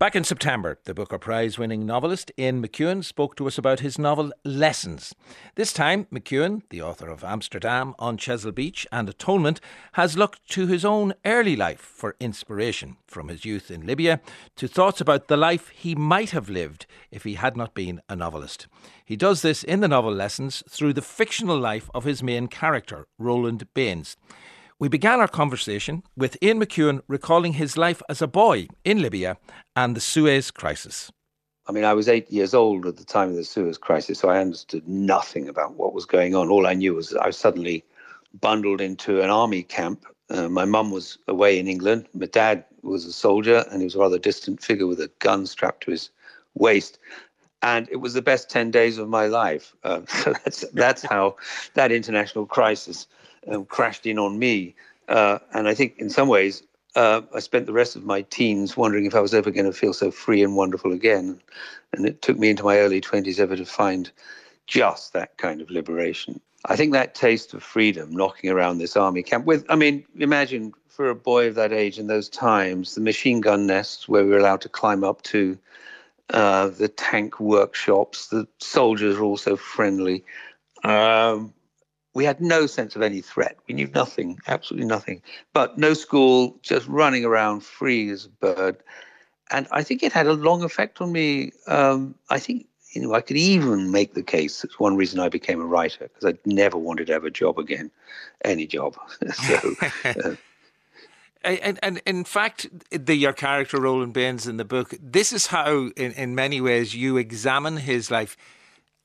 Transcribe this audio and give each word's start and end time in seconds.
Back 0.00 0.16
in 0.16 0.24
September, 0.24 0.78
the 0.84 0.94
Booker 0.94 1.18
Prize 1.18 1.58
winning 1.58 1.84
novelist 1.84 2.32
Ian 2.38 2.66
McEwan 2.66 3.04
spoke 3.04 3.36
to 3.36 3.46
us 3.46 3.58
about 3.58 3.80
his 3.80 3.98
novel 3.98 4.32
Lessons. 4.46 5.14
This 5.56 5.74
time, 5.74 6.06
McEwan, 6.06 6.62
the 6.70 6.80
author 6.80 7.10
of 7.10 7.22
Amsterdam 7.22 7.94
on 7.98 8.16
Chesil 8.16 8.54
Beach 8.54 8.86
and 8.90 9.10
Atonement, 9.10 9.60
has 9.92 10.16
looked 10.16 10.48
to 10.52 10.66
his 10.66 10.86
own 10.86 11.12
early 11.26 11.54
life 11.54 11.82
for 11.82 12.16
inspiration, 12.18 12.96
from 13.06 13.28
his 13.28 13.44
youth 13.44 13.70
in 13.70 13.86
Libya 13.86 14.22
to 14.56 14.66
thoughts 14.66 15.02
about 15.02 15.28
the 15.28 15.36
life 15.36 15.68
he 15.68 15.94
might 15.94 16.30
have 16.30 16.48
lived 16.48 16.86
if 17.10 17.24
he 17.24 17.34
had 17.34 17.54
not 17.54 17.74
been 17.74 18.00
a 18.08 18.16
novelist. 18.16 18.68
He 19.04 19.16
does 19.16 19.42
this 19.42 19.62
in 19.62 19.80
the 19.80 19.88
novel 19.88 20.14
Lessons 20.14 20.62
through 20.66 20.94
the 20.94 21.02
fictional 21.02 21.58
life 21.58 21.90
of 21.92 22.04
his 22.04 22.22
main 22.22 22.46
character, 22.46 23.06
Roland 23.18 23.68
Baines. 23.74 24.16
We 24.80 24.88
began 24.88 25.20
our 25.20 25.28
conversation 25.28 26.04
with 26.16 26.42
Ian 26.42 26.58
McEwan 26.58 27.02
recalling 27.06 27.52
his 27.52 27.76
life 27.76 28.00
as 28.08 28.22
a 28.22 28.26
boy 28.26 28.66
in 28.82 29.02
Libya 29.02 29.36
and 29.76 29.94
the 29.94 30.00
Suez 30.00 30.50
Crisis. 30.50 31.12
I 31.66 31.72
mean, 31.72 31.84
I 31.84 31.92
was 31.92 32.08
eight 32.08 32.32
years 32.32 32.54
old 32.54 32.86
at 32.86 32.96
the 32.96 33.04
time 33.04 33.28
of 33.28 33.36
the 33.36 33.44
Suez 33.44 33.76
Crisis, 33.76 34.20
so 34.20 34.30
I 34.30 34.38
understood 34.38 34.88
nothing 34.88 35.50
about 35.50 35.74
what 35.74 35.92
was 35.92 36.06
going 36.06 36.34
on. 36.34 36.48
All 36.48 36.66
I 36.66 36.72
knew 36.72 36.94
was 36.94 37.14
I 37.14 37.26
was 37.26 37.36
suddenly 37.36 37.84
bundled 38.40 38.80
into 38.80 39.20
an 39.20 39.28
army 39.28 39.64
camp. 39.64 40.06
Uh, 40.30 40.48
my 40.48 40.64
mum 40.64 40.90
was 40.90 41.18
away 41.28 41.58
in 41.58 41.68
England. 41.68 42.08
My 42.14 42.24
dad 42.24 42.64
was 42.80 43.04
a 43.04 43.12
soldier, 43.12 43.66
and 43.70 43.82
he 43.82 43.84
was 43.84 43.96
a 43.96 43.98
rather 43.98 44.18
distant 44.18 44.62
figure 44.62 44.86
with 44.86 45.00
a 45.00 45.10
gun 45.18 45.44
strapped 45.44 45.82
to 45.82 45.90
his 45.90 46.08
waist. 46.54 46.98
And 47.60 47.86
it 47.90 47.96
was 47.96 48.14
the 48.14 48.22
best 48.22 48.48
10 48.48 48.70
days 48.70 48.96
of 48.96 49.10
my 49.10 49.26
life. 49.26 49.74
Uh, 49.84 50.00
so 50.08 50.32
that's, 50.32 50.64
that's 50.72 51.02
how 51.02 51.36
that 51.74 51.92
international 51.92 52.46
crisis 52.46 53.06
um, 53.48 53.64
crashed 53.64 54.06
in 54.06 54.18
on 54.18 54.38
me. 54.38 54.74
Uh, 55.08 55.38
and 55.52 55.68
I 55.68 55.74
think 55.74 55.98
in 55.98 56.10
some 56.10 56.28
ways, 56.28 56.62
uh, 56.96 57.22
I 57.34 57.40
spent 57.40 57.66
the 57.66 57.72
rest 57.72 57.96
of 57.96 58.04
my 58.04 58.22
teens 58.22 58.76
wondering 58.76 59.06
if 59.06 59.14
I 59.14 59.20
was 59.20 59.34
ever 59.34 59.50
going 59.50 59.66
to 59.66 59.72
feel 59.72 59.92
so 59.92 60.10
free 60.10 60.42
and 60.42 60.56
wonderful 60.56 60.92
again. 60.92 61.40
And 61.92 62.06
it 62.06 62.22
took 62.22 62.38
me 62.38 62.50
into 62.50 62.64
my 62.64 62.78
early 62.78 63.00
20s 63.00 63.38
ever 63.38 63.56
to 63.56 63.64
find 63.64 64.10
just 64.66 65.12
that 65.12 65.36
kind 65.36 65.60
of 65.60 65.70
liberation. 65.70 66.40
I 66.66 66.76
think 66.76 66.92
that 66.92 67.14
taste 67.14 67.54
of 67.54 67.62
freedom 67.62 68.14
knocking 68.14 68.50
around 68.50 68.78
this 68.78 68.96
army 68.96 69.22
camp 69.22 69.46
with, 69.46 69.64
I 69.68 69.76
mean, 69.76 70.04
imagine 70.18 70.72
for 70.88 71.08
a 71.08 71.14
boy 71.14 71.48
of 71.48 71.54
that 71.54 71.72
age 71.72 71.98
in 71.98 72.06
those 72.06 72.28
times, 72.28 72.94
the 72.94 73.00
machine 73.00 73.40
gun 73.40 73.66
nests 73.66 74.08
where 74.08 74.24
we 74.24 74.30
were 74.30 74.38
allowed 74.38 74.60
to 74.62 74.68
climb 74.68 75.02
up 75.02 75.22
to, 75.22 75.58
uh, 76.30 76.68
the 76.68 76.88
tank 76.88 77.40
workshops, 77.40 78.28
the 78.28 78.46
soldiers 78.58 79.16
were 79.16 79.24
also 79.24 79.56
friendly. 79.56 80.24
Um, 80.84 81.54
we 82.14 82.24
had 82.24 82.40
no 82.40 82.66
sense 82.66 82.96
of 82.96 83.02
any 83.02 83.20
threat. 83.20 83.56
We 83.68 83.74
knew 83.74 83.88
nothing, 83.94 84.38
absolutely 84.46 84.88
nothing. 84.88 85.22
But 85.52 85.78
no 85.78 85.94
school, 85.94 86.58
just 86.62 86.86
running 86.88 87.24
around 87.24 87.62
free 87.62 88.10
as 88.10 88.26
a 88.26 88.28
bird. 88.28 88.76
And 89.50 89.66
I 89.70 89.82
think 89.82 90.02
it 90.02 90.12
had 90.12 90.26
a 90.26 90.32
long 90.32 90.62
effect 90.62 91.00
on 91.00 91.12
me. 91.12 91.52
Um, 91.66 92.14
I 92.28 92.38
think 92.38 92.66
you 92.92 93.02
know 93.02 93.14
I 93.14 93.20
could 93.20 93.36
even 93.36 93.90
make 93.90 94.14
the 94.14 94.22
case 94.22 94.62
that's 94.62 94.78
one 94.78 94.96
reason 94.96 95.20
I 95.20 95.28
became 95.28 95.60
a 95.60 95.66
writer 95.66 96.08
because 96.12 96.34
I 96.34 96.38
never 96.44 96.76
wanted 96.76 97.06
to 97.08 97.12
have 97.12 97.24
a 97.24 97.30
job 97.30 97.58
again, 97.58 97.90
any 98.44 98.66
job. 98.66 98.96
so. 99.32 100.36
Uh, 101.42 101.56
and, 101.62 101.78
and 101.82 102.02
in 102.04 102.22
fact, 102.22 102.68
the 102.90 103.14
your 103.14 103.32
character 103.32 103.80
Roland 103.80 104.12
Baines 104.12 104.46
in 104.46 104.58
the 104.58 104.64
book, 104.64 104.94
this 105.00 105.32
is 105.32 105.46
how, 105.46 105.88
in, 105.96 106.12
in 106.12 106.34
many 106.34 106.60
ways, 106.60 106.94
you 106.94 107.16
examine 107.16 107.78
his 107.78 108.10
life 108.10 108.36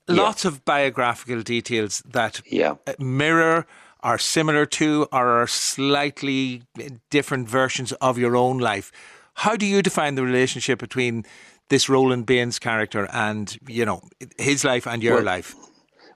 lots 0.08 0.44
yeah. 0.44 0.52
of 0.52 0.66
biographical 0.66 1.42
details 1.42 2.02
that 2.06 2.42
yeah. 2.46 2.76
mirror 3.00 3.66
are 4.02 4.18
similar 4.20 4.66
to 4.68 5.08
or 5.12 5.42
are 5.42 5.48
slightly 5.48 6.62
different 7.10 7.50
versions 7.50 7.92
of 7.94 8.18
your 8.18 8.36
own 8.36 8.60
life. 8.60 8.92
How 9.34 9.56
do 9.56 9.66
you 9.66 9.82
define 9.82 10.16
the 10.16 10.24
relationship 10.24 10.80
between 10.80 11.26
this 11.70 11.90
Roland 11.90 12.26
Baines 12.26 12.60
character 12.60 13.08
and, 13.12 13.58
you 13.68 13.84
know, 13.84 14.02
his 14.38 14.64
life 14.64 14.86
and 14.86 15.02
your 15.02 15.16
well, 15.16 15.24
life? 15.24 15.56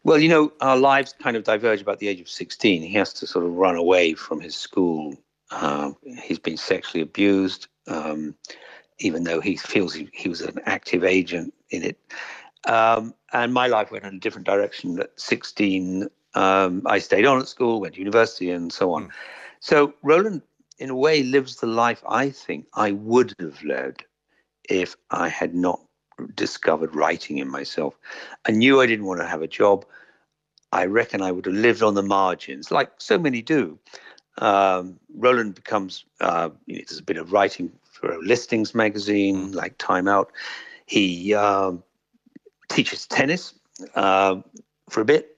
Well, 0.03 0.20
you 0.20 0.30
know, 0.30 0.53
our 0.62 0.78
lives 0.78 1.14
kind 1.22 1.36
of 1.36 1.44
diverge 1.44 1.81
about 1.81 2.00
the 2.00 2.08
age 2.08 2.22
of 2.22 2.30
16. 2.30 2.81
He 2.84 2.94
has 2.94 3.12
to 3.13 3.28
sort 3.28 3.46
of 3.46 3.53
run 3.53 3.75
away 3.75 4.13
from 4.13 4.40
his 4.40 4.56
school. 4.56 5.16
Uh, 5.52 5.92
he's 6.22 6.40
been 6.40 6.58
sexually 6.58 7.02
abused, 7.02 7.68
um, 7.88 8.36
even 9.00 9.24
though 9.24 9.42
he 9.42 9.58
feels 9.58 9.96
he, 9.96 10.09
he 10.13 10.30
was 10.30 10.42
an 10.42 10.59
active 10.66 11.03
agent 11.03 11.53
in 11.72 11.84
it. 11.84 11.97
Um, 12.68 13.16
and 13.34 13.53
my 13.53 13.67
life 13.67 13.91
went 13.91 14.06
in 14.06 14.16
a 14.16 14.19
different 14.19 14.47
direction. 14.47 15.00
At 15.00 15.19
16, 15.19 16.09
um, 16.35 16.84
I 16.85 17.00
stayed 17.00 17.25
on 17.25 17.40
at 17.40 17.47
school, 17.47 17.81
went 17.81 17.95
to 17.95 18.00
university, 18.00 18.51
and 18.51 18.72
so 18.72 18.94
on. 18.94 19.06
Mm. 19.07 19.12
So 19.59 19.94
Roland, 20.03 20.41
in 20.78 20.90
a 20.90 20.95
way, 20.95 21.23
lives 21.23 21.57
the 21.57 21.68
life 21.68 22.03
I 22.07 22.29
think 22.29 22.68
I 22.73 22.91
would 22.91 23.34
have 23.39 23.62
led 23.63 24.03
if 24.69 24.95
I 25.12 25.29
had 25.29 25.56
not 25.56 25.81
discovered 26.35 26.95
writing 26.95 27.38
in 27.38 27.50
myself. 27.50 27.95
I 28.47 28.51
knew 28.51 28.81
I 28.81 28.85
didn't 28.85 29.06
want 29.06 29.22
to 29.22 29.28
have 29.28 29.41
a 29.41 29.47
job. 29.47 29.85
I 30.72 30.85
reckon 30.85 31.22
I 31.22 31.31
would 31.31 31.45
have 31.45 31.56
lived 31.56 31.81
on 31.81 31.95
the 31.95 32.03
margins, 32.03 32.72
like 32.72 32.91
so 33.00 33.18
many 33.18 33.41
do. 33.41 33.79
Um, 34.38 35.00
Roland 35.16 35.56
becomes, 35.56 36.06
uh, 36.22 36.50
you 36.66 36.75
know, 36.75 36.84
there's 36.88 37.00
a 37.00 37.03
bit 37.03 37.18
of 37.18 37.34
writing 37.34 37.72
for 37.91 38.12
a 38.12 38.19
listings 38.19 38.75
magazine, 38.75 39.50
mm. 39.50 39.56
like 39.56 39.78
Time 39.78 40.07
Out. 40.07 40.31
He 40.85 41.34
um, 41.34 41.84
teaches 42.69 43.06
tennis 43.07 43.53
uh, 43.96 44.38
for 44.90 45.02
a 45.02 45.06
bit, 45.06 45.35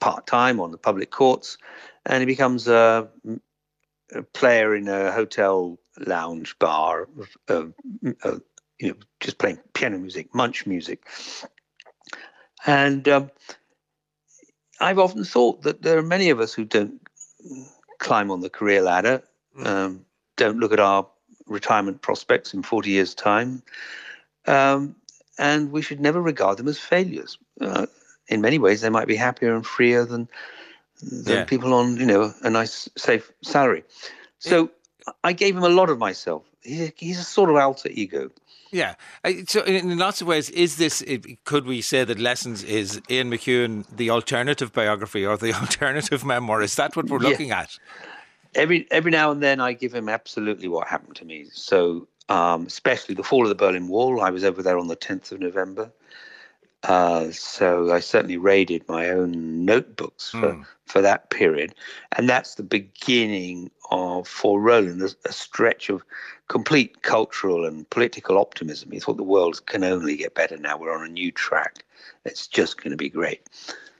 part 0.00 0.26
time 0.26 0.60
on 0.60 0.70
the 0.70 0.78
public 0.78 1.10
courts, 1.10 1.58
and 2.06 2.20
he 2.20 2.26
becomes 2.26 2.68
a, 2.68 3.08
a 4.14 4.22
player 4.22 4.74
in 4.74 4.88
a 4.88 5.12
hotel 5.12 5.78
lounge 6.06 6.58
bar, 6.58 7.08
uh, 7.48 7.64
uh, 8.24 8.38
you 8.78 8.88
know, 8.88 8.94
just 9.20 9.38
playing 9.38 9.58
piano 9.74 9.98
music, 9.98 10.34
munch 10.34 10.66
music. 10.66 11.06
And 12.66 13.08
um, 13.08 13.30
I've 14.80 14.98
often 14.98 15.24
thought 15.24 15.62
that 15.62 15.82
there 15.82 15.98
are 15.98 16.02
many 16.02 16.30
of 16.30 16.40
us 16.40 16.52
who 16.52 16.64
don't 16.64 17.00
climb 17.98 18.30
on 18.30 18.40
the 18.40 18.50
career 18.50 18.82
ladder, 18.82 19.22
um, 19.64 20.04
don't 20.36 20.58
look 20.58 20.72
at 20.72 20.80
our 20.80 21.06
retirement 21.46 22.02
prospects 22.02 22.54
in 22.54 22.62
40 22.62 22.90
years' 22.90 23.14
time, 23.14 23.62
um, 24.46 24.94
and 25.38 25.72
we 25.72 25.82
should 25.82 26.00
never 26.00 26.20
regard 26.20 26.58
them 26.58 26.68
as 26.68 26.78
failures. 26.78 27.38
Uh, 27.60 27.86
in 28.28 28.40
many 28.40 28.58
ways, 28.58 28.80
they 28.80 28.90
might 28.90 29.08
be 29.08 29.16
happier 29.16 29.54
and 29.54 29.66
freer 29.66 30.04
than 30.04 30.28
than 31.00 31.38
yeah. 31.38 31.44
people 31.44 31.74
on 31.74 31.96
you 31.96 32.06
know 32.06 32.34
a 32.42 32.50
nice 32.50 32.88
safe 32.96 33.30
salary. 33.42 33.84
So 34.38 34.70
I 35.24 35.32
gave 35.32 35.56
him 35.56 35.62
a 35.62 35.68
lot 35.68 35.90
of 35.90 35.98
myself. 35.98 36.44
He's 36.62 36.80
a, 36.80 36.92
he's 36.96 37.18
a 37.18 37.24
sort 37.24 37.50
of 37.50 37.56
alter 37.56 37.88
ego. 37.90 38.30
Yeah. 38.70 38.94
So, 39.46 39.62
in 39.62 39.96
lots 39.96 40.20
of 40.20 40.26
ways, 40.26 40.50
is 40.50 40.76
this, 40.76 41.02
could 41.44 41.66
we 41.66 41.80
say 41.80 42.04
that 42.04 42.18
Lessons 42.18 42.62
is 42.62 43.00
Ian 43.08 43.30
McEwan 43.30 43.86
the 43.94 44.10
alternative 44.10 44.72
biography 44.72 45.24
or 45.24 45.36
the 45.36 45.52
alternative 45.60 46.24
memoir? 46.24 46.62
Is 46.62 46.74
that 46.76 46.94
what 46.96 47.06
we're 47.06 47.22
yeah. 47.22 47.28
looking 47.28 47.50
at? 47.50 47.78
Every, 48.54 48.86
every 48.90 49.10
now 49.10 49.30
and 49.30 49.42
then, 49.42 49.60
I 49.60 49.72
give 49.72 49.94
him 49.94 50.08
absolutely 50.08 50.68
what 50.68 50.88
happened 50.88 51.16
to 51.16 51.24
me. 51.24 51.46
So, 51.52 52.08
um, 52.28 52.66
especially 52.66 53.14
the 53.14 53.22
fall 53.22 53.42
of 53.42 53.48
the 53.48 53.54
Berlin 53.54 53.88
Wall. 53.88 54.20
I 54.20 54.30
was 54.30 54.44
over 54.44 54.62
there 54.62 54.78
on 54.78 54.88
the 54.88 54.96
10th 54.96 55.32
of 55.32 55.40
November. 55.40 55.90
Uh, 56.84 57.30
so 57.32 57.92
I 57.92 57.98
certainly 57.98 58.36
raided 58.36 58.88
my 58.88 59.10
own 59.10 59.64
notebooks 59.64 60.30
for, 60.30 60.52
mm. 60.52 60.66
for 60.86 61.02
that 61.02 61.30
period. 61.30 61.74
And 62.12 62.28
that's 62.28 62.54
the 62.54 62.62
beginning 62.62 63.70
of, 63.90 64.28
for 64.28 64.60
Roland, 64.60 65.02
a, 65.02 65.10
a, 65.28 65.32
stretch 65.32 65.90
of 65.90 66.04
complete 66.46 67.02
cultural 67.02 67.66
and 67.66 67.88
political 67.90 68.38
optimism. 68.38 68.92
He 68.92 69.00
thought 69.00 69.16
the 69.16 69.24
world 69.24 69.66
can 69.66 69.82
only 69.82 70.16
get 70.16 70.34
better 70.34 70.56
now. 70.56 70.78
We're 70.78 70.96
on 70.96 71.04
a 71.04 71.10
new 71.10 71.32
track. 71.32 71.84
It's 72.24 72.46
just 72.46 72.80
going 72.80 72.92
to 72.92 72.96
be 72.96 73.08
great. 73.08 73.42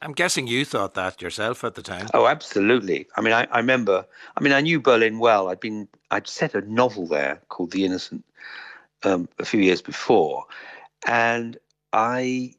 I'm 0.00 0.12
guessing 0.12 0.47
you 0.47 0.65
thought 0.65 0.95
that 0.95 1.21
yourself 1.21 1.65
at 1.65 1.75
the 1.75 1.83
time. 1.83 2.06
Oh, 2.15 2.28
absolutely. 2.28 3.09
I 3.16 3.21
mean, 3.21 3.33
I, 3.33 3.49
I 3.50 3.59
remember. 3.59 4.06
I 4.37 4.41
mean, 4.41 4.53
I 4.53 4.60
knew 4.60 4.81
Berlin 4.81 5.19
well. 5.19 5.49
I'd 5.49 5.59
been. 5.59 5.89
I'd 6.12 6.28
set 6.28 6.55
a 6.55 6.60
novel 6.60 7.09
there 7.09 7.41
called 7.49 7.72
The 7.72 7.84
Innocent 7.84 8.25
um, 9.03 9.28
a 9.41 9.45
few 9.45 9.60
years 9.60 9.83
before, 9.83 10.45
and 11.07 11.59
I 11.92 12.54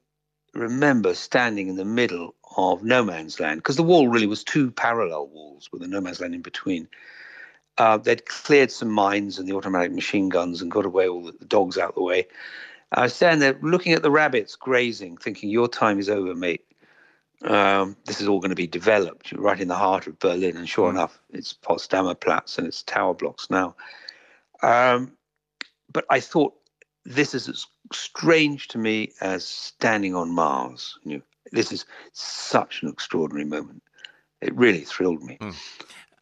remember 0.54 1.14
standing 1.14 1.68
in 1.68 1.76
the 1.76 1.86
middle 1.86 2.36
of 2.58 2.84
no 2.84 3.04
man's 3.04 3.40
land 3.40 3.60
because 3.60 3.76
the 3.76 3.84
wall 3.84 4.08
really 4.08 4.28
was 4.28 4.44
two 4.44 4.72
parallel 4.72 5.28
walls 5.28 5.70
with 5.72 5.82
a 5.84 5.88
no 5.88 6.02
man's 6.02 6.20
land 6.20 6.36
in 6.36 6.42
between. 6.42 6.88
Uh, 7.78 7.98
they'd 7.98 8.26
cleared 8.26 8.72
some 8.72 8.90
mines 8.90 9.40
and 9.40 9.48
the 9.48 9.56
automatic 9.56 9.92
machine 9.92 10.28
guns 10.28 10.62
and 10.62 10.72
got 10.72 10.86
away 10.86 11.08
all 11.08 11.24
the 11.24 11.46
dogs 11.46 11.78
out 11.78 11.90
of 11.90 11.96
the 11.96 12.02
way. 12.02 12.28
I 12.92 13.04
was 13.04 13.14
standing 13.14 13.40
there 13.40 13.58
looking 13.62 13.94
at 13.94 14.02
the 14.02 14.12
rabbits 14.12 14.56
grazing, 14.56 15.18
thinking, 15.18 15.50
Your 15.50 15.68
time 15.68 16.00
is 16.00 16.10
over, 16.10 16.36
mate 16.36 16.66
um, 17.44 17.96
this 18.06 18.20
is 18.20 18.28
all 18.28 18.40
going 18.40 18.50
to 18.50 18.56
be 18.56 18.68
developed 18.68 19.32
right 19.34 19.60
in 19.60 19.68
the 19.68 19.76
heart 19.76 20.08
of 20.08 20.20
Berlin. 20.20 20.58
And 20.58 20.68
sure 20.68 20.88
mm. 20.88 20.96
enough, 20.96 21.20
it's 21.30 21.54
Potsdamer 21.54 22.20
Platz 22.20 22.58
and 22.58 22.68
it's 22.68 22.84
tower 22.84 23.14
blocks 23.14 23.50
now. 23.50 23.76
Um, 24.62 25.14
but 25.92 26.06
I 26.10 26.20
thought 26.20 26.54
this 27.06 27.34
is 27.34 27.48
as 27.48 27.66
strange 27.94 28.68
to 28.70 28.78
me 28.78 29.14
as 29.22 29.46
standing 29.46 30.16
on 30.16 30.32
Mars. 30.32 30.98
You 31.04 31.18
know, 31.18 31.24
this 31.52 31.72
is 31.72 31.86
such 32.14 32.84
an 32.84 32.90
extraordinary 32.90 33.46
moment. 33.46 33.84
It 34.42 34.56
really 34.56 34.82
thrilled 34.82 35.24
me. 35.24 35.38
Mm. 35.42 35.56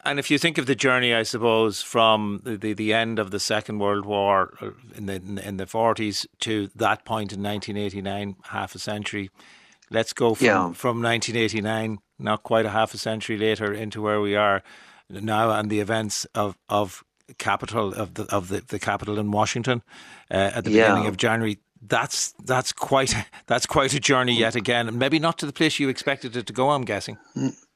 And 0.08 0.20
if 0.20 0.32
you 0.32 0.38
think 0.38 0.58
of 0.58 0.68
the 0.68 0.76
journey, 0.76 1.14
I 1.14 1.24
suppose, 1.24 1.82
from 1.82 2.40
the, 2.44 2.56
the, 2.56 2.74
the 2.74 2.94
end 2.94 3.20
of 3.20 3.32
the 3.32 3.42
Second 3.42 3.80
World 3.80 4.06
War 4.06 4.54
uh, 4.62 4.70
in 4.96 5.06
the 5.06 5.16
in 5.16 5.58
the 5.58 5.68
forties 5.68 6.26
to 6.40 6.70
that 6.76 7.04
point 7.04 7.34
in 7.34 7.44
1989, 7.44 8.36
half 8.46 8.74
a 8.74 8.80
century. 8.80 9.30
Let's 9.90 10.14
go 10.14 10.34
from, 10.34 10.46
yeah. 10.46 10.72
from 10.74 11.02
1989, 11.02 12.00
not 12.20 12.44
quite 12.44 12.66
a 12.66 12.70
half 12.70 12.94
a 12.94 12.98
century 12.98 13.38
later, 13.38 13.74
into 13.74 14.02
where 14.02 14.22
we 14.22 14.36
are 14.36 14.64
now, 15.10 15.52
and 15.52 15.70
the 15.70 15.82
events 15.82 16.26
of 16.34 16.58
of 16.70 17.04
Capitol 17.38 17.94
of 17.94 18.14
the 18.16 18.24
of 18.24 18.50
the, 18.50 18.62
the 18.68 18.80
Capitol 18.80 19.20
in 19.20 19.32
Washington 19.32 19.82
uh, 20.32 20.52
at 20.56 20.64
the 20.64 20.72
yeah. 20.72 20.90
beginning 20.90 21.08
of 21.08 21.18
January. 21.18 21.60
That's 21.82 22.34
that's 22.46 22.72
quite 22.72 23.14
that's 23.48 23.66
quite 23.66 23.94
a 23.94 24.00
journey 24.00 24.38
yet 24.38 24.56
again, 24.56 24.88
and 24.88 24.98
maybe 24.98 25.20
not 25.20 25.38
to 25.40 25.46
the 25.46 25.54
place 25.54 25.80
you 25.80 25.90
expected 25.90 26.36
it 26.36 26.48
to 26.48 26.54
go. 26.54 26.70
I'm 26.70 26.86
guessing. 26.86 27.18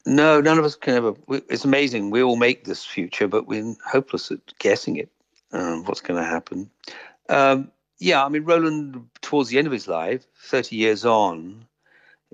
No, 0.05 0.41
none 0.41 0.57
of 0.57 0.65
us 0.65 0.75
can 0.75 0.95
ever. 0.95 1.13
It's 1.27 1.65
amazing. 1.65 2.09
We 2.09 2.23
all 2.23 2.35
make 2.35 2.63
this 2.63 2.83
future, 2.85 3.27
but 3.27 3.47
we're 3.47 3.75
hopeless 3.85 4.31
at 4.31 4.39
guessing 4.57 4.95
it. 4.95 5.09
Um, 5.51 5.83
what's 5.83 6.01
going 6.01 6.21
to 6.21 6.27
happen? 6.27 6.69
Um, 7.29 7.71
yeah, 7.99 8.25
I 8.25 8.29
mean, 8.29 8.45
Roland, 8.45 9.05
towards 9.21 9.49
the 9.49 9.59
end 9.59 9.67
of 9.67 9.73
his 9.73 9.87
life, 9.87 10.25
thirty 10.43 10.75
years 10.75 11.05
on, 11.05 11.65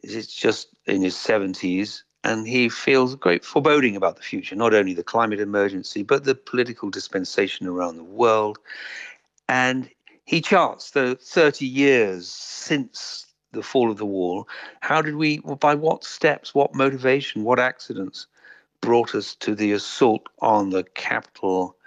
is 0.04 0.28
just 0.28 0.70
in 0.86 1.02
his 1.02 1.18
seventies, 1.18 2.04
and 2.27 2.45
he 2.45 2.68
feels 2.68 3.15
great 3.15 3.45
foreboding 3.45 3.95
about 3.95 4.18
the 4.18 4.21
future. 4.21 4.56
Not 4.56 4.74
only 4.74 4.94
the 4.94 5.01
climate 5.01 5.39
emergency, 5.39 6.03
but 6.03 6.25
the 6.25 6.35
political 6.35 6.89
dispensation 6.89 7.68
around 7.68 7.95
the 7.95 8.03
world, 8.03 8.59
and 9.47 9.89
he 10.25 10.41
charts 10.41 10.91
the 10.91 11.15
thirty 11.15 11.65
years 11.65 12.27
since 12.29 13.25
the 13.53 13.63
fall 13.63 13.89
of 13.89 13.97
the 13.97 14.06
wall. 14.06 14.45
How 14.81 15.01
did 15.01 15.15
we, 15.15 15.38
by 15.38 15.74
what 15.74 16.03
steps, 16.03 16.53
what 16.53 16.75
motivation, 16.75 17.45
what 17.45 17.59
accidents 17.59 18.27
brought 18.81 19.15
us 19.15 19.33
to 19.35 19.56
the 19.56 19.71
assault 19.71 20.27
on 20.39 20.69
the 20.69 20.83
Capitol 20.83 21.77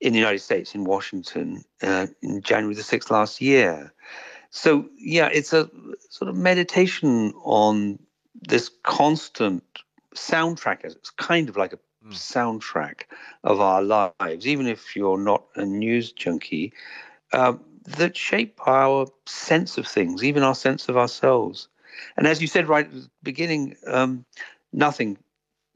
in 0.00 0.12
the 0.12 0.20
United 0.20 0.38
States, 0.38 0.76
in 0.76 0.84
Washington, 0.84 1.64
uh, 1.82 2.06
in 2.22 2.42
January 2.42 2.76
the 2.76 2.82
6th 2.82 3.10
last 3.10 3.40
year? 3.40 3.92
So, 4.50 4.88
yeah, 4.96 5.28
it's 5.32 5.52
a 5.52 5.68
sort 6.10 6.28
of 6.28 6.36
meditation 6.36 7.34
on 7.42 7.98
this 8.40 8.70
constant 8.82 9.62
soundtrack. 10.14 10.84
It's 10.84 11.10
kind 11.10 11.48
of 11.48 11.56
like 11.56 11.72
a 11.72 11.78
mm. 12.06 12.12
soundtrack 12.12 13.02
of 13.42 13.60
our 13.60 13.82
lives, 13.82 14.46
even 14.46 14.66
if 14.66 14.96
you're 14.96 15.18
not 15.18 15.44
a 15.56 15.64
news 15.64 16.12
junkie. 16.12 16.72
Um, 17.32 17.60
that 17.86 18.16
shape 18.16 18.58
our 18.66 19.06
sense 19.26 19.76
of 19.76 19.86
things, 19.86 20.24
even 20.24 20.42
our 20.42 20.54
sense 20.54 20.88
of 20.88 20.96
ourselves. 20.96 21.68
And 22.16 22.26
as 22.26 22.40
you 22.40 22.46
said 22.46 22.68
right 22.68 22.86
at 22.86 22.92
the 22.92 23.10
beginning, 23.22 23.76
um, 23.86 24.24
nothing 24.72 25.18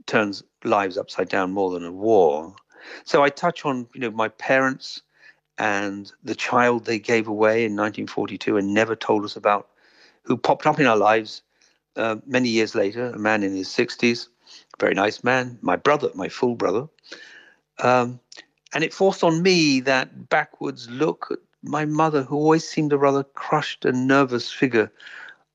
turns 0.06 0.42
lives 0.64 0.96
upside 0.96 1.28
down 1.28 1.52
more 1.52 1.70
than 1.70 1.84
a 1.84 1.92
war. 1.92 2.54
So 3.04 3.22
I 3.22 3.28
touch 3.28 3.64
on, 3.64 3.86
you 3.94 4.00
know, 4.00 4.10
my 4.10 4.28
parents 4.28 5.02
and 5.58 6.10
the 6.24 6.34
child 6.34 6.84
they 6.84 6.98
gave 6.98 7.28
away 7.28 7.64
in 7.64 7.72
1942 7.72 8.56
and 8.56 8.72
never 8.72 8.96
told 8.96 9.24
us 9.24 9.36
about, 9.36 9.68
who 10.22 10.36
popped 10.36 10.66
up 10.66 10.80
in 10.80 10.86
our 10.86 10.96
lives 10.96 11.42
uh, 11.98 12.16
many 12.26 12.48
years 12.48 12.74
later, 12.74 13.10
a 13.10 13.18
man 13.18 13.42
in 13.42 13.54
his 13.54 13.68
60s, 13.68 14.28
very 14.78 14.94
nice 14.94 15.24
man, 15.24 15.58
my 15.60 15.76
brother, 15.76 16.10
my 16.14 16.28
full 16.28 16.54
brother. 16.54 16.88
Um, 17.80 18.20
and 18.72 18.84
it 18.84 18.94
forced 18.94 19.24
on 19.24 19.42
me 19.42 19.80
that 19.80 20.28
backwards 20.28 20.88
look 20.88 21.28
at 21.30 21.38
my 21.62 21.84
mother, 21.84 22.22
who 22.22 22.36
always 22.36 22.66
seemed 22.66 22.92
a 22.92 22.98
rather 22.98 23.24
crushed 23.24 23.84
and 23.84 24.06
nervous 24.06 24.50
figure, 24.50 24.90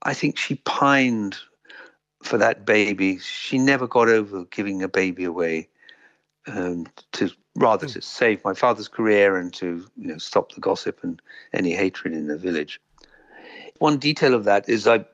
I 0.03 0.13
think 0.13 0.37
she 0.37 0.55
pined 0.55 1.37
for 2.21 2.37
that 2.37 2.65
baby. 2.65 3.19
She 3.19 3.57
never 3.57 3.87
got 3.87 4.09
over 4.09 4.45
giving 4.45 4.83
a 4.83 4.89
baby 4.89 5.23
away, 5.23 5.69
um, 6.47 6.87
to 7.13 7.31
rather 7.55 7.87
to 7.87 8.01
save 8.01 8.43
my 8.43 8.53
father's 8.53 8.87
career 8.87 9.37
and 9.37 9.53
to 9.53 9.85
you 9.95 10.07
know 10.07 10.17
stop 10.17 10.53
the 10.53 10.59
gossip 10.59 10.99
and 11.03 11.21
any 11.53 11.73
hatred 11.73 12.13
in 12.13 12.27
the 12.27 12.37
village. 12.37 12.81
One 13.79 13.97
detail 13.97 14.33
of 14.33 14.43
that 14.45 14.67
is 14.67 14.87
I 14.87 15.05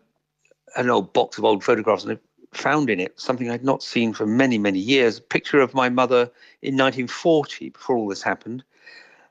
an 0.75 0.89
old 0.89 1.13
box 1.13 1.37
of 1.37 1.45
old 1.45 1.63
photographs 1.63 2.03
and 2.03 2.19
found 2.51 2.89
in 2.89 2.99
it 2.99 3.19
something 3.19 3.49
I'd 3.49 3.63
not 3.63 3.83
seen 3.83 4.13
for 4.13 4.25
many, 4.25 4.57
many 4.57 4.79
years. 4.79 5.19
A 5.19 5.21
picture 5.21 5.59
of 5.59 5.73
my 5.73 5.89
mother 5.89 6.31
in 6.61 6.75
1940, 6.75 7.69
before 7.69 7.97
all 7.97 8.07
this 8.07 8.23
happened 8.23 8.63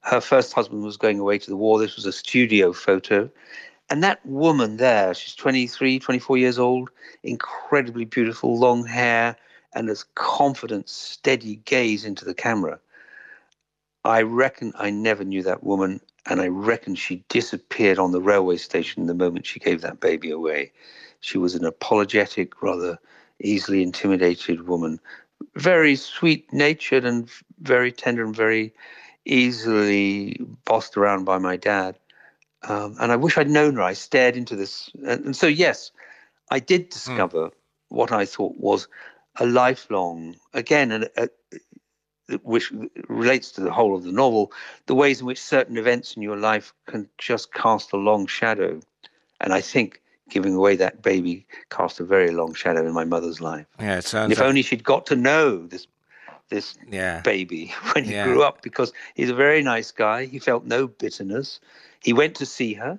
her 0.03 0.21
first 0.21 0.53
husband 0.53 0.83
was 0.83 0.97
going 0.97 1.19
away 1.19 1.39
to 1.39 1.51
the 1.51 1.57
war. 1.57 1.79
This 1.79 1.97
was 1.97 2.07
a 2.07 2.13
studio 2.13 2.73
photo. 2.73 3.31
And 3.91 4.03
that 4.03 4.25
woman 4.25 4.77
there, 4.77 5.15
she's 5.15 5.35
23, 5.35 5.99
24 5.99 6.39
years 6.39 6.59
old, 6.59 6.91
incredibly 7.23 8.05
beautiful, 8.05 8.59
long 8.59 8.85
hair, 8.87 9.37
and 9.75 9.89
this 9.89 10.05
confident, 10.15 10.89
steady 10.89 11.57
gaze 11.65 12.05
into 12.05 12.25
the 12.25 12.35
camera. 12.35 12.79
I 14.05 14.23
reckon 14.23 14.73
I 14.77 14.91
never 14.91 15.25
knew 15.25 15.43
that 15.43 15.65
woman, 15.65 16.01
and 16.27 16.41
I 16.41 16.49
reckon 16.49 16.95
she 16.95 17.25
disappeared 17.29 17.99
on 17.99 18.13
the 18.13 18.21
railway 18.21 18.57
station 18.57 19.07
the 19.07 19.15
moment 19.15 19.47
she 19.47 19.61
gave 19.61 19.81
that 19.83 20.01
baby 20.01 20.31
away. 20.31 20.73
She 21.21 21.39
was 21.39 21.55
an 21.55 21.65
apologetic, 21.65 22.63
rather 22.63 22.99
easily 23.41 23.83
intimidated 23.83 24.67
woman, 24.67 25.01
very 25.55 25.97
sweet 25.97 26.53
natured 26.53 27.05
and 27.05 27.31
very 27.61 27.93
tender 27.93 28.25
and 28.25 28.35
very 28.35 28.75
easily 29.25 30.41
bossed 30.65 30.97
around 30.97 31.25
by 31.25 31.39
my 31.39 31.57
dad. 31.57 31.99
Um, 32.63 32.97
and 33.01 33.13
I 33.13 33.17
wish 33.17 33.39
I'd 33.39 33.51
known 33.51 33.77
her. 33.77 33.83
I 33.83 33.93
stared 33.93 34.37
into 34.37 34.57
this. 34.57 34.91
And, 35.07 35.27
and 35.27 35.37
so, 35.37 35.47
yes, 35.47 35.93
I 36.51 36.59
did 36.59 36.83
hmm. 36.83 36.89
discover 36.89 37.47
mm. 37.49 37.53
what 37.89 38.11
I 38.13 38.25
thought 38.25 38.57
was 38.57 38.89
a 39.37 39.47
lifelong, 39.47 40.37
again, 40.55 40.93
a, 40.93 41.09
a, 41.17 41.29
which 42.43 42.73
relates 43.09 43.53
to 43.53 43.61
the 43.61 43.73
whole 43.73 43.97
of 43.97 44.03
the 44.03 44.13
novel, 44.13 44.53
the 44.87 44.95
ways 44.95 45.21
in 45.21 45.27
which 45.27 45.41
certain 45.41 45.79
events 45.79 46.15
in 46.15 46.23
your 46.23 46.37
life 46.37 46.75
can 46.87 47.09
just 47.19 47.53
cast 47.55 47.93
a 47.93 47.97
long 47.97 48.27
shadow. 48.27 48.81
And 49.41 49.53
I 49.53 49.61
think 49.61 50.03
giving 50.29 50.55
away 50.55 50.77
that 50.77 51.03
baby 51.03 51.47
cast 51.71 52.01
a 52.01 52.05
very 52.05 52.31
long 52.31 52.55
shadow 52.55 52.87
in 52.87 52.93
my 52.93 53.05
mother's 53.05 53.41
life. 53.41 53.67
Yeah, 53.79 53.99
it 53.99 54.05
sounds. 54.05 54.25
And 54.25 54.33
if 54.33 54.39
like... 54.39 54.49
only 54.49 54.63
she'd 54.63 54.85
got 54.85 55.07
to 55.07 55.17
know 55.17 55.67
this 55.67 55.87
this 56.49 56.79
yeah. 56.91 57.21
baby 57.21 57.75
when 57.93 58.05
he 58.05 58.13
yeah. 58.13 58.25
grew 58.25 58.43
up 58.43 58.63
because 58.63 58.93
he's 59.15 59.31
a 59.31 59.35
very 59.35 59.63
nice 59.63 59.91
guy. 59.91 60.27
He 60.27 60.39
felt 60.39 60.65
no 60.65 60.87
bitterness. 60.87 61.61
He 62.01 62.13
went 62.13 62.37
to 62.37 62.47
see 62.47 62.75
her, 62.75 62.99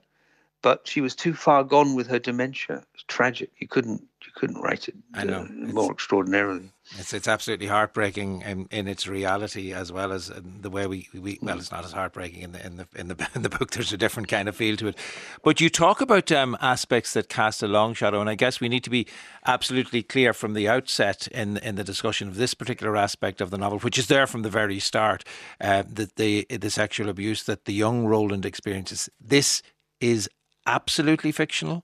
but 0.61 0.87
she 0.87 1.01
was 1.01 1.15
too 1.15 1.33
far 1.33 1.63
gone 1.63 1.95
with 1.95 2.07
her 2.07 2.19
dementia. 2.19 2.83
It's 2.93 3.03
tragic. 3.07 3.51
You 3.57 3.67
couldn't 3.67 4.03
you 4.29 4.39
couldn't 4.39 4.61
write 4.61 4.87
it 4.87 4.95
I 5.13 5.23
know. 5.23 5.41
Uh, 5.41 5.47
more 5.49 5.91
extraordinarily. 5.91 6.71
It's 6.97 7.13
it's 7.13 7.27
absolutely 7.27 7.67
heartbreaking 7.67 8.41
in, 8.41 8.67
in 8.71 8.87
its 8.87 9.07
reality 9.07 9.73
as 9.73 9.91
well 9.91 10.11
as 10.11 10.31
the 10.35 10.69
way 10.69 10.85
we, 10.87 11.07
we 11.13 11.39
well 11.41 11.57
it's 11.57 11.71
not 11.71 11.83
as 11.83 11.91
heartbreaking 11.91 12.41
in 12.41 12.51
the 12.51 12.65
in 12.65 12.77
the 12.77 12.87
in 12.95 13.07
the 13.07 13.27
in 13.35 13.41
the 13.41 13.49
book. 13.49 13.71
There's 13.71 13.93
a 13.93 13.97
different 13.97 14.27
kind 14.27 14.47
of 14.47 14.55
feel 14.55 14.77
to 14.77 14.87
it, 14.87 14.97
but 15.43 15.59
you 15.59 15.69
talk 15.69 16.01
about 16.01 16.31
um, 16.31 16.57
aspects 16.61 17.13
that 17.13 17.29
cast 17.29 17.63
a 17.63 17.67
long 17.67 17.93
shadow, 17.93 18.21
and 18.21 18.29
I 18.29 18.35
guess 18.35 18.59
we 18.59 18.69
need 18.69 18.83
to 18.83 18.89
be 18.89 19.07
absolutely 19.45 20.03
clear 20.03 20.33
from 20.33 20.53
the 20.53 20.67
outset 20.67 21.27
in 21.27 21.57
in 21.57 21.75
the 21.75 21.83
discussion 21.83 22.27
of 22.27 22.35
this 22.35 22.53
particular 22.53 22.95
aspect 22.95 23.41
of 23.41 23.49
the 23.49 23.57
novel, 23.57 23.79
which 23.79 23.97
is 23.97 24.07
there 24.07 24.27
from 24.27 24.43
the 24.43 24.49
very 24.49 24.79
start, 24.79 25.23
uh, 25.61 25.83
that 25.87 26.15
the 26.17 26.45
the 26.49 26.69
sexual 26.69 27.09
abuse 27.09 27.43
that 27.43 27.65
the 27.65 27.73
young 27.73 28.05
Roland 28.05 28.45
experiences. 28.45 29.09
This 29.19 29.61
is 29.99 30.29
absolutely 30.65 31.31
fictional. 31.31 31.83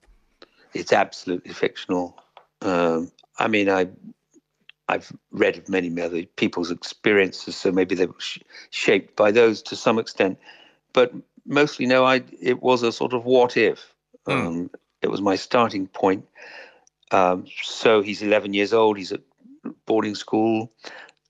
It's 0.74 0.92
absolutely 0.92 1.54
fictional. 1.54 2.16
Um, 2.62 3.12
I 3.38 3.48
mean, 3.48 3.68
I 3.68 3.88
I've 4.88 5.12
read 5.30 5.58
of 5.58 5.68
many 5.68 6.00
other 6.00 6.24
people's 6.36 6.70
experiences, 6.70 7.56
so 7.56 7.72
maybe 7.72 7.94
they 7.94 8.06
were 8.06 8.14
sh- 8.18 8.38
shaped 8.70 9.16
by 9.16 9.30
those 9.32 9.62
to 9.62 9.76
some 9.76 9.98
extent. 9.98 10.38
But 10.92 11.12
mostly, 11.44 11.86
no, 11.86 12.04
I 12.04 12.22
it 12.40 12.62
was 12.62 12.82
a 12.82 12.92
sort 12.92 13.12
of 13.12 13.24
what 13.24 13.56
if. 13.56 13.92
Mm. 14.26 14.46
Um, 14.46 14.70
it 15.02 15.08
was 15.08 15.20
my 15.20 15.36
starting 15.36 15.86
point. 15.86 16.26
Um, 17.10 17.46
so 17.62 18.02
he's 18.02 18.22
11 18.22 18.54
years 18.54 18.72
old. 18.72 18.96
He's 18.96 19.12
at 19.12 19.20
boarding 19.86 20.14
school, 20.14 20.72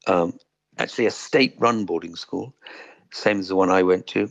um, 0.07 0.39
actually 0.79 1.07
a 1.07 1.11
state-run 1.11 1.85
boarding 1.85 2.17
school, 2.17 2.55
same 3.13 3.41
as 3.41 3.49
the 3.49 3.57
one 3.57 3.71
I 3.71 3.83
went 3.83 4.07
to. 4.09 4.31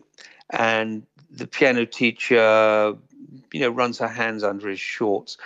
And 0.49 1.05
the 1.29 1.47
piano 1.47 1.85
teacher, 1.85 2.95
you 3.51 3.59
know, 3.59 3.69
runs 3.69 3.99
her 3.99 4.07
hands 4.07 4.43
under 4.43 4.69
his 4.69 4.79
shorts, 4.79 5.37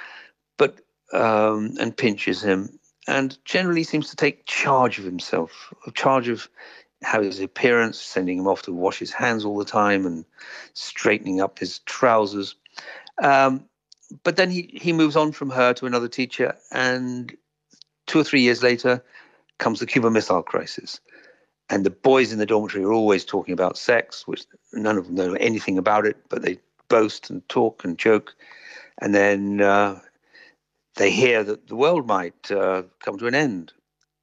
but 0.58 0.80
um, 1.14 1.76
and 1.80 1.96
pinches 1.96 2.42
him 2.42 2.80
and 3.10 3.44
generally 3.44 3.84
seems 3.84 4.10
to 4.12 4.16
take 4.16 4.46
charge 4.46 5.00
of 5.00 5.06
himself, 5.06 5.74
charge 5.96 6.28
of 6.28 6.48
how 7.02 7.22
his 7.22 7.40
appearance, 7.40 8.00
sending 8.00 8.38
him 8.38 8.48
off 8.48 8.62
to 8.64 8.74
wash 8.74 9.00
his 9.00 9.12
hands 9.12 9.46
all 9.46 9.58
the 9.58 9.66
time 9.66 10.06
and 10.06 10.26
straightening 10.74 11.42
up 11.42 11.58
his 11.58 11.80
trousers. 11.80 12.56
Um, 13.24 13.66
but 14.24 14.36
then 14.36 14.52
he, 14.52 14.70
he 14.74 14.94
moves 14.94 15.16
on 15.16 15.32
from 15.32 15.50
her 15.50 15.74
to 15.74 15.88
another 15.88 16.08
teacher, 16.08 16.56
and 16.72 17.36
two 18.06 18.20
or 18.20 18.24
three 18.24 18.42
years 18.42 18.62
later 18.62 19.04
comes 19.58 19.80
the 19.80 19.88
Cuban 19.88 20.14
Missile 20.14 20.44
Crisis. 20.44 21.00
And 21.72 21.86
the 21.86 21.92
boys 21.92 22.32
in 22.32 22.40
the 22.40 22.46
dormitory 22.46 22.84
are 22.84 22.94
always 22.94 23.26
talking 23.26 23.54
about 23.54 23.78
sex, 23.78 24.28
which 24.28 24.44
none 24.74 24.98
of 24.98 25.06
them 25.06 25.16
know 25.16 25.34
anything 25.34 25.78
about 25.78 26.06
it, 26.06 26.18
but 26.30 26.44
they 26.44 26.60
boast 26.90 27.30
and 27.30 27.48
talk 27.50 27.84
and 27.84 27.98
joke. 27.98 28.36
And 29.02 29.16
then 29.16 29.62
uh, 29.62 30.00
they 30.96 31.12
hear 31.12 31.44
that 31.44 31.68
the 31.68 31.76
world 31.76 32.08
might 32.08 32.52
uh, 32.52 32.84
come 33.00 33.18
to 33.20 33.28
an 33.28 33.36
end. 33.36 33.74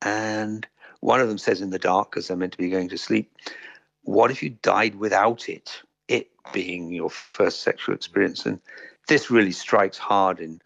And 0.03 0.67
One 1.01 1.21
of 1.21 1.29
them 1.29 1.39
says 1.39 1.61
in 1.61 1.71
the 1.71 1.79
dark, 1.79 2.11
because 2.11 2.29
they're 2.29 2.37
meant 2.37 2.53
to 2.53 2.59
be 2.59 2.69
going 2.69 2.89
to 2.89 2.99
sleep, 2.99 3.33
what 4.03 4.31
if 4.31 4.43
you 4.43 4.51
died 4.51 4.97
without 4.97 5.49
it? 5.49 5.83
It 6.09 6.31
being 6.53 6.91
your 6.93 7.11
first 7.11 7.63
sexual 7.63 7.95
experience. 7.95 8.47
And 8.47 8.61
this 9.09 9.31
really 9.31 9.53
strikes 9.53 9.99
hard 9.99 10.41
in, 10.41 10.61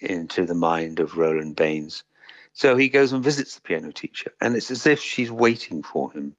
into 0.00 0.44
the 0.44 0.54
mind 0.54 1.00
of 1.00 1.16
Roland 1.16 1.56
Baines. 1.56 2.02
So 2.52 2.76
he 2.76 2.88
goes 2.88 3.12
and 3.12 3.22
visits 3.22 3.54
the 3.54 3.60
piano 3.60 3.92
teacher, 3.92 4.32
and 4.40 4.56
it's 4.56 4.70
as 4.70 4.86
if 4.86 5.00
she's 5.00 5.30
waiting 5.30 5.82
for 5.82 6.10
him. 6.12 6.34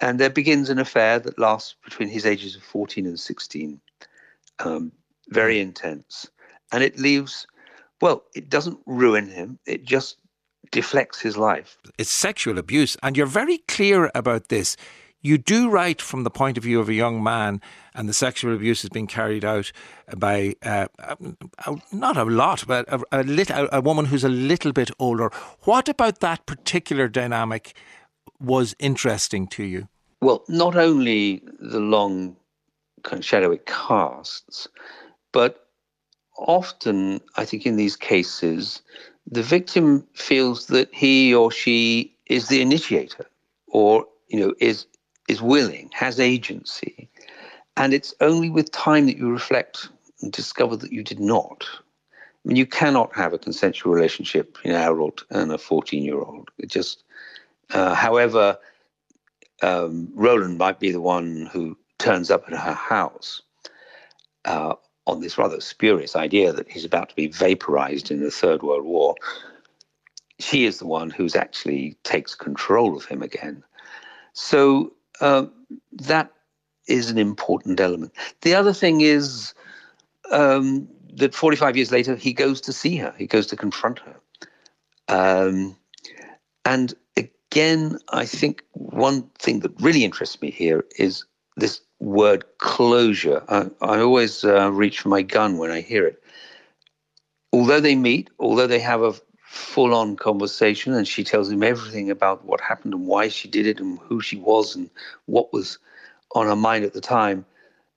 And 0.00 0.18
there 0.18 0.28
begins 0.30 0.70
an 0.70 0.80
affair 0.80 1.20
that 1.20 1.38
lasts 1.38 1.76
between 1.84 2.08
his 2.08 2.26
ages 2.26 2.56
of 2.56 2.62
14 2.64 3.06
and 3.06 3.18
16, 3.18 3.80
um, 4.58 4.92
very 5.28 5.60
intense. 5.60 6.28
And 6.72 6.82
it 6.82 6.98
leaves, 6.98 7.46
well, 8.00 8.24
it 8.34 8.48
doesn't 8.48 8.78
ruin 8.86 9.28
him, 9.28 9.58
it 9.66 9.84
just 9.84 10.18
deflects 10.70 11.20
his 11.20 11.36
life. 11.36 11.78
It's 11.98 12.10
sexual 12.10 12.58
abuse, 12.58 12.96
and 13.02 13.16
you're 13.16 13.26
very 13.26 13.58
clear 13.58 14.10
about 14.14 14.48
this. 14.48 14.76
You 15.22 15.38
do 15.38 15.70
write 15.70 16.02
from 16.02 16.22
the 16.22 16.30
point 16.30 16.58
of 16.58 16.64
view 16.64 16.80
of 16.80 16.88
a 16.90 16.94
young 16.94 17.22
man, 17.22 17.62
and 17.94 18.08
the 18.08 18.12
sexual 18.12 18.54
abuse 18.54 18.82
has 18.82 18.90
been 18.90 19.06
carried 19.06 19.44
out 19.44 19.72
by 20.16 20.54
uh, 20.62 20.88
not 21.92 22.18
a 22.18 22.24
lot, 22.24 22.64
but 22.66 22.86
a, 22.92 23.00
a, 23.10 23.22
little, 23.22 23.68
a 23.72 23.80
woman 23.80 24.04
who's 24.04 24.24
a 24.24 24.28
little 24.28 24.72
bit 24.72 24.90
older. 24.98 25.30
What 25.60 25.88
about 25.88 26.20
that 26.20 26.44
particular 26.44 27.08
dynamic 27.08 27.74
was 28.38 28.76
interesting 28.78 29.46
to 29.48 29.62
you? 29.62 29.88
Well, 30.20 30.44
not 30.48 30.76
only 30.76 31.42
the 31.58 31.80
long 31.80 32.36
kind 33.02 33.20
of 33.20 33.24
shadow 33.24 33.52
it 33.52 33.64
casts, 33.64 34.68
but 35.32 35.63
often, 36.36 37.20
I 37.36 37.44
think 37.44 37.66
in 37.66 37.76
these 37.76 37.96
cases, 37.96 38.82
the 39.30 39.42
victim 39.42 40.06
feels 40.14 40.66
that 40.66 40.92
he 40.94 41.34
or 41.34 41.50
she 41.50 42.14
is 42.26 42.48
the 42.48 42.60
initiator 42.60 43.26
or 43.68 44.06
you 44.28 44.40
know 44.40 44.54
is 44.60 44.86
is 45.28 45.40
willing 45.40 45.90
has 45.92 46.20
agency 46.20 47.08
and 47.76 47.94
it's 47.94 48.14
only 48.20 48.50
with 48.50 48.70
time 48.70 49.06
that 49.06 49.16
you 49.16 49.30
reflect 49.30 49.88
and 50.20 50.32
discover 50.32 50.76
that 50.76 50.92
you 50.92 51.02
did 51.02 51.20
not 51.20 51.64
I 52.44 52.48
mean, 52.48 52.56
you 52.56 52.66
cannot 52.66 53.14
have 53.16 53.32
a 53.32 53.38
consensual 53.38 53.94
relationship 53.94 54.54
between 54.54 54.74
an 54.74 54.82
adult 54.82 55.24
and 55.30 55.50
a 55.50 55.56
14 55.56 56.02
year 56.02 56.18
old. 56.18 56.50
It 56.58 56.68
just, 56.68 57.02
uh, 57.70 57.94
however, 57.94 58.58
um, 59.62 60.10
Roland 60.14 60.58
might 60.58 60.78
be 60.78 60.92
the 60.92 61.00
one 61.00 61.48
who 61.52 61.76
turns 61.98 62.30
up 62.30 62.44
at 62.46 62.58
her 62.58 62.74
house 62.74 63.40
uh, 64.44 64.74
on 65.06 65.20
this 65.20 65.36
rather 65.38 65.60
spurious 65.60 66.16
idea 66.16 66.52
that 66.52 66.70
he's 66.70 66.84
about 66.84 67.08
to 67.10 67.14
be 67.14 67.26
vaporized 67.26 68.10
in 68.10 68.22
the 68.22 68.30
Third 68.30 68.62
World 68.62 68.84
War, 68.84 69.14
she 70.38 70.64
is 70.64 70.78
the 70.78 70.86
one 70.86 71.10
who's 71.10 71.36
actually 71.36 71.96
takes 72.02 72.34
control 72.34 72.96
of 72.96 73.04
him 73.04 73.22
again. 73.22 73.62
So 74.32 74.92
uh, 75.20 75.46
that 75.92 76.32
is 76.88 77.10
an 77.10 77.18
important 77.18 77.80
element. 77.80 78.12
The 78.42 78.54
other 78.54 78.72
thing 78.72 79.00
is 79.00 79.54
um, 80.30 80.88
that 81.14 81.34
45 81.34 81.76
years 81.76 81.92
later, 81.92 82.16
he 82.16 82.32
goes 82.32 82.60
to 82.62 82.72
see 82.72 82.96
her, 82.96 83.14
he 83.16 83.26
goes 83.26 83.46
to 83.48 83.56
confront 83.56 84.00
her. 84.00 84.16
Um, 85.08 85.76
and 86.64 86.94
again, 87.16 87.98
I 88.08 88.26
think 88.26 88.64
one 88.72 89.22
thing 89.38 89.60
that 89.60 89.80
really 89.80 90.04
interests 90.04 90.40
me 90.40 90.50
here 90.50 90.84
is 90.98 91.24
this 91.56 91.80
word 92.00 92.44
closure. 92.58 93.42
I, 93.48 93.70
I 93.80 94.00
always 94.00 94.44
uh, 94.44 94.70
reach 94.70 95.00
for 95.00 95.08
my 95.08 95.22
gun 95.22 95.58
when 95.58 95.70
I 95.70 95.80
hear 95.80 96.06
it. 96.06 96.22
Although 97.52 97.80
they 97.80 97.94
meet, 97.94 98.30
although 98.38 98.66
they 98.66 98.80
have 98.80 99.02
a 99.02 99.14
full 99.44 99.94
on 99.94 100.16
conversation 100.16 100.92
and 100.92 101.06
she 101.06 101.22
tells 101.22 101.48
him 101.48 101.62
everything 101.62 102.10
about 102.10 102.44
what 102.44 102.60
happened 102.60 102.92
and 102.92 103.06
why 103.06 103.28
she 103.28 103.48
did 103.48 103.66
it 103.66 103.78
and 103.78 103.98
who 104.00 104.20
she 104.20 104.36
was 104.36 104.74
and 104.74 104.90
what 105.26 105.52
was 105.52 105.78
on 106.34 106.46
her 106.46 106.56
mind 106.56 106.84
at 106.84 106.92
the 106.92 107.00
time, 107.00 107.46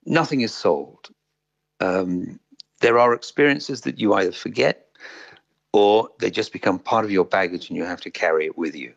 nothing 0.06 0.42
is 0.42 0.54
solved. 0.54 1.10
Um, 1.80 2.40
there 2.82 3.00
are 3.00 3.14
experiences 3.14 3.82
that 3.82 4.00
you 4.00 4.14
either 4.14 4.32
forget 4.32 4.88
or 5.74 6.10
they 6.20 6.30
just 6.30 6.54
become 6.54 6.78
part 6.78 7.06
of 7.06 7.12
your 7.12 7.26
baggage 7.26 7.70
and 7.70 7.78
you 7.78 7.84
have 7.84 8.02
to 8.02 8.12
carry 8.12 8.46
it 8.46 8.58
with 8.58 8.76
you. 8.76 8.94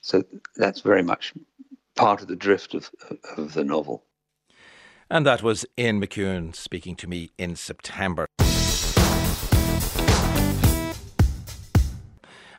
So 0.00 0.22
that's 0.56 0.80
very 0.80 1.02
much 1.02 1.32
part 1.96 2.20
of 2.22 2.28
the 2.28 2.36
drift 2.36 2.74
of, 2.74 2.90
of 3.36 3.54
the 3.54 3.64
novel. 3.64 4.04
And 5.10 5.26
that 5.26 5.42
was 5.42 5.66
Ian 5.78 6.00
McEwan 6.00 6.54
speaking 6.54 6.96
to 6.96 7.06
me 7.06 7.30
in 7.38 7.56
September. 7.56 8.26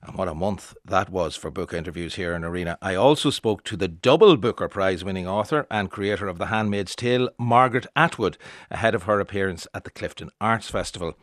And 0.08 0.15
what 0.15 0.27
a 0.27 0.36
month 0.36 0.75
that 0.86 1.10
was 1.10 1.36
for 1.36 1.50
book 1.50 1.74
interviews 1.74 2.13
here 2.13 2.34
in 2.36 2.44
Arena. 2.44 2.77
I 2.80 2.94
also 2.94 3.32
spoke 3.32 3.63
to 3.63 3.75
the 3.75 3.88
double 3.88 4.38
Booker 4.38 4.68
Prize 4.68 5.04
winning 5.04 5.27
author 5.27 5.65
and 5.72 5.89
creator 5.89 6.27
of 6.27 6.38
The 6.38 6.46
Handmaid's 6.46 6.96
Tale, 6.96 7.30
Margaret 7.39 7.88
Atwood, 7.96 8.38
ahead 8.70 8.94
of 8.94 9.04
her 9.04 9.20
appearance 9.20 9.68
at 9.74 9.84
the 9.84 9.89
Clifden 9.89 10.30
Arts 10.39 10.70
Festival. 10.70 11.15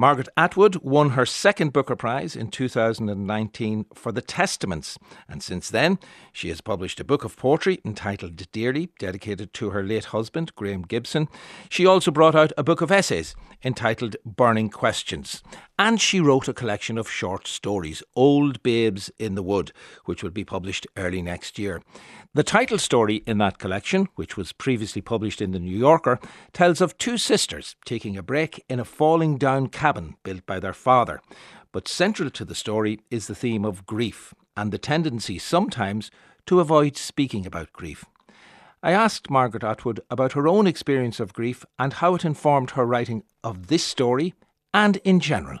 Margaret 0.00 0.28
Atwood 0.36 0.76
won 0.76 1.10
her 1.10 1.26
second 1.26 1.72
Booker 1.72 1.96
Prize 1.96 2.36
in 2.36 2.52
2019 2.52 3.86
for 3.94 4.12
The 4.12 4.22
Testaments, 4.22 4.96
and 5.28 5.42
since 5.42 5.70
then 5.70 5.98
she 6.32 6.50
has 6.50 6.60
published 6.60 7.00
a 7.00 7.04
book 7.04 7.24
of 7.24 7.36
poetry 7.36 7.80
entitled 7.84 8.36
Dearly, 8.52 8.90
dedicated 9.00 9.52
to 9.54 9.70
her 9.70 9.82
late 9.82 10.06
husband, 10.06 10.54
Graeme 10.54 10.82
Gibson. 10.82 11.26
She 11.68 11.84
also 11.84 12.12
brought 12.12 12.36
out 12.36 12.52
a 12.56 12.62
book 12.62 12.80
of 12.80 12.92
essays 12.92 13.34
entitled 13.64 14.14
Burning 14.24 14.70
Questions, 14.70 15.42
and 15.76 16.00
she 16.00 16.20
wrote 16.20 16.46
a 16.46 16.54
collection 16.54 16.96
of 16.96 17.10
short 17.10 17.48
stories, 17.48 18.00
Old 18.14 18.62
Babes 18.62 19.10
in 19.18 19.34
the 19.34 19.42
Wood, 19.42 19.72
which 20.04 20.22
will 20.22 20.30
be 20.30 20.44
published 20.44 20.86
early 20.96 21.22
next 21.22 21.58
year. 21.58 21.82
The 22.34 22.42
title 22.42 22.76
story 22.76 23.22
in 23.26 23.38
that 23.38 23.58
collection, 23.58 24.06
which 24.16 24.36
was 24.36 24.52
previously 24.52 25.00
published 25.00 25.40
in 25.40 25.52
The 25.52 25.58
New 25.58 25.76
Yorker, 25.76 26.20
tells 26.52 26.82
of 26.82 26.98
two 26.98 27.16
sisters 27.16 27.74
taking 27.86 28.18
a 28.18 28.22
break 28.22 28.62
in 28.68 28.78
a 28.78 28.84
falling 28.84 29.38
down 29.38 29.68
cabin 29.68 30.14
built 30.24 30.44
by 30.44 30.60
their 30.60 30.74
father. 30.74 31.22
But 31.72 31.88
central 31.88 32.28
to 32.30 32.44
the 32.44 32.54
story 32.54 33.00
is 33.10 33.28
the 33.28 33.34
theme 33.34 33.64
of 33.64 33.86
grief 33.86 34.34
and 34.58 34.70
the 34.70 34.78
tendency 34.78 35.38
sometimes 35.38 36.10
to 36.46 36.60
avoid 36.60 36.98
speaking 36.98 37.46
about 37.46 37.72
grief. 37.72 38.04
I 38.82 38.92
asked 38.92 39.30
Margaret 39.30 39.64
Atwood 39.64 40.00
about 40.10 40.34
her 40.34 40.46
own 40.46 40.66
experience 40.66 41.20
of 41.20 41.32
grief 41.32 41.64
and 41.78 41.94
how 41.94 42.14
it 42.14 42.26
informed 42.26 42.72
her 42.72 42.84
writing 42.84 43.22
of 43.42 43.68
this 43.68 43.84
story 43.84 44.34
and 44.74 44.98
in 44.98 45.20
general. 45.20 45.60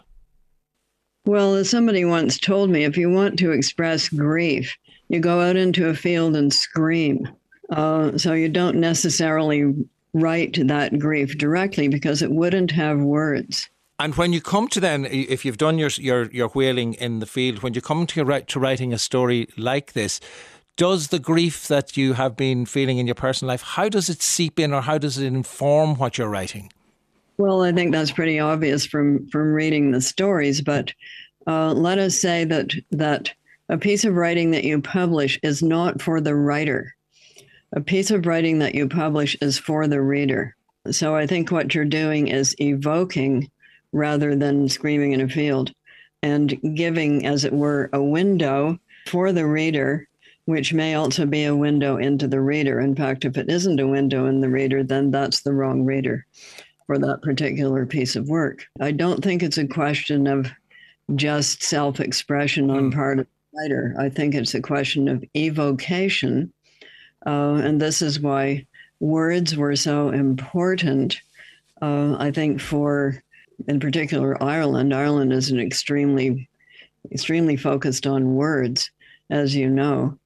Well, 1.24 1.54
as 1.54 1.70
somebody 1.70 2.04
once 2.04 2.38
told 2.38 2.68
me, 2.68 2.84
if 2.84 2.96
you 2.96 3.10
want 3.10 3.38
to 3.38 3.52
express 3.52 4.08
grief, 4.08 4.76
you 5.08 5.20
go 5.20 5.40
out 5.40 5.56
into 5.56 5.88
a 5.88 5.94
field 5.94 6.36
and 6.36 6.52
scream. 6.52 7.28
Uh, 7.70 8.16
so 8.16 8.32
you 8.32 8.48
don't 8.48 8.76
necessarily 8.76 9.74
write 10.14 10.58
that 10.66 10.98
grief 10.98 11.36
directly 11.36 11.88
because 11.88 12.22
it 12.22 12.30
wouldn't 12.30 12.70
have 12.70 12.98
words. 12.98 13.68
And 13.98 14.14
when 14.14 14.32
you 14.32 14.40
come 14.40 14.68
to 14.68 14.80
then, 14.80 15.06
if 15.06 15.44
you've 15.44 15.58
done 15.58 15.76
your 15.76 15.90
your 15.98 16.30
your 16.30 16.50
wailing 16.54 16.94
in 16.94 17.18
the 17.18 17.26
field, 17.26 17.62
when 17.62 17.74
you 17.74 17.80
come 17.80 18.06
to 18.06 18.24
write 18.24 18.46
to 18.48 18.60
writing 18.60 18.92
a 18.92 18.98
story 18.98 19.48
like 19.56 19.92
this, 19.92 20.20
does 20.76 21.08
the 21.08 21.18
grief 21.18 21.66
that 21.66 21.96
you 21.96 22.12
have 22.12 22.36
been 22.36 22.64
feeling 22.64 22.98
in 22.98 23.06
your 23.06 23.16
personal 23.16 23.48
life, 23.48 23.62
how 23.62 23.88
does 23.88 24.08
it 24.08 24.22
seep 24.22 24.60
in, 24.60 24.72
or 24.72 24.82
how 24.82 24.98
does 24.98 25.18
it 25.18 25.26
inform 25.26 25.96
what 25.96 26.16
you're 26.16 26.28
writing? 26.28 26.72
Well, 27.38 27.62
I 27.62 27.72
think 27.72 27.90
that's 27.90 28.12
pretty 28.12 28.38
obvious 28.38 28.86
from 28.86 29.28
from 29.28 29.52
reading 29.52 29.90
the 29.90 30.00
stories. 30.00 30.60
But 30.60 30.92
uh, 31.48 31.72
let 31.72 31.98
us 31.98 32.20
say 32.20 32.44
that 32.44 32.70
that 32.92 33.32
a 33.68 33.78
piece 33.78 34.04
of 34.04 34.14
writing 34.14 34.50
that 34.52 34.64
you 34.64 34.80
publish 34.80 35.38
is 35.42 35.62
not 35.62 36.00
for 36.00 36.20
the 36.20 36.34
writer. 36.34 36.94
A 37.72 37.80
piece 37.80 38.10
of 38.10 38.24
writing 38.24 38.58
that 38.60 38.74
you 38.74 38.88
publish 38.88 39.36
is 39.42 39.58
for 39.58 39.86
the 39.86 40.00
reader. 40.00 40.56
So 40.90 41.14
I 41.14 41.26
think 41.26 41.50
what 41.50 41.74
you're 41.74 41.84
doing 41.84 42.28
is 42.28 42.56
evoking 42.58 43.50
rather 43.92 44.34
than 44.34 44.68
screaming 44.68 45.12
in 45.12 45.20
a 45.20 45.28
field 45.28 45.72
and 46.22 46.58
giving, 46.74 47.26
as 47.26 47.44
it 47.44 47.52
were, 47.52 47.90
a 47.92 48.02
window 48.02 48.78
for 49.06 49.32
the 49.32 49.46
reader, 49.46 50.08
which 50.46 50.72
may 50.72 50.94
also 50.94 51.26
be 51.26 51.44
a 51.44 51.54
window 51.54 51.98
into 51.98 52.26
the 52.26 52.40
reader. 52.40 52.80
In 52.80 52.94
fact, 52.94 53.26
if 53.26 53.36
it 53.36 53.50
isn't 53.50 53.80
a 53.80 53.86
window 53.86 54.26
in 54.26 54.40
the 54.40 54.48
reader, 54.48 54.82
then 54.82 55.10
that's 55.10 55.42
the 55.42 55.52
wrong 55.52 55.84
reader 55.84 56.26
for 56.86 56.98
that 56.98 57.20
particular 57.20 57.84
piece 57.84 58.16
of 58.16 58.28
work. 58.28 58.66
I 58.80 58.92
don't 58.92 59.22
think 59.22 59.42
it's 59.42 59.58
a 59.58 59.68
question 59.68 60.26
of 60.26 60.50
just 61.14 61.62
self 61.62 62.00
expression 62.00 62.70
on 62.70 62.90
hmm. 62.90 62.96
part 62.96 63.18
of 63.18 63.26
writer. 63.54 63.94
I 63.98 64.08
think 64.08 64.34
it's 64.34 64.54
a 64.54 64.60
question 64.60 65.08
of 65.08 65.24
evocation. 65.34 66.52
Uh, 67.26 67.54
and 67.64 67.80
this 67.80 68.02
is 68.02 68.20
why 68.20 68.66
words 69.00 69.56
were 69.56 69.76
so 69.76 70.10
important, 70.10 71.20
uh, 71.82 72.16
I 72.18 72.30
think, 72.30 72.60
for, 72.60 73.22
in 73.66 73.80
particular, 73.80 74.40
Ireland. 74.42 74.94
Ireland 74.94 75.32
is 75.32 75.50
an 75.50 75.60
extremely, 75.60 76.48
extremely 77.10 77.56
focused 77.56 78.06
on 78.06 78.34
words, 78.34 78.90
as 79.30 79.54
you 79.54 79.68
know. 79.68 80.18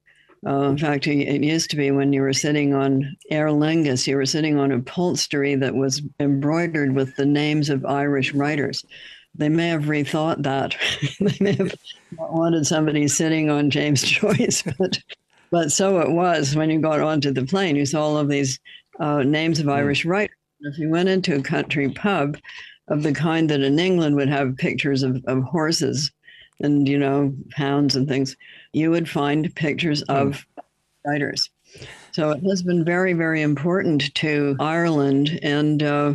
Uh, 0.45 0.71
in 0.71 0.79
fact, 0.79 1.07
it 1.07 1.45
used 1.45 1.71
to 1.71 1.77
be 1.77 1.93
when 1.93 2.13
you 2.13 2.21
were 2.21 2.33
sitting 2.33 2.75
on 2.75 3.17
Aer 3.31 3.49
Lingus, 3.49 4.09
you 4.09 4.17
were 4.17 4.27
sitting 4.27 4.59
on 4.59 4.73
upholstery 4.73 5.55
that 5.55 5.75
was 5.75 6.03
embroidered 6.19 6.97
with 6.97 7.15
the 7.15 7.27
names 7.27 7.71
of 7.71 7.87
Irish 7.87 8.35
writers. 8.35 8.85
They 9.35 9.49
may 9.49 9.69
have 9.69 9.85
rethought 9.85 10.43
that. 10.43 10.77
they 11.21 11.37
may 11.41 11.53
have 11.53 11.75
wanted 12.19 12.67
somebody 12.67 13.09
sitting 13.09 13.51
on 13.51 13.71
James 13.71 14.03
Joyce, 14.03 14.63
but 14.79 14.99
but 15.51 15.71
so 15.71 16.01
it 16.01 16.11
was 16.11 16.57
when 16.57 16.71
you 16.71 16.81
got 16.81 17.01
onto 17.01 17.31
the 17.31 17.45
plane. 17.45 17.77
You 17.77 17.85
saw 17.87 18.03
all 18.03 18.17
of 18.17 18.29
these 18.29 18.59
uh, 19.01 19.23
names 19.23 19.59
of 19.59 19.67
hmm. 19.67 19.73
Irish 19.73 20.05
writers. 20.05 20.37
If 20.61 20.79
you 20.79 20.89
went 20.89 21.09
into 21.09 21.37
a 21.37 21.43
country 21.43 21.91
pub 21.91 22.39
of 22.89 23.03
the 23.03 23.13
kind 23.13 23.51
that 23.51 23.61
in 23.61 23.79
England 23.79 24.17
would 24.17 24.29
have 24.29 24.57
pictures 24.57 25.03
of, 25.03 25.23
of 25.27 25.43
horses 25.43 26.11
and 26.61 26.89
you 26.89 26.99
know 26.99 27.35
hounds 27.55 27.97
and 27.97 28.09
things, 28.09 28.37
you 28.73 28.91
would 28.91 29.09
find 29.09 29.55
pictures 29.55 30.03
hmm. 30.09 30.15
of 30.15 30.47
writers. 31.07 31.51
So 32.13 32.31
it 32.31 32.43
has 32.45 32.63
been 32.63 32.85
very, 32.85 33.15
very 33.15 33.41
important 33.41 34.15
to 34.17 34.57
Ireland. 34.61 35.39
And 35.43 35.83
uh, 35.83 36.15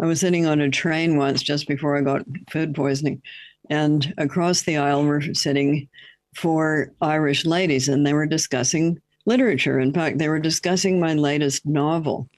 I 0.00 0.06
was 0.06 0.20
sitting 0.20 0.46
on 0.46 0.60
a 0.60 0.70
train 0.70 1.16
once 1.16 1.42
just 1.42 1.66
before 1.66 1.96
I 1.96 2.02
got 2.02 2.24
food 2.50 2.74
poisoning, 2.74 3.22
and 3.70 4.12
across 4.18 4.62
the 4.62 4.76
aisle 4.76 5.04
were 5.04 5.34
sitting 5.34 5.88
four 6.34 6.92
Irish 7.00 7.44
ladies, 7.44 7.88
and 7.88 8.06
they 8.06 8.12
were 8.12 8.26
discussing 8.26 9.00
literature. 9.26 9.80
In 9.80 9.92
fact, 9.92 10.18
they 10.18 10.28
were 10.28 10.38
discussing 10.38 11.00
my 11.00 11.14
latest 11.14 11.66
novel. 11.66 12.28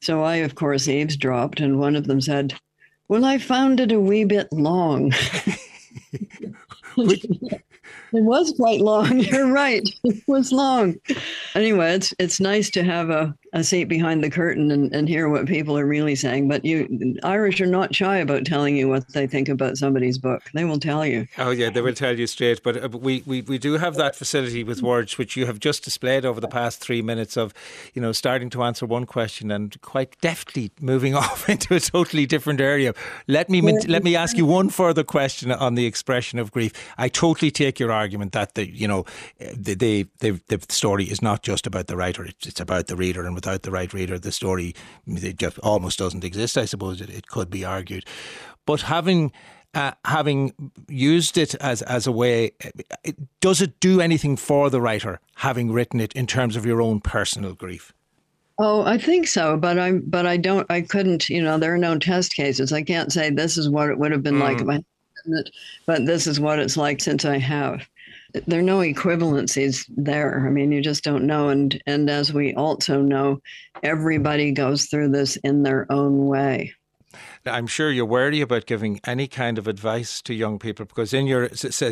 So 0.00 0.22
I, 0.22 0.36
of 0.36 0.54
course, 0.56 0.88
eavesdropped, 0.88 1.60
and 1.60 1.78
one 1.78 1.94
of 1.94 2.06
them 2.06 2.20
said, 2.20 2.54
Well, 3.08 3.24
I 3.24 3.38
found 3.38 3.78
it 3.80 3.92
a 3.92 4.00
wee 4.00 4.24
bit 4.24 4.52
long. 4.52 5.12
It 8.12 8.22
was 8.24 8.52
quite 8.52 8.80
long. 8.80 9.18
You're 9.20 9.50
right. 9.50 9.88
It 10.04 10.22
was 10.26 10.52
long. 10.52 10.96
Anyway, 11.54 11.94
it's 11.94 12.12
it's 12.18 12.40
nice 12.40 12.70
to 12.70 12.82
have 12.84 13.10
a, 13.10 13.34
a 13.54 13.62
seat 13.62 13.84
behind 13.84 14.24
the 14.24 14.30
curtain 14.30 14.70
and, 14.70 14.92
and 14.94 15.08
hear 15.08 15.28
what 15.28 15.46
people 15.46 15.76
are 15.76 15.84
really 15.84 16.14
saying. 16.14 16.48
But 16.48 16.64
you 16.64 17.18
Irish 17.22 17.60
are 17.60 17.66
not 17.66 17.94
shy 17.94 18.16
about 18.16 18.46
telling 18.46 18.76
you 18.76 18.88
what 18.88 19.06
they 19.12 19.26
think 19.26 19.48
about 19.48 19.76
somebody's 19.76 20.16
book. 20.16 20.42
They 20.54 20.64
will 20.64 20.78
tell 20.78 21.04
you. 21.04 21.26
Oh 21.36 21.50
yeah, 21.50 21.68
they 21.68 21.82
will 21.82 21.94
tell 21.94 22.18
you 22.18 22.26
straight. 22.26 22.62
But 22.62 22.82
uh, 22.82 22.88
we, 22.88 23.22
we, 23.26 23.42
we 23.42 23.58
do 23.58 23.74
have 23.74 23.96
that 23.96 24.16
facility 24.16 24.64
with 24.64 24.82
words 24.82 25.18
which 25.18 25.36
you 25.36 25.44
have 25.46 25.60
just 25.60 25.84
displayed 25.84 26.24
over 26.24 26.40
the 26.40 26.48
past 26.48 26.80
three 26.80 27.02
minutes 27.02 27.36
of, 27.36 27.52
you 27.92 28.00
know, 28.00 28.12
starting 28.12 28.48
to 28.50 28.62
answer 28.62 28.86
one 28.86 29.04
question 29.04 29.50
and 29.50 29.80
quite 29.82 30.18
deftly 30.20 30.70
moving 30.80 31.14
off 31.22 31.48
into 31.48 31.74
a 31.74 31.80
totally 31.80 32.24
different 32.24 32.60
area. 32.60 32.94
Let 33.28 33.50
me 33.50 33.60
let 33.86 34.02
me 34.02 34.16
ask 34.16 34.36
you 34.36 34.46
one 34.46 34.70
further 34.70 35.04
question 35.04 35.52
on 35.52 35.74
the 35.74 35.84
expression 35.84 36.38
of 36.38 36.52
grief. 36.52 36.72
I 36.96 37.08
totally 37.08 37.50
take 37.50 37.78
your 37.78 37.92
argument 37.92 38.32
that 38.32 38.54
the 38.54 38.66
you 38.66 38.88
know 38.88 39.04
the 39.38 39.74
the, 39.74 40.06
the, 40.20 40.40
the 40.48 40.64
story 40.70 41.04
is 41.04 41.20
not 41.20 41.42
just 41.42 41.66
about 41.66 41.86
the 41.86 41.96
writer; 41.96 42.24
it's 42.24 42.60
about 42.60 42.86
the 42.86 42.96
reader, 42.96 43.26
and 43.26 43.41
without 43.44 43.62
the 43.62 43.70
right 43.70 43.92
reader, 43.92 44.18
the 44.18 44.32
story 44.32 44.74
it 45.06 45.36
just 45.36 45.58
almost 45.58 45.98
doesn't 45.98 46.24
exist. 46.24 46.56
I 46.56 46.64
suppose 46.64 47.00
it, 47.00 47.10
it 47.10 47.26
could 47.26 47.50
be 47.50 47.64
argued, 47.64 48.04
but 48.66 48.82
having. 48.82 49.32
Uh, 49.74 49.92
having 50.04 50.52
used 50.90 51.38
it 51.38 51.54
as 51.54 51.80
as 51.80 52.06
a 52.06 52.12
way, 52.12 52.52
it, 52.60 53.16
does 53.40 53.62
it 53.62 53.80
do 53.80 54.02
anything 54.02 54.36
for 54.36 54.68
the 54.68 54.82
writer 54.82 55.18
having 55.36 55.72
written 55.72 55.98
it 55.98 56.12
in 56.12 56.26
terms 56.26 56.56
of 56.56 56.66
your 56.66 56.82
own 56.82 57.00
personal 57.00 57.54
grief? 57.54 57.90
Oh, 58.58 58.82
I 58.82 58.98
think 58.98 59.26
so, 59.26 59.56
but 59.56 59.78
I 59.78 59.92
but 59.92 60.26
I 60.26 60.36
don't 60.36 60.70
I 60.70 60.82
couldn't, 60.82 61.30
you 61.30 61.42
know, 61.42 61.56
there 61.56 61.72
are 61.72 61.78
no 61.78 61.98
test 61.98 62.34
cases. 62.34 62.70
I 62.70 62.82
can't 62.82 63.10
say 63.10 63.30
this 63.30 63.56
is 63.56 63.70
what 63.70 63.88
it 63.88 63.98
would 63.98 64.12
have 64.12 64.22
been 64.22 64.34
mm. 64.34 64.40
like 64.40 64.60
if 64.60 64.68
I 64.68 64.84
it, 65.24 65.50
but 65.86 66.04
this 66.04 66.26
is 66.26 66.38
what 66.38 66.58
it's 66.58 66.76
like 66.76 67.00
since 67.00 67.24
I 67.24 67.38
have. 67.38 67.88
There 68.46 68.60
are 68.60 68.62
no 68.62 68.78
equivalencies 68.78 69.84
there. 69.96 70.46
I 70.46 70.50
mean, 70.50 70.72
you 70.72 70.80
just 70.80 71.04
don't 71.04 71.26
know. 71.26 71.50
And 71.50 71.80
and 71.86 72.08
as 72.08 72.32
we 72.32 72.54
also 72.54 73.02
know, 73.02 73.40
everybody 73.82 74.52
goes 74.52 74.86
through 74.86 75.10
this 75.10 75.36
in 75.36 75.62
their 75.62 75.90
own 75.90 76.26
way. 76.26 76.74
I'm 77.46 77.66
sure 77.66 77.90
you're 77.90 78.06
wary 78.06 78.40
about 78.40 78.66
giving 78.66 79.00
any 79.04 79.26
kind 79.26 79.58
of 79.58 79.66
advice 79.66 80.22
to 80.22 80.34
young 80.34 80.58
people 80.58 80.84
because 80.84 81.12
in 81.12 81.26
your 81.26 81.48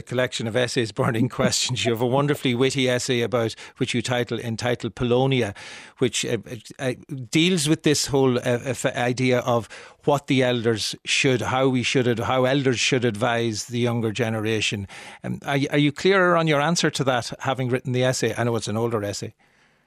collection 0.07 0.47
of 0.47 0.54
essays, 0.54 0.92
Burning 0.92 1.28
Questions, 1.40 1.85
you 1.85 1.92
have 1.92 2.00
a 2.00 2.07
wonderfully 2.07 2.54
witty 2.54 2.88
essay 2.88 3.23
about 3.23 3.54
which 3.78 3.95
you 3.95 4.02
title 4.02 4.38
entitled 4.38 4.95
Polonia, 4.95 5.54
which 5.99 6.25
uh, 6.25 6.38
uh, 6.78 6.95
deals 7.30 7.69
with 7.69 7.83
this 7.83 8.07
whole 8.07 8.38
uh, 8.38 8.75
idea 8.95 9.40
of 9.40 9.69
what 10.04 10.28
the 10.28 10.42
elders 10.42 10.95
should, 11.04 11.40
how 11.42 11.69
we 11.69 11.83
should, 11.83 12.19
how 12.21 12.45
elders 12.45 12.78
should 12.78 13.04
advise 13.04 13.64
the 13.64 13.81
younger 13.81 14.12
generation. 14.12 14.87
Um, 15.24 15.40
are, 15.44 15.59
are 15.70 15.79
you 15.79 15.92
clearer 15.92 16.37
on 16.37 16.46
your 16.46 16.61
answer 16.61 16.90
to 16.90 17.05
that, 17.05 17.33
having 17.40 17.68
written 17.68 17.92
the 17.92 18.05
essay? 18.05 18.35
I 18.37 18.44
know 18.44 18.57
it's 18.57 18.68
an 18.68 18.77
older 18.77 19.03
essay. 19.03 19.35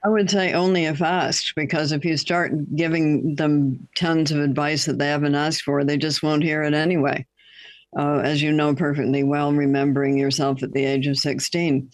I 0.05 0.09
would 0.09 0.29
say 0.29 0.51
only 0.51 0.85
if 0.85 1.01
asked, 1.01 1.53
because 1.55 1.93
if 1.93 2.03
you 2.03 2.17
start 2.17 2.75
giving 2.75 3.35
them 3.35 3.87
tons 3.95 4.31
of 4.31 4.39
advice 4.39 4.85
that 4.85 4.99
they 4.99 5.07
haven't 5.07 5.35
asked 5.35 5.61
for, 5.61 5.83
they 5.83 5.97
just 5.97 6.21
won't 6.21 6.43
hear 6.43 6.63
it 6.63 6.73
anyway. 6.73 7.25
Uh, 7.97 8.17
as 8.17 8.41
you 8.41 8.51
know 8.51 8.75
perfectly 8.75 9.23
well, 9.23 9.53
remembering 9.53 10.17
yourself 10.17 10.61
at 10.61 10.73
the 10.73 10.83
age 10.83 11.07
of 11.07 11.17
16. 11.17 11.89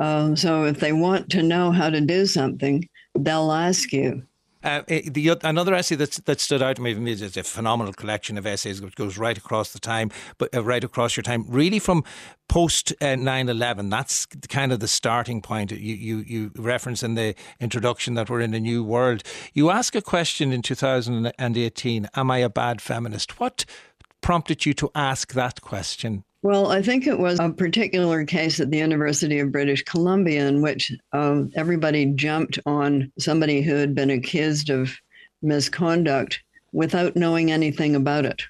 Uh, 0.00 0.34
so 0.34 0.64
if 0.64 0.80
they 0.80 0.92
want 0.92 1.30
to 1.30 1.42
know 1.42 1.70
how 1.70 1.88
to 1.88 2.00
do 2.00 2.26
something, 2.26 2.88
they'll 3.16 3.52
ask 3.52 3.92
you. 3.92 4.24
Uh, 4.66 4.82
eh, 4.88 5.02
the 5.06 5.38
another 5.44 5.74
essay 5.74 5.94
that 5.94 6.10
that 6.24 6.40
stood 6.40 6.60
out 6.60 6.74
to 6.74 6.82
me 6.82 7.12
is 7.12 7.36
a 7.36 7.42
phenomenal 7.44 7.92
collection 7.92 8.36
of 8.36 8.44
essays 8.44 8.82
which 8.82 8.96
goes 8.96 9.16
right 9.16 9.38
across 9.38 9.72
the 9.72 9.78
time, 9.78 10.10
but 10.38 10.52
uh, 10.52 10.64
right 10.64 10.82
across 10.82 11.16
your 11.16 11.22
time, 11.22 11.44
really 11.48 11.78
from 11.78 12.02
post 12.48 12.92
uh, 13.00 13.06
9-11 13.06 13.90
that's 13.90 14.24
kind 14.48 14.72
of 14.72 14.78
the 14.78 14.86
starting 14.86 15.42
point 15.42 15.72
you, 15.72 15.94
you 15.94 16.18
you 16.18 16.50
reference 16.56 17.02
in 17.02 17.14
the 17.14 17.34
introduction 17.60 18.14
that 18.14 18.28
we're 18.28 18.40
in 18.40 18.54
a 18.54 18.60
new 18.60 18.82
world. 18.82 19.22
You 19.52 19.70
ask 19.70 19.94
a 19.94 20.02
question 20.02 20.52
in 20.52 20.62
2018 20.62 22.08
am 22.14 22.30
i 22.30 22.38
a 22.38 22.48
bad 22.48 22.80
feminist? 22.80 23.38
What 23.38 23.64
prompted 24.20 24.66
you 24.66 24.74
to 24.74 24.90
ask 24.94 25.32
that 25.34 25.60
question 25.60 26.24
well, 26.42 26.70
I 26.70 26.82
think 26.82 27.06
it 27.06 27.18
was 27.18 27.40
a 27.40 27.50
particular 27.50 28.24
case 28.24 28.60
at 28.60 28.70
the 28.70 28.78
University 28.78 29.38
of 29.40 29.52
British 29.52 29.82
Columbia 29.84 30.46
in 30.46 30.62
which 30.62 30.92
um, 31.12 31.50
everybody 31.56 32.06
jumped 32.06 32.58
on 32.66 33.10
somebody 33.18 33.62
who 33.62 33.74
had 33.74 33.94
been 33.94 34.10
accused 34.10 34.70
of 34.70 34.96
misconduct 35.42 36.42
without 36.72 37.16
knowing 37.16 37.50
anything 37.50 37.96
about 37.96 38.26
it. 38.26 38.42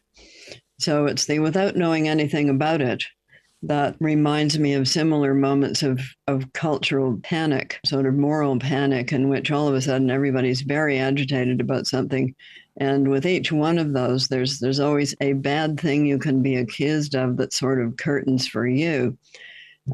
So 0.79 1.07
it's 1.07 1.27
the 1.27 1.39
without 1.39 1.77
knowing 1.77 2.09
anything 2.09 2.51
about 2.51 2.81
it 2.81 3.05
that 3.63 3.97
reminds 4.01 4.59
me 4.59 4.75
of 4.75 4.87
similar 4.87 5.35
moments 5.35 5.83
of, 5.83 6.01
of 6.27 6.53
cultural 6.53 7.19
panic, 7.23 7.81
sort 7.85 8.07
of 8.07 8.15
moral 8.15 8.59
panic, 8.59 9.13
in 9.13 9.29
which 9.29 9.51
all 9.51 9.69
of 9.69 9.75
a 9.75 9.81
sudden 9.81 10.11
everybody's 10.11 10.61
very 10.61 10.99
agitated 10.99 11.61
about 11.61 11.87
something 11.87 12.35
and 12.79 13.09
with 13.09 13.25
each 13.25 13.53
one 13.53 13.79
of 13.79 13.93
those, 13.93 14.29
there's 14.29 14.59
there's 14.59 14.81
always 14.81 15.15
a 15.21 15.33
bad 15.35 15.81
thing 15.81 16.05
you 16.05 16.19
can 16.19 16.43
be 16.43 16.57
accused 16.57 17.15
of 17.15 17.37
that 17.39 17.53
sort 17.53 17.81
of 17.81 17.97
curtains 17.97 18.47
for 18.47 18.67
you. 18.67 19.17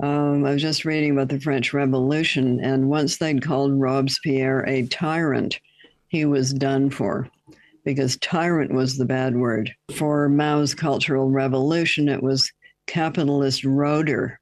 Um, 0.02 0.44
I 0.44 0.52
was 0.52 0.62
just 0.62 0.84
reading 0.84 1.12
about 1.12 1.28
the 1.28 1.40
French 1.40 1.72
Revolution, 1.72 2.60
and 2.60 2.88
once 2.88 3.18
they'd 3.18 3.42
called 3.42 3.78
Robespierre 3.78 4.64
a 4.66 4.86
tyrant, 4.86 5.60
he 6.08 6.24
was 6.24 6.52
done 6.52 6.90
for 6.90 7.28
because 7.84 8.16
tyrant 8.18 8.72
was 8.72 8.96
the 8.96 9.04
bad 9.04 9.36
word. 9.36 9.72
For 9.96 10.28
Mao's 10.28 10.74
Cultural 10.74 11.30
Revolution, 11.30 12.08
it 12.08 12.22
was 12.22 12.50
capitalist 12.86 13.64
roader 13.64 14.36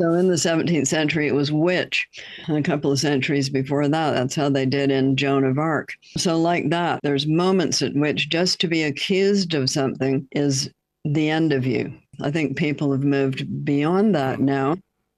so 0.00 0.14
in 0.14 0.28
the 0.28 0.34
17th 0.34 0.86
century, 0.86 1.28
it 1.28 1.34
was 1.34 1.52
witch. 1.52 2.08
And 2.46 2.56
a 2.56 2.62
couple 2.62 2.90
of 2.90 2.98
centuries 2.98 3.50
before 3.50 3.88
that, 3.88 4.12
that's 4.12 4.34
how 4.34 4.48
they 4.48 4.66
did 4.66 4.90
in 4.90 5.16
Joan 5.16 5.44
of 5.44 5.58
Arc. 5.58 5.94
So, 6.16 6.40
like 6.40 6.70
that, 6.70 7.00
there's 7.02 7.26
moments 7.26 7.82
at 7.82 7.94
which 7.94 8.30
just 8.30 8.60
to 8.60 8.68
be 8.68 8.82
accused 8.82 9.54
of 9.54 9.70
something 9.70 10.26
is 10.32 10.70
the 11.04 11.28
end 11.28 11.52
of 11.52 11.66
you. 11.66 11.92
I 12.20 12.30
think 12.30 12.56
people 12.56 12.92
have 12.92 13.04
moved 13.04 13.64
beyond 13.64 14.14
that 14.14 14.40
now 14.40 14.76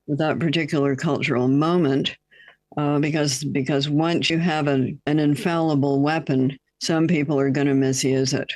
that 0.08 0.38
particular 0.38 0.96
cultural 0.96 1.48
moment. 1.48 2.16
Uh, 2.76 2.98
because 2.98 3.44
because 3.44 3.88
once 3.88 4.28
you 4.28 4.38
have 4.38 4.66
an, 4.66 5.00
an 5.06 5.20
infallible 5.20 6.00
weapon, 6.00 6.58
some 6.80 7.06
people 7.06 7.38
are 7.38 7.50
going 7.50 7.68
to 7.68 7.74
misuse 7.74 8.34
it 8.34 8.52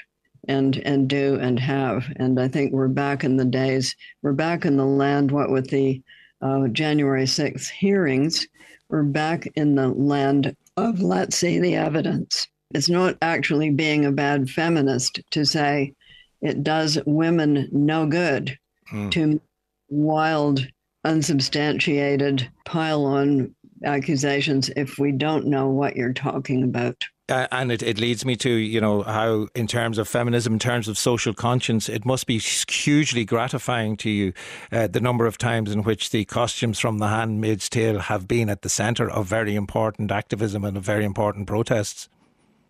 and 0.48 0.78
and 0.78 1.08
do 1.08 1.38
and 1.40 1.60
have. 1.60 2.06
And 2.16 2.40
I 2.40 2.48
think 2.48 2.72
we're 2.72 2.88
back 2.88 3.22
in 3.22 3.36
the 3.36 3.44
days, 3.44 3.94
we're 4.22 4.32
back 4.32 4.64
in 4.64 4.76
the 4.76 4.86
land, 4.86 5.30
what 5.30 5.50
with 5.50 5.70
the 5.70 6.02
uh, 6.40 6.68
January 6.68 7.24
6th 7.24 7.68
hearings, 7.68 8.46
we're 8.88 9.02
back 9.02 9.46
in 9.54 9.74
the 9.74 9.88
land 9.88 10.56
of 10.76 11.00
let's 11.00 11.36
see 11.36 11.58
the 11.58 11.76
evidence. 11.76 12.46
It's 12.74 12.88
not 12.88 13.16
actually 13.22 13.70
being 13.70 14.04
a 14.04 14.12
bad 14.12 14.50
feminist 14.50 15.20
to 15.30 15.44
say 15.44 15.94
it 16.40 16.62
does 16.62 16.98
women 17.06 17.68
no 17.72 18.06
good 18.06 18.56
mm. 18.92 19.10
to 19.12 19.40
wild, 19.88 20.66
unsubstantiated 21.04 22.50
pile 22.64 23.04
on 23.04 23.54
accusations 23.84 24.70
if 24.76 24.98
we 24.98 25.12
don't 25.12 25.46
know 25.46 25.68
what 25.68 25.96
you're 25.96 26.12
talking 26.12 26.62
about. 26.62 27.04
Uh, 27.28 27.46
and 27.52 27.70
it, 27.70 27.82
it 27.82 27.98
leads 27.98 28.24
me 28.24 28.36
to, 28.36 28.50
you 28.50 28.80
know, 28.80 29.02
how 29.02 29.48
in 29.54 29.66
terms 29.66 29.98
of 29.98 30.08
feminism, 30.08 30.54
in 30.54 30.58
terms 30.58 30.88
of 30.88 30.96
social 30.96 31.34
conscience, 31.34 31.88
it 31.88 32.06
must 32.06 32.26
be 32.26 32.38
hugely 32.38 33.24
gratifying 33.24 33.96
to 33.98 34.08
you 34.08 34.32
uh, 34.72 34.86
the 34.86 35.00
number 35.00 35.26
of 35.26 35.36
times 35.36 35.70
in 35.70 35.82
which 35.82 36.10
the 36.10 36.24
costumes 36.24 36.78
from 36.78 36.98
The 36.98 37.08
Handmaid's 37.08 37.68
Tale 37.68 37.98
have 37.98 38.26
been 38.26 38.48
at 38.48 38.62
the 38.62 38.70
centre 38.70 39.10
of 39.10 39.26
very 39.26 39.54
important 39.56 40.10
activism 40.10 40.64
and 40.64 40.76
of 40.76 40.82
very 40.82 41.04
important 41.04 41.46
protests. 41.46 42.08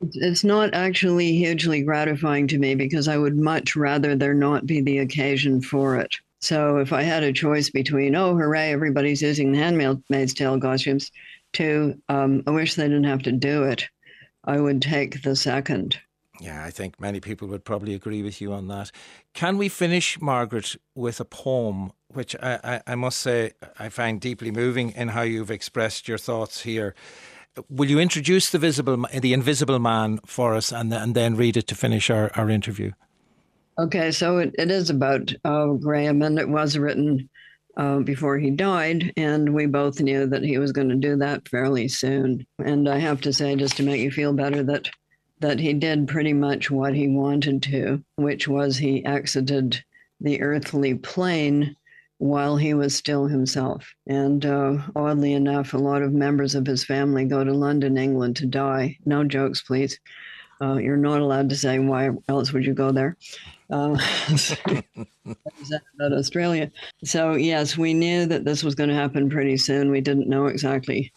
It's 0.00 0.44
not 0.44 0.74
actually 0.74 1.32
hugely 1.36 1.82
gratifying 1.82 2.48
to 2.48 2.58
me 2.58 2.74
because 2.74 3.08
I 3.08 3.16
would 3.16 3.36
much 3.36 3.76
rather 3.76 4.16
there 4.16 4.34
not 4.34 4.66
be 4.66 4.80
the 4.80 4.98
occasion 4.98 5.60
for 5.60 5.96
it. 5.96 6.16
So 6.40 6.78
if 6.78 6.92
I 6.92 7.02
had 7.02 7.24
a 7.24 7.32
choice 7.32 7.68
between, 7.70 8.14
oh, 8.14 8.36
hooray, 8.36 8.70
everybody's 8.70 9.22
using 9.22 9.52
the 9.52 9.58
handmaid's 9.58 10.34
tale 10.34 10.60
costumes, 10.60 11.10
to, 11.54 12.00
um, 12.08 12.42
I 12.46 12.50
wish 12.50 12.74
they 12.74 12.84
didn't 12.84 13.04
have 13.04 13.22
to 13.22 13.32
do 13.32 13.64
it, 13.64 13.88
I 14.48 14.58
would 14.60 14.80
take 14.80 15.22
the 15.22 15.36
second. 15.36 15.98
Yeah, 16.40 16.64
I 16.64 16.70
think 16.70 16.98
many 16.98 17.20
people 17.20 17.48
would 17.48 17.66
probably 17.66 17.92
agree 17.92 18.22
with 18.22 18.40
you 18.40 18.54
on 18.54 18.68
that. 18.68 18.90
Can 19.34 19.58
we 19.58 19.68
finish, 19.68 20.18
Margaret, 20.22 20.74
with 20.94 21.20
a 21.20 21.26
poem, 21.26 21.92
which 22.06 22.34
I, 22.36 22.58
I, 22.64 22.92
I 22.92 22.94
must 22.94 23.18
say 23.18 23.52
I 23.78 23.90
find 23.90 24.18
deeply 24.18 24.50
moving 24.50 24.92
in 24.92 25.08
how 25.08 25.20
you've 25.20 25.50
expressed 25.50 26.08
your 26.08 26.16
thoughts 26.16 26.62
here? 26.62 26.94
Will 27.68 27.90
you 27.90 27.98
introduce 28.00 28.48
the 28.48 28.58
visible, 28.58 29.04
the 29.12 29.34
invisible 29.34 29.80
man 29.80 30.18
for 30.24 30.54
us, 30.54 30.72
and 30.72 30.94
and 30.94 31.14
then 31.14 31.36
read 31.36 31.58
it 31.58 31.66
to 31.66 31.74
finish 31.74 32.08
our, 32.08 32.30
our 32.34 32.48
interview? 32.48 32.92
Okay, 33.78 34.10
so 34.12 34.38
it, 34.38 34.54
it 34.58 34.70
is 34.70 34.88
about 34.88 35.34
uh, 35.44 35.66
Graeme, 35.66 36.22
and 36.22 36.38
it 36.38 36.48
was 36.48 36.78
written 36.78 37.28
uh, 37.78 38.00
before 38.00 38.38
he 38.38 38.50
died, 38.50 39.12
and 39.16 39.54
we 39.54 39.66
both 39.66 40.00
knew 40.00 40.26
that 40.26 40.42
he 40.42 40.58
was 40.58 40.72
going 40.72 40.88
to 40.88 40.96
do 40.96 41.16
that 41.16 41.48
fairly 41.48 41.88
soon. 41.88 42.44
And 42.58 42.88
I 42.88 42.98
have 42.98 43.20
to 43.22 43.32
say, 43.32 43.54
just 43.54 43.76
to 43.76 43.84
make 43.84 44.00
you 44.00 44.10
feel 44.10 44.32
better, 44.32 44.62
that 44.64 44.90
that 45.40 45.60
he 45.60 45.72
did 45.72 46.08
pretty 46.08 46.32
much 46.32 46.68
what 46.68 46.94
he 46.94 47.06
wanted 47.06 47.62
to, 47.62 48.02
which 48.16 48.48
was 48.48 48.76
he 48.76 49.04
exited 49.04 49.82
the 50.20 50.42
earthly 50.42 50.94
plane 50.96 51.76
while 52.18 52.56
he 52.56 52.74
was 52.74 52.96
still 52.96 53.28
himself. 53.28 53.94
And 54.08 54.44
uh, 54.44 54.78
oddly 54.96 55.34
enough, 55.34 55.74
a 55.74 55.78
lot 55.78 56.02
of 56.02 56.12
members 56.12 56.56
of 56.56 56.66
his 56.66 56.84
family 56.84 57.24
go 57.24 57.44
to 57.44 57.52
London, 57.52 57.96
England 57.96 58.34
to 58.36 58.46
die. 58.46 58.98
No 59.06 59.22
jokes, 59.22 59.62
please. 59.62 60.00
Uh, 60.60 60.74
you're 60.74 60.96
not 60.96 61.20
allowed 61.20 61.50
to 61.50 61.56
say 61.56 61.78
why 61.78 62.10
else 62.28 62.52
would 62.52 62.66
you 62.66 62.74
go 62.74 62.90
there. 62.90 63.16
Uh, 63.70 63.98
about 65.26 66.12
Australia. 66.14 66.70
So 67.04 67.34
yes, 67.34 67.76
we 67.76 67.92
knew 67.92 68.24
that 68.24 68.46
this 68.46 68.64
was 68.64 68.74
going 68.74 68.88
to 68.88 68.94
happen 68.94 69.28
pretty 69.28 69.58
soon. 69.58 69.90
We 69.90 70.00
didn't 70.00 70.26
know 70.26 70.46
exactly 70.46 71.12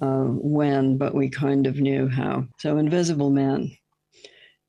uh, 0.00 0.24
when, 0.24 0.98
but 0.98 1.14
we 1.14 1.28
kind 1.28 1.64
of 1.64 1.76
knew 1.76 2.08
how. 2.08 2.48
So 2.58 2.76
Invisible 2.78 3.30
Man. 3.30 3.70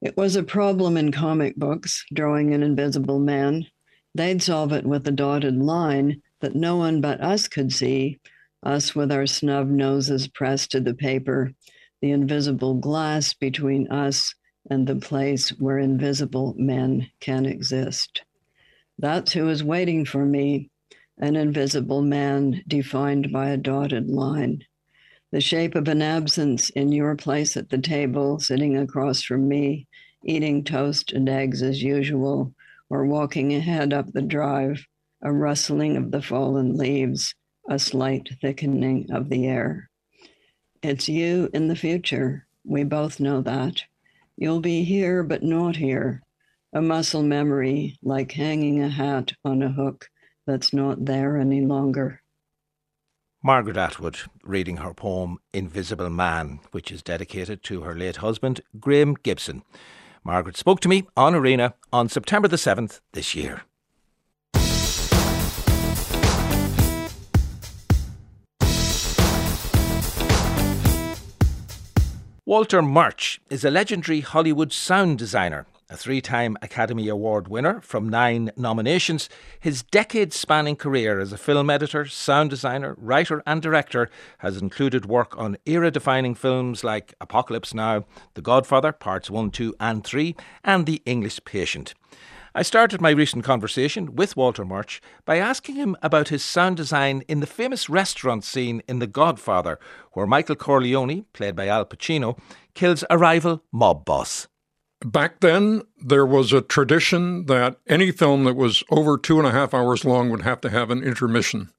It 0.04 0.18
was 0.18 0.36
a 0.36 0.44
problem 0.44 0.98
in 0.98 1.14
comic 1.14 1.56
books, 1.56 2.04
drawing 2.14 2.54
an 2.54 2.62
invisible 2.62 3.20
man. 3.20 3.66
They'd 4.14 4.44
solve 4.44 4.74
it 4.74 4.86
with 4.86 5.08
a 5.08 5.12
dotted 5.12 5.58
line 5.58 6.22
that 6.42 6.56
no 6.56 6.76
one 6.76 7.00
but 7.00 7.22
us 7.22 7.48
could 7.48 7.72
see, 7.72 8.20
us 8.64 8.94
with 8.94 9.14
our 9.14 9.26
snub 9.26 9.70
noses 9.70 10.28
pressed 10.28 10.72
to 10.72 10.82
the 10.82 10.94
paper, 10.94 11.54
the 12.02 12.12
invisible 12.12 12.76
glass 12.76 13.34
between 13.34 13.90
us 13.90 14.36
and 14.70 14.88
the 14.88 14.96
place 14.96 15.50
where 15.50 15.80
invisible 15.80 16.56
men 16.58 17.10
can 17.20 17.46
exist. 17.46 18.24
That's 19.00 19.34
who 19.34 19.50
is 19.50 19.64
waiting 19.64 20.06
for 20.06 20.26
me, 20.26 20.70
an 21.18 21.36
invisible 21.36 22.02
man 22.02 22.64
defined 22.68 23.32
by 23.32 23.50
a 23.50 23.58
dotted 23.58 24.10
line. 24.10 24.64
The 25.32 25.42
shape 25.42 25.76
of 25.76 25.88
an 25.88 26.02
absence 26.02 26.70
in 26.70 26.92
your 26.92 27.16
place 27.16 27.58
at 27.58 27.70
the 27.70 27.78
table, 27.78 28.40
sitting 28.40 28.78
across 28.78 29.24
from 29.24 29.48
me, 29.48 29.88
eating 30.24 30.64
toast 30.64 31.12
and 31.12 31.28
eggs 31.28 31.62
as 31.64 31.82
usual, 31.82 32.54
or 32.90 33.06
walking 33.06 33.54
ahead 33.54 33.94
up 33.94 34.12
the 34.14 34.22
drive, 34.22 34.86
a 35.24 35.34
rustling 35.34 35.98
of 35.98 36.12
the 36.12 36.22
fallen 36.22 36.78
leaves, 36.78 37.34
a 37.70 37.80
slight 37.80 38.30
thickening 38.42 39.08
of 39.12 39.30
the 39.30 39.48
air. 39.48 39.90
It's 40.82 41.10
you 41.10 41.50
in 41.54 41.68
the 41.68 41.76
future. 41.76 42.46
We 42.64 42.84
both 42.84 43.20
know 43.20 43.42
that. 43.42 43.84
You'll 44.38 44.62
be 44.62 44.84
here, 44.84 45.24
but 45.24 45.44
not 45.44 45.76
here. 45.76 46.22
A 46.74 46.82
muscle 46.82 47.24
memory, 47.24 47.98
like 48.02 48.32
hanging 48.32 48.82
a 48.82 48.90
hat 48.90 49.34
on 49.46 49.62
a 49.62 49.72
hook 49.72 50.08
that's 50.48 50.74
not 50.74 51.06
there 51.06 51.38
any 51.38 51.62
longer. 51.62 52.22
Margaret 53.44 53.78
Atwood 53.78 54.20
reading 54.44 54.78
her 54.78 54.94
poem 54.94 55.38
Invisible 55.54 56.10
Man, 56.10 56.62
which 56.72 56.92
is 56.92 57.04
dedicated 57.04 57.62
to 57.64 57.82
her 57.82 57.94
late 57.94 58.18
husband, 58.18 58.62
Graeme 58.80 59.16
Gibson. 59.22 59.64
Margaret 60.24 60.56
spoke 60.56 60.80
to 60.80 60.90
me 60.90 61.06
on 61.18 61.36
Arena 61.36 61.74
on 61.92 62.08
September 62.08 62.48
the 62.48 62.56
7th 62.56 63.02
this 63.12 63.36
year. 63.36 63.64
Walter 72.46 72.82
Murch 72.82 73.40
is 73.50 73.64
a 73.64 73.72
legendary 73.72 74.20
Hollywood 74.20 74.74
sound 74.74 75.18
designer 75.18 75.66
a 75.90 75.96
three 75.96 76.22
time 76.22 76.58
Academy 76.62 77.08
Award 77.08 77.48
winner 77.48 77.80
from 77.82 78.10
nine 78.10 78.52
nominations, 78.58 79.30
his 79.60 79.84
decade 79.84 80.34
spanning 80.34 80.76
career 80.76 81.20
as 81.20 81.32
a 81.32 81.38
film 81.38 81.70
editor, 81.70 82.06
sound 82.06 82.50
designer, 82.50 82.96
writer, 82.98 83.44
and 83.46 83.62
director 83.62 84.10
has 84.40 84.58
included 84.58 85.06
work 85.06 85.38
on 85.38 85.56
era 85.68 85.92
defining 85.92 86.34
films 86.34 86.84
like 86.84 87.14
Apocalypse 87.22 87.74
Now, 87.74 88.06
The 88.34 88.42
Godfather, 88.42 88.92
Parts 88.92 89.30
1, 89.30 89.52
2, 89.52 89.76
and 89.80 90.04
3, 90.04 90.36
and 90.64 90.86
The 90.88 91.04
English 91.06 91.46
Patient. 91.46 91.94
I 92.56 92.62
started 92.62 93.02
my 93.02 93.10
recent 93.10 93.44
conversation 93.44 94.16
with 94.16 94.38
Walter 94.38 94.64
Murch 94.64 95.02
by 95.26 95.38
asking 95.38 95.74
him 95.74 95.96
about 96.04 96.28
his 96.28 96.44
sound 96.44 96.78
design 96.78 97.24
in 97.28 97.40
the 97.40 97.48
famous 97.48 97.90
restaurant 97.90 98.44
scene 98.44 98.84
in 98.88 99.00
The 99.00 99.08
Godfather, 99.08 99.80
where 100.12 100.28
Michael 100.28 100.56
Corleone, 100.56 101.26
played 101.34 101.56
by 101.56 101.68
Al 101.68 101.84
Pacino, 101.84 102.38
kills 102.76 103.04
a 103.10 103.18
rival 103.18 103.64
mob 103.72 104.06
boss. 104.06 104.48
Back 105.04 105.40
then, 105.40 105.82
there 105.98 106.28
was 106.28 106.54
a 106.54 106.62
tradition 106.62 107.48
that 107.48 107.80
any 107.88 108.12
film 108.12 108.44
that 108.44 108.56
was 108.56 108.84
over 108.92 109.18
two 109.18 109.40
and 109.40 109.48
a 109.48 109.52
half 109.52 109.74
hours 109.74 110.06
long 110.06 110.30
would 110.30 110.44
have 110.44 110.62
to 110.62 110.70
have 110.70 110.92
an 110.92 111.04
intermission. 111.04 111.72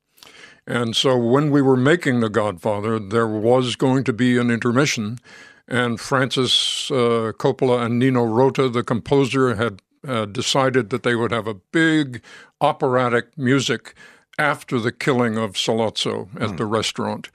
And 0.66 0.96
so 0.96 1.16
when 1.16 1.52
we 1.52 1.62
were 1.62 1.76
making 1.76 2.18
The 2.18 2.28
Godfather, 2.28 2.98
there 2.98 3.28
was 3.28 3.76
going 3.76 4.02
to 4.04 4.12
be 4.12 4.38
an 4.38 4.50
intermission. 4.50 5.20
And 5.68 6.00
Francis 6.00 6.90
uh, 6.90 7.32
Coppola 7.38 7.86
and 7.86 7.98
Nino 7.98 8.24
Rota, 8.24 8.68
the 8.68 8.82
composer, 8.82 9.54
had 9.54 9.80
uh, 10.06 10.24
decided 10.26 10.90
that 10.90 11.02
they 11.02 11.14
would 11.14 11.32
have 11.32 11.46
a 11.46 11.54
big 11.54 12.22
operatic 12.60 13.36
music 13.36 13.94
after 14.38 14.80
the 14.80 14.92
killing 14.92 15.36
of 15.36 15.52
Sollozzo 15.52 16.28
at 16.40 16.50
mm. 16.50 16.56
the 16.56 16.66
restaurant 16.66 17.30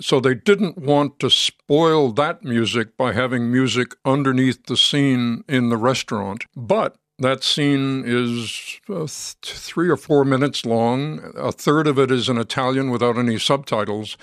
so 0.00 0.20
they 0.20 0.34
didn't 0.34 0.78
want 0.78 1.18
to 1.20 1.30
spoil 1.30 2.12
that 2.12 2.42
music 2.44 2.96
by 2.96 3.12
having 3.12 3.50
music 3.50 3.94
underneath 4.04 4.66
the 4.66 4.76
scene 4.76 5.44
in 5.48 5.68
the 5.68 5.76
restaurant. 5.76 6.44
But 6.56 6.96
that 7.18 7.44
scene 7.44 8.04
is 8.06 8.80
uh, 8.88 9.06
th- 9.06 9.36
three 9.42 9.88
or 9.88 9.96
four 9.96 10.24
minutes 10.24 10.64
long. 10.64 11.32
A 11.36 11.52
third 11.52 11.86
of 11.86 11.98
it 11.98 12.10
is 12.10 12.28
in 12.28 12.38
Italian 12.38 12.90
without 12.90 13.18
any 13.18 13.38
subtitles. 13.38 14.16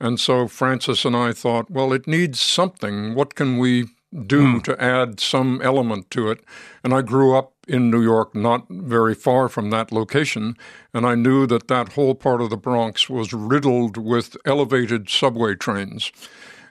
And 0.00 0.18
so 0.18 0.48
Francis 0.48 1.04
and 1.04 1.16
I 1.16 1.32
thought, 1.32 1.70
well, 1.70 1.92
it 1.92 2.06
needs 2.06 2.40
something. 2.40 3.14
What 3.14 3.34
can 3.34 3.58
we 3.58 3.88
do 4.26 4.42
mm. 4.42 4.64
to 4.64 4.82
add 4.82 5.20
some 5.20 5.60
element 5.62 6.10
to 6.10 6.30
it? 6.30 6.44
And 6.84 6.92
I 6.92 7.02
grew 7.02 7.34
up 7.34 7.52
in 7.66 7.90
New 7.90 8.02
York, 8.02 8.34
not 8.34 8.66
very 8.68 9.14
far 9.14 9.48
from 9.48 9.70
that 9.70 9.92
location, 9.92 10.56
and 10.92 11.06
I 11.06 11.14
knew 11.14 11.46
that 11.46 11.68
that 11.68 11.92
whole 11.92 12.14
part 12.14 12.40
of 12.40 12.50
the 12.50 12.56
Bronx 12.56 13.08
was 13.08 13.32
riddled 13.32 13.96
with 13.96 14.36
elevated 14.44 15.08
subway 15.08 15.54
trains. 15.54 16.12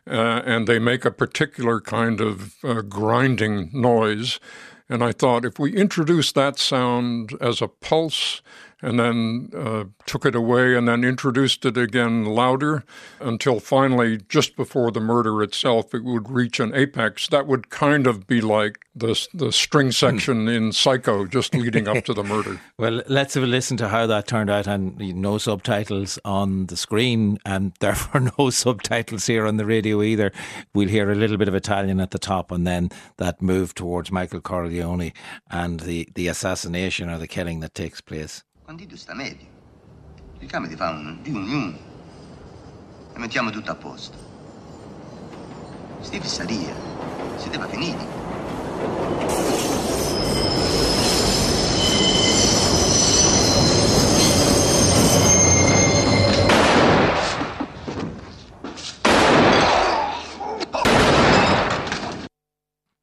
Uh, 0.08 0.42
and 0.46 0.68
they 0.68 0.80
make 0.80 1.06
a 1.06 1.12
particular 1.12 1.80
kind 1.80 2.22
of 2.22 2.56
uh, 2.64 2.82
grinding 2.82 3.70
noise. 3.72 4.40
And 4.90 5.04
I 5.04 5.12
thought 5.12 5.46
if 5.46 5.60
we 5.60 5.76
introduce 5.76 6.32
that 6.32 6.58
sound 6.58 7.38
as 7.40 7.62
a 7.62 7.68
pulse 7.68 8.42
and 8.82 9.00
then 9.00 9.50
uh, 9.56 9.86
took 10.06 10.26
it 10.26 10.36
away 10.36 10.76
and 10.76 10.88
then 10.88 11.04
introduced 11.04 11.66
it 11.66 11.78
again 11.78 12.26
louder 12.26 12.84
until 13.20 13.60
finally, 13.60 14.18
just 14.30 14.56
before 14.56 14.92
the 14.92 15.00
murder 15.00 15.44
itself, 15.44 15.94
it 15.94 16.04
would 16.04 16.30
reach 16.30 16.60
an 16.60 16.74
apex. 16.74 17.28
That 17.28 17.48
would 17.48 17.70
kind 17.70 18.08
of 18.08 18.28
be 18.28 18.42
like 18.42 18.80
the, 18.96 19.28
the 19.34 19.52
string 19.52 19.88
hmm. 19.88 19.92
section 19.92 20.48
in 20.48 20.72
Psycho 20.72 21.26
just 21.26 21.54
leading 21.56 21.88
up 21.88 22.04
to 22.06 22.14
the 22.14 22.24
murder. 22.24 22.60
well, 22.78 23.02
let's 23.08 23.36
have 23.36 23.44
a 23.44 23.48
listen 23.48 23.78
to 23.78 23.90
how 23.90 24.08
that 24.08 24.28
turned 24.28 24.50
out 24.50 24.68
and 24.68 24.98
no 24.98 25.38
subtitles 25.38 26.20
on 26.26 26.66
the 26.68 26.78
screen 26.78 27.38
and 27.46 27.74
therefore 27.80 28.32
no 28.38 28.50
subtitles 28.50 29.28
here 29.28 29.46
on 29.46 29.58
the 29.58 29.66
radio 29.66 30.02
either. 30.02 30.32
We'll 30.74 30.90
hear 30.90 31.12
a 31.12 31.16
little 31.16 31.38
bit 31.38 31.48
of 31.48 31.56
Italian 31.56 32.00
at 32.00 32.12
the 32.12 32.20
top 32.20 32.52
and 32.52 32.66
then 32.66 32.90
that 33.18 33.42
move 33.42 33.76
towards 33.76 34.12
Michael 34.12 34.42
Corleone 34.42 35.14
and 35.50 35.82
the, 35.82 36.10
the 36.16 36.28
assassination 36.28 37.10
or 37.10 37.18
the 37.18 37.28
killing 37.28 37.60
that 37.62 37.74
takes 37.74 38.02
place. 38.02 38.44
Quando 38.74 38.96
sta 38.96 39.14
meglio. 39.14 39.46
Il 40.40 40.50
cane 40.50 40.70
ti 40.70 40.78
fa 40.78 40.92
un 40.92 41.18
di 41.22 41.30
un 41.30 41.44
gnum. 41.44 41.78
E 43.14 43.20
mettiamo 43.20 43.50
tutto 43.50 43.70
a 43.70 43.76
posto. 43.76 44.18
Sti 46.00 46.22
fissaria. 46.22 46.70
Eh. 46.70 47.38
Siete 47.38 47.60
finiti. 47.68 48.06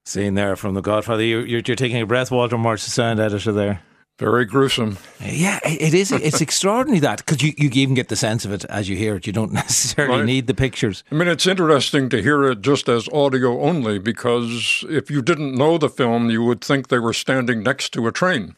Scene 0.06 0.32
there 0.32 0.56
from 0.56 0.72
The 0.72 0.80
Godfather. 0.80 1.22
You're, 1.22 1.44
you're, 1.44 1.60
you're 1.60 1.76
taking 1.76 2.00
a 2.00 2.06
breath, 2.06 2.30
Walter 2.30 2.56
Murch, 2.56 2.84
the 2.84 2.90
sound 2.90 3.20
editor 3.20 3.52
there. 3.52 3.82
Very 4.18 4.44
gruesome. 4.44 4.98
Yeah, 5.24 5.60
it 5.64 5.94
is. 5.94 6.10
It's 6.28 6.40
extraordinary 6.40 6.98
that 7.00 7.18
because 7.18 7.40
you, 7.40 7.52
you 7.56 7.70
even 7.72 7.94
get 7.94 8.08
the 8.08 8.16
sense 8.16 8.44
of 8.44 8.52
it 8.52 8.64
as 8.64 8.88
you 8.88 8.96
hear 8.96 9.14
it. 9.16 9.26
You 9.26 9.32
don't 9.32 9.52
necessarily 9.64 10.18
right. 10.18 10.26
need 10.26 10.46
the 10.48 10.54
pictures. 10.54 11.04
I 11.10 11.14
mean, 11.14 11.28
it's 11.28 11.46
interesting 11.46 12.08
to 12.08 12.20
hear 12.20 12.42
it 12.44 12.60
just 12.60 12.88
as 12.88 13.08
audio 13.10 13.60
only 13.60 13.98
because 13.98 14.84
if 14.88 15.10
you 15.10 15.22
didn't 15.22 15.54
know 15.54 15.78
the 15.78 15.88
film, 15.88 16.30
you 16.30 16.42
would 16.42 16.60
think 16.60 16.88
they 16.88 16.98
were 16.98 17.12
standing 17.12 17.62
next 17.62 17.92
to 17.92 18.08
a 18.08 18.12
train. 18.12 18.56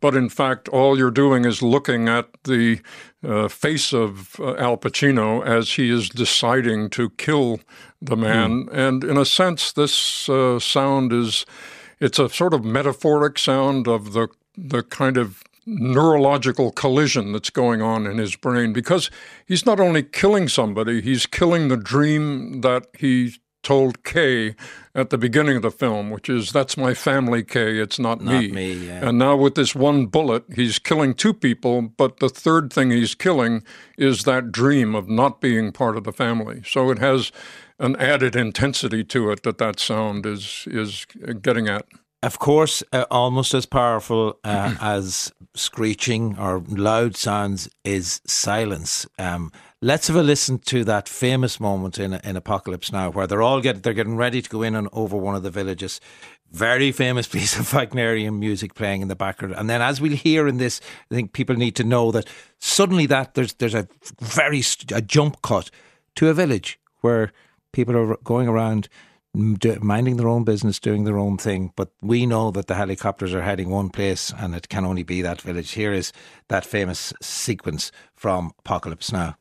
But 0.00 0.14
in 0.14 0.28
fact, 0.28 0.68
all 0.68 0.98
you're 0.98 1.12
doing 1.12 1.44
is 1.44 1.62
looking 1.62 2.08
at 2.08 2.26
the 2.44 2.80
uh, 3.24 3.48
face 3.48 3.92
of 3.92 4.36
uh, 4.40 4.54
Al 4.56 4.76
Pacino 4.76 5.44
as 5.44 5.70
he 5.70 5.90
is 5.90 6.08
deciding 6.08 6.90
to 6.90 7.10
kill 7.10 7.60
the 8.00 8.16
man. 8.16 8.62
Hmm. 8.62 8.78
And 8.78 9.04
in 9.04 9.16
a 9.16 9.24
sense, 9.24 9.72
this 9.72 10.28
uh, 10.28 10.58
sound 10.58 11.12
is 11.12 11.44
it's 12.00 12.18
a 12.18 12.28
sort 12.28 12.52
of 12.52 12.64
metaphoric 12.64 13.38
sound 13.38 13.86
of 13.86 14.12
the 14.12 14.28
the 14.56 14.82
kind 14.82 15.16
of 15.16 15.42
neurological 15.64 16.72
collision 16.72 17.32
that's 17.32 17.50
going 17.50 17.80
on 17.80 18.06
in 18.06 18.18
his 18.18 18.34
brain 18.34 18.72
because 18.72 19.10
he's 19.46 19.64
not 19.64 19.78
only 19.78 20.02
killing 20.02 20.48
somebody, 20.48 21.00
he's 21.00 21.26
killing 21.26 21.68
the 21.68 21.76
dream 21.76 22.60
that 22.62 22.86
he 22.98 23.34
told 23.62 24.02
Kay 24.02 24.54
at 24.94 25.10
the 25.10 25.18
beginning 25.18 25.56
of 25.56 25.62
the 25.62 25.70
film, 25.70 26.10
which 26.10 26.28
is 26.28 26.52
"That's 26.52 26.76
my 26.76 26.94
family, 26.94 27.42
Kay. 27.42 27.78
It's 27.78 27.98
not, 27.98 28.20
not 28.20 28.40
me." 28.40 28.50
me 28.50 28.72
yeah. 28.72 29.08
And 29.08 29.18
now 29.18 29.36
with 29.36 29.54
this 29.54 29.74
one 29.74 30.06
bullet, 30.06 30.44
he's 30.54 30.78
killing 30.78 31.14
two 31.14 31.32
people, 31.32 31.82
but 31.82 32.18
the 32.18 32.28
third 32.28 32.72
thing 32.72 32.90
he's 32.90 33.14
killing 33.14 33.62
is 33.96 34.24
that 34.24 34.52
dream 34.52 34.94
of 34.94 35.08
not 35.08 35.40
being 35.40 35.72
part 35.72 35.96
of 35.96 36.04
the 36.04 36.12
family. 36.12 36.62
So 36.66 36.90
it 36.90 36.98
has 36.98 37.32
an 37.78 37.96
added 37.96 38.36
intensity 38.36 39.04
to 39.04 39.30
it 39.30 39.42
that 39.44 39.58
that 39.58 39.80
sound 39.80 40.26
is 40.26 40.66
is 40.66 41.06
getting 41.40 41.68
at. 41.68 41.86
Of 42.22 42.38
course, 42.38 42.84
uh, 42.92 43.04
almost 43.10 43.52
as 43.54 43.66
powerful 43.66 44.38
uh, 44.44 44.74
as 44.80 45.32
screeching 45.54 46.38
or 46.38 46.62
loud 46.68 47.16
sounds 47.16 47.68
is 47.84 48.20
silence. 48.26 49.06
Um, 49.18 49.52
Let's 49.84 50.06
have 50.06 50.14
a 50.14 50.22
listen 50.22 50.60
to 50.60 50.84
that 50.84 51.08
famous 51.08 51.58
moment 51.58 51.98
in 51.98 52.14
in 52.14 52.36
Apocalypse 52.36 52.92
Now, 52.92 53.10
where 53.10 53.26
they're 53.26 53.42
all 53.42 53.60
get 53.60 53.82
they're 53.82 53.92
getting 53.92 54.16
ready 54.16 54.40
to 54.40 54.48
go 54.48 54.62
in 54.62 54.76
and 54.76 54.88
over 54.92 55.16
one 55.16 55.34
of 55.34 55.42
the 55.42 55.50
villages. 55.50 56.00
Very 56.52 56.92
famous 56.92 57.26
piece 57.36 57.58
of 57.58 57.72
Wagnerian 57.74 58.38
music 58.38 58.74
playing 58.74 59.02
in 59.02 59.08
the 59.08 59.16
background, 59.16 59.56
and 59.56 59.68
then 59.68 59.82
as 59.82 60.00
we'll 60.00 60.12
hear 60.16 60.46
in 60.46 60.58
this, 60.58 60.80
I 61.10 61.16
think 61.16 61.32
people 61.32 61.56
need 61.56 61.74
to 61.74 61.84
know 61.84 62.12
that 62.12 62.28
suddenly 62.60 63.06
that 63.06 63.34
there's 63.34 63.54
there's 63.54 63.74
a 63.74 63.88
very 64.20 64.62
a 64.94 65.02
jump 65.02 65.42
cut 65.42 65.68
to 66.14 66.28
a 66.28 66.34
village 66.34 66.78
where 67.00 67.32
people 67.72 67.96
are 67.96 68.16
going 68.22 68.46
around 68.46 68.88
minding 69.34 70.16
their 70.16 70.28
own 70.28 70.44
business, 70.44 70.78
doing 70.78 71.04
their 71.04 71.18
own 71.18 71.38
thing. 71.38 71.72
But 71.76 71.92
we 72.00 72.26
know 72.26 72.50
that 72.50 72.66
the 72.66 72.74
helicopters 72.74 73.34
are 73.34 73.42
heading 73.42 73.70
one 73.70 73.90
place 73.90 74.32
and 74.36 74.54
it 74.54 74.68
can 74.68 74.84
only 74.84 75.02
be 75.02 75.22
that 75.22 75.40
village. 75.40 75.72
Here 75.72 75.92
is 75.92 76.12
that 76.48 76.66
famous 76.66 77.12
sequence 77.20 77.92
from 78.14 78.52
Apocalypse 78.58 79.12
Now. 79.12 79.36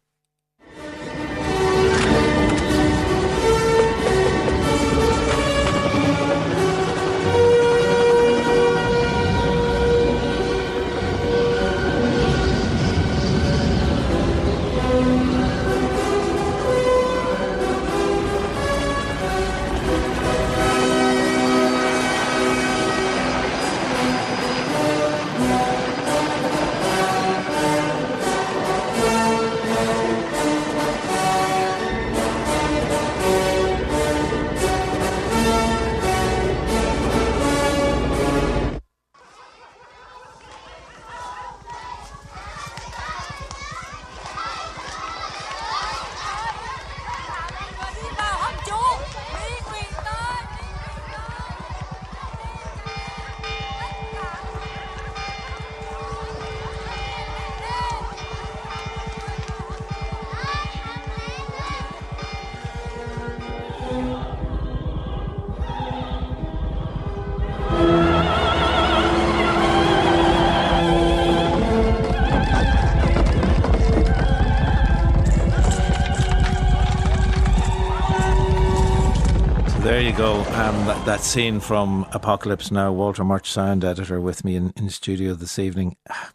That, 81.21 81.27
scene 81.27 81.59
from 81.59 82.07
Apocalypse 82.13 82.71
Now. 82.71 82.91
Walter 82.91 83.23
Murch, 83.23 83.51
sound 83.51 83.85
editor, 83.85 84.19
with 84.19 84.43
me 84.43 84.55
in, 84.55 84.73
in 84.75 84.89
studio 84.89 85.35
this 85.35 85.59
evening. 85.59 85.95
I, 86.09 86.29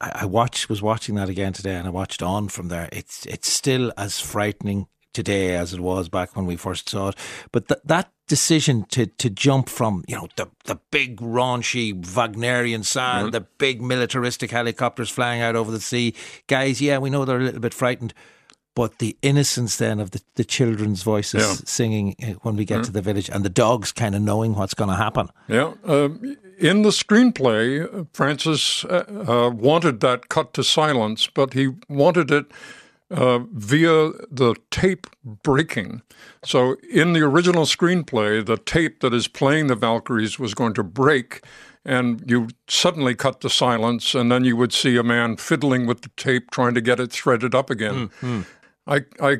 I 0.00 0.24
watched, 0.24 0.70
was 0.70 0.80
watching 0.80 1.14
that 1.16 1.28
again 1.28 1.52
today, 1.52 1.74
and 1.74 1.86
I 1.86 1.90
watched 1.90 2.22
on 2.22 2.48
from 2.48 2.68
there. 2.68 2.88
It's 2.90 3.26
it's 3.26 3.52
still 3.52 3.92
as 3.98 4.20
frightening 4.20 4.86
today 5.12 5.54
as 5.54 5.74
it 5.74 5.80
was 5.80 6.08
back 6.08 6.36
when 6.36 6.46
we 6.46 6.56
first 6.56 6.88
saw 6.88 7.08
it. 7.08 7.16
But 7.52 7.68
th- 7.68 7.82
that 7.84 8.12
decision 8.26 8.86
to 8.92 9.06
to 9.06 9.28
jump 9.28 9.68
from 9.68 10.04
you 10.08 10.16
know 10.16 10.28
the 10.36 10.46
the 10.64 10.80
big 10.90 11.18
raunchy 11.18 11.92
Wagnerian 11.92 12.82
sound, 12.82 13.24
mm-hmm. 13.26 13.32
the 13.32 13.46
big 13.58 13.82
militaristic 13.82 14.50
helicopters 14.50 15.10
flying 15.10 15.42
out 15.42 15.54
over 15.54 15.70
the 15.70 15.80
sea, 15.80 16.14
guys. 16.46 16.80
Yeah, 16.80 16.96
we 16.96 17.10
know 17.10 17.26
they're 17.26 17.40
a 17.40 17.44
little 17.44 17.60
bit 17.60 17.74
frightened, 17.74 18.14
but 18.74 18.98
the 18.98 19.16
innocence 19.22 19.76
then 19.76 20.00
of 20.00 20.10
the, 20.10 20.20
the 20.34 20.44
children's 20.44 21.02
voices 21.02 21.42
yeah. 21.42 21.54
singing 21.64 22.16
uh, 22.22 22.32
when 22.42 22.56
we 22.56 22.64
get 22.64 22.80
mm. 22.80 22.84
to 22.84 22.92
the 22.92 23.02
village 23.02 23.28
and 23.28 23.44
the 23.44 23.50
dogs 23.50 23.92
kind 23.92 24.14
of 24.14 24.22
knowing 24.22 24.54
what's 24.54 24.74
going 24.74 24.90
to 24.90 24.96
happen. 24.96 25.28
Yeah. 25.48 25.74
Um, 25.84 26.36
in 26.58 26.82
the 26.82 26.90
screenplay, 26.90 28.06
Francis 28.12 28.84
uh, 28.84 29.04
uh, 29.28 29.50
wanted 29.50 30.00
that 30.00 30.28
cut 30.28 30.52
to 30.54 30.64
silence, 30.64 31.26
but 31.26 31.52
he 31.52 31.70
wanted 31.88 32.30
it 32.30 32.46
uh, 33.10 33.40
via 33.52 34.12
the 34.30 34.54
tape 34.70 35.06
breaking. 35.24 36.02
So 36.44 36.76
in 36.90 37.12
the 37.12 37.20
original 37.20 37.64
screenplay, 37.64 38.44
the 38.44 38.56
tape 38.56 39.00
that 39.00 39.14
is 39.14 39.28
playing 39.28 39.68
the 39.68 39.76
Valkyries 39.76 40.38
was 40.38 40.54
going 40.54 40.74
to 40.74 40.82
break 40.82 41.44
and 41.84 42.22
you 42.26 42.48
suddenly 42.66 43.14
cut 43.14 43.40
to 43.42 43.50
silence, 43.50 44.14
and 44.14 44.32
then 44.32 44.44
you 44.44 44.56
would 44.56 44.72
see 44.72 44.96
a 44.96 45.02
man 45.02 45.36
fiddling 45.36 45.86
with 45.86 46.00
the 46.00 46.08
tape, 46.16 46.50
trying 46.50 46.74
to 46.74 46.80
get 46.80 46.98
it 46.98 47.12
threaded 47.12 47.54
up 47.54 47.68
again. 47.68 48.08
Mm-hmm. 48.08 48.40
I, 48.86 49.00
I 49.20 49.38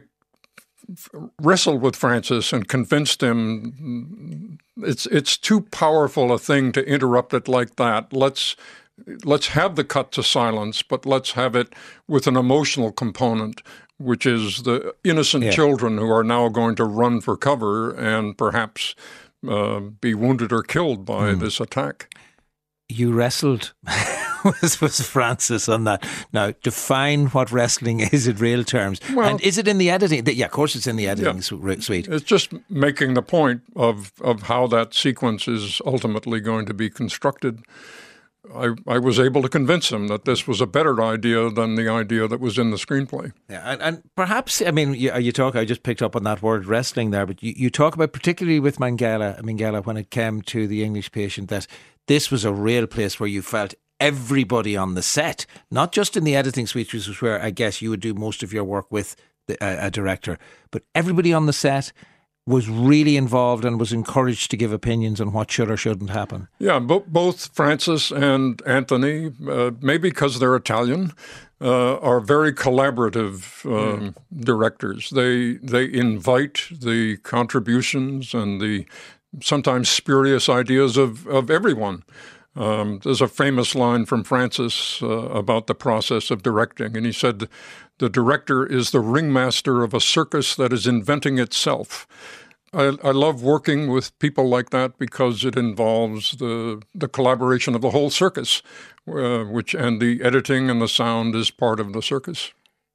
wrestled 1.41 1.81
with 1.81 1.97
Francis 1.97 2.53
and 2.53 2.69
convinced 2.69 3.23
him 3.23 4.59
it's 4.79 5.07
it's 5.07 5.37
too 5.37 5.63
powerful 5.63 6.33
a 6.33 6.39
thing 6.39 6.73
to 6.73 6.87
interrupt 6.87 7.35
it 7.35 7.49
like 7.49 7.77
that. 7.77 8.13
Let's 8.13 8.57
let's 9.25 9.49
have 9.49 9.77
the 9.77 9.85
cut 9.85 10.13
to 10.13 10.23
silence, 10.23 10.83
but 10.83 11.07
let's 11.07 11.33
have 11.33 11.55
it 11.57 11.75
with 12.09 12.27
an 12.27 12.37
emotional 12.37 12.93
component, 12.93 13.63
which 13.99 14.27
is 14.27 14.63
the 14.63 14.95
innocent 15.05 15.45
yeah. 15.45 15.51
children 15.51 15.99
who 15.99 16.11
are 16.11 16.25
now 16.25 16.49
going 16.49 16.77
to 16.77 16.85
run 16.85 17.21
for 17.21 17.37
cover 17.37 17.93
and 17.93 18.37
perhaps 18.37 18.95
uh, 19.49 19.81
be 19.81 20.15
wounded 20.15 20.53
or 20.53 20.63
killed 20.63 21.05
by 21.05 21.33
mm. 21.33 21.41
this 21.41 21.61
attack. 21.61 22.15
You 22.89 23.13
wrestled 23.13 23.73
was, 24.45 24.81
was 24.81 25.01
Francis 25.01 25.69
on 25.69 25.85
that. 25.85 26.07
Now, 26.33 26.53
define 26.63 27.27
what 27.27 27.51
wrestling 27.51 28.01
is 28.01 28.27
in 28.29 28.37
real 28.37 28.65
terms. 28.65 29.01
Well, 29.15 29.29
and 29.29 29.41
is 29.41 29.59
it 29.59 29.69
in 29.69 29.79
the 29.79 29.91
editing? 29.91 30.27
Yeah, 30.27 30.47
of 30.47 30.53
course 30.53 30.77
it's 30.77 30.87
in 30.87 30.97
the 30.97 31.09
editing 31.09 31.37
yeah, 31.37 31.81
suite. 31.81 32.09
It's 32.09 32.25
just 32.25 32.53
making 32.71 33.15
the 33.15 33.23
point 33.23 33.63
of, 33.77 34.13
of 34.21 34.43
how 34.43 34.67
that 34.69 34.95
sequence 34.95 35.49
is 35.49 35.81
ultimately 35.87 36.41
going 36.41 36.67
to 36.67 36.75
be 36.75 36.91
constructed. 36.91 37.63
I, 38.55 38.75
I 38.87 38.99
was 38.99 39.19
able 39.19 39.43
to 39.43 39.49
convince 39.49 39.91
him 39.91 40.09
that 40.09 40.27
this 40.27 40.47
was 40.47 40.61
a 40.61 40.67
better 40.67 41.03
idea 41.03 41.49
than 41.51 41.77
the 41.77 41.89
idea 41.89 42.29
that 42.29 42.41
was 42.41 42.59
in 42.59 42.71
the 42.71 42.77
screenplay. 42.77 43.33
Yeah, 43.49 43.63
and, 43.65 43.81
and 43.81 44.03
perhaps 44.17 44.61
I 44.61 44.71
mean 44.71 44.95
you, 44.95 45.17
you, 45.17 45.33
talk. 45.33 45.57
I 45.57 45.65
just 45.65 45.83
picked 45.83 46.03
up 46.03 46.15
on 46.15 46.25
that 46.25 46.43
word 46.43 46.67
wrestling 46.67 47.11
there, 47.11 47.25
but 47.25 47.43
you, 47.43 47.55
you 47.57 47.71
talk 47.71 47.95
about 47.95 48.13
particularly 48.13 48.61
with 48.61 48.79
Minghella, 48.79 49.41
Minghella 49.41 49.85
when 49.87 49.97
it 49.97 50.11
came 50.11 50.43
to 50.43 50.67
the 50.67 50.85
English 50.85 51.11
patient 51.11 51.49
that 51.49 51.67
this 52.07 52.31
was 52.31 52.45
a 52.45 52.53
real 52.53 52.87
place 52.87 53.19
where 53.19 53.29
you 53.29 53.41
felt 53.41 53.75
everybody 54.01 54.77
on 54.77 54.95
the 54.95 55.03
set, 55.03 55.47
not 55.71 55.93
just 55.93 56.17
in 56.17 56.25
the 56.25 56.37
editing 56.37 56.67
suite, 56.67 56.93
which 56.93 57.09
is 57.09 57.23
where 57.23 57.41
I 57.41 57.51
guess 57.51 57.81
you 57.83 57.91
would 57.91 58.01
do 58.01 58.15
most 58.15 58.43
of 58.43 58.53
your 58.53 58.65
work 58.65 58.91
with 58.91 59.17
the, 59.47 59.63
uh, 59.63 59.87
a 59.87 59.91
director, 59.91 60.39
but 60.71 60.83
everybody 60.95 61.33
on 61.33 61.47
the 61.47 61.53
set 61.53 61.93
was 62.47 62.69
really 62.69 63.17
involved 63.17 63.65
and 63.65 63.81
was 63.81 63.93
encouraged 63.93 64.51
to 64.51 64.57
give 64.57 64.73
opinions 64.73 65.21
on 65.21 65.33
what 65.33 65.51
should 65.51 65.71
or 65.71 65.77
shouldn't 65.77 66.11
happen. 66.11 66.49
Yeah, 66.59 66.79
bo- 66.79 67.05
both 67.07 67.55
Francis 67.55 68.11
and 68.11 68.61
Anthony, 68.67 69.33
uh, 69.49 69.71
maybe 69.81 70.11
because 70.11 70.39
they're 70.39 70.55
Italian, 70.55 71.13
uh, 71.61 71.97
are 71.99 72.21
very 72.21 72.53
collaborative 72.53 73.65
um, 73.65 74.13
mm. 74.13 74.45
directors. 74.45 75.09
They 75.11 75.55
they 75.55 75.91
invite 75.91 76.69
the 76.71 77.17
contributions 77.19 78.35
and 78.35 78.61
the 78.61 78.85
sometimes 79.41 79.89
spurious 79.89 80.49
ideas 80.49 80.97
of, 80.97 81.27
of 81.27 81.51
everyone. 81.51 82.05
Um, 82.57 83.01
there's 83.03 83.21
a 83.21 83.29
famous 83.29 83.75
line 83.75 84.05
from 84.05 84.23
Francis 84.23 85.03
uh, 85.03 85.07
about 85.07 85.67
the 85.67 85.75
process 85.75 86.31
of 86.31 86.43
directing, 86.43 86.97
and 86.97 87.05
he 87.05 87.13
said, 87.13 87.49
The 87.99 88.09
director 88.09 88.65
is 88.65 88.91
the 88.91 89.01
ringmaster 89.01 89.83
of 89.83 89.93
a 89.93 90.01
circus 90.01 90.55
that 90.57 90.73
is 90.73 90.87
inventing 90.87 91.39
itself. 91.39 92.07
I, 92.73 92.97
I, 93.03 93.11
love 93.11 93.43
working 93.43 93.89
with 93.89 94.17
people 94.19 94.49
like 94.49 94.71
that 94.71 94.99
because 94.99 95.45
it 95.45 95.57
involves 95.57 96.33
the, 96.33 96.83
the 96.95 97.09
collaboration 97.09 97.75
of 97.75 97.83
the 97.83 97.91
whole 97.91 98.11
circus, 98.11 98.63
uh, 99.09 99.45
which 99.45 99.75
and 99.75 100.01
the 100.01 100.23
editing 100.23 100.71
and 100.71 100.83
the 100.83 100.89
sound 100.89 101.37
is 101.37 101.51
part 101.51 101.79
of 101.79 101.93
the 101.93 102.03
circus. 102.03 102.53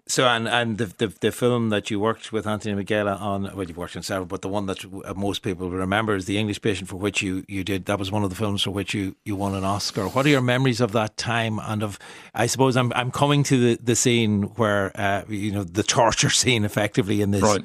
So 0.10 0.28
and 0.28 0.48
and 0.48 0.80
the, 0.80 0.86
the, 0.86 1.14
the 1.22 1.32
film 1.32 1.70
that 1.70 1.92
you 1.92 2.00
worked 2.00 2.32
with 2.32 2.48
Anthony 2.48 2.84
Minghella 2.84 3.22
on, 3.22 3.44
well, 3.56 3.68
you've 3.68 3.78
worked 3.78 3.96
on 3.96 4.02
several, 4.02 4.26
but 4.26 4.42
the 4.42 4.48
one 4.48 4.66
that 4.66 4.84
most 5.16 5.44
people 5.44 5.70
remember 5.70 6.16
is 6.16 6.26
the 6.26 6.40
English 6.40 6.62
Patient, 6.62 6.90
for 6.90 6.96
which 6.96 7.22
you, 7.22 7.46
you 7.48 7.64
did. 7.64 7.86
That 7.86 8.00
was 8.00 8.12
one 8.12 8.24
of 8.24 8.32
the 8.32 8.36
films 8.36 8.64
for 8.64 8.72
which 8.72 8.96
you, 8.96 9.16
you 9.24 9.36
won 9.36 9.54
an 9.54 9.64
Oscar. 9.64 10.08
What 10.08 10.26
are 10.26 10.30
your 10.30 10.42
memories 10.42 10.82
of 10.82 10.94
that 10.94 11.16
time? 11.16 11.60
And 11.60 11.84
of, 11.84 12.00
I 12.34 12.48
suppose 12.48 12.76
I'm 12.76 12.92
I'm 12.94 13.12
coming 13.12 13.44
to 13.44 13.76
the, 13.76 13.84
the 13.84 13.96
scene 13.96 14.44
where 14.56 14.92
uh, 15.00 15.26
you 15.30 15.52
know 15.52 15.64
the 15.64 15.84
torture 15.84 16.30
scene, 16.42 16.66
effectively 16.66 17.22
in 17.22 17.30
this. 17.30 17.44
Right. 17.44 17.62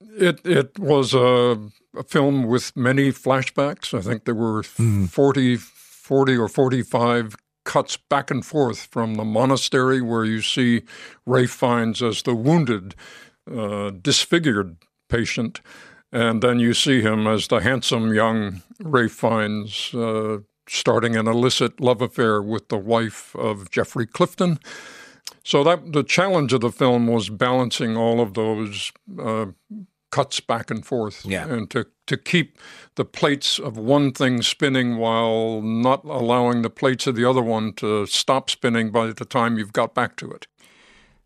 It 0.00 0.46
it 0.46 0.78
was 0.78 1.14
a, 1.14 1.58
a 1.96 2.04
film 2.04 2.46
with 2.46 2.76
many 2.76 3.10
flashbacks. 3.10 3.92
I 3.92 4.02
think 4.02 4.24
there 4.24 4.36
were 4.36 4.62
mm. 4.62 5.10
40, 5.10 5.56
40 5.56 6.36
or 6.36 6.46
forty 6.46 6.82
five 6.82 7.34
cuts 7.68 7.98
back 7.98 8.30
and 8.30 8.46
forth 8.46 8.86
from 8.86 9.16
the 9.16 9.24
monastery 9.24 10.00
where 10.00 10.24
you 10.24 10.40
see 10.40 10.82
Ralph 11.26 11.50
Fiennes 11.50 12.02
as 12.02 12.22
the 12.22 12.34
wounded, 12.34 12.94
uh, 13.46 13.90
disfigured 13.90 14.78
patient, 15.10 15.60
and 16.10 16.42
then 16.42 16.58
you 16.58 16.72
see 16.72 17.02
him 17.02 17.26
as 17.26 17.48
the 17.48 17.60
handsome 17.60 18.14
young 18.14 18.62
Ralph 18.80 19.12
Fiennes 19.12 19.94
uh, 19.94 20.38
starting 20.66 21.14
an 21.14 21.28
illicit 21.28 21.78
love 21.78 22.00
affair 22.00 22.40
with 22.40 22.70
the 22.70 22.78
wife 22.78 23.36
of 23.36 23.70
Geoffrey 23.70 24.06
Clifton. 24.06 24.58
So 25.44 25.62
that 25.64 25.92
the 25.92 26.02
challenge 26.02 26.54
of 26.54 26.62
the 26.62 26.72
film 26.72 27.06
was 27.06 27.28
balancing 27.28 27.98
all 27.98 28.22
of 28.22 28.32
those 28.32 28.92
uh, 29.22 29.46
cuts 30.10 30.40
back 30.40 30.70
and 30.70 30.84
forth, 30.84 31.24
yeah. 31.24 31.46
and 31.46 31.70
to 31.70 31.86
to 32.06 32.16
keep 32.16 32.58
the 32.94 33.04
plates 33.04 33.58
of 33.58 33.76
one 33.76 34.12
thing 34.12 34.42
spinning 34.42 34.96
while 34.96 35.60
not 35.60 36.04
allowing 36.04 36.62
the 36.62 36.70
plates 36.70 37.06
of 37.06 37.14
the 37.14 37.24
other 37.24 37.42
one 37.42 37.72
to 37.74 38.06
stop 38.06 38.48
spinning 38.48 38.90
by 38.90 39.06
the 39.08 39.24
time 39.24 39.58
you've 39.58 39.72
got 39.72 39.94
back 39.94 40.16
to 40.16 40.30
it. 40.30 40.46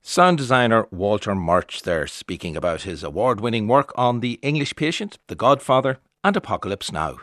Sound 0.03 0.39
designer 0.39 0.89
Walter 0.91 1.35
Murch 1.35 1.83
there 1.83 2.09
speaking 2.09 2.57
about 2.57 2.83
his 2.83 3.05
award 3.05 3.41
winning 3.41 3.69
work 3.69 3.93
on 3.95 4.19
The 4.19 4.41
English 4.43 4.75
Patient, 4.75 5.19
The 5.29 5.37
Godfather, 5.37 6.01
and 6.25 6.37
Apocalypse 6.37 6.91
Now. 6.91 7.19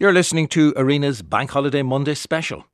You're 0.00 0.14
listening 0.14 0.48
to 0.48 0.72
Arena's 0.78 1.20
Bank 1.20 1.50
Holiday 1.50 1.82
Monday 1.82 2.14
special. 2.14 2.64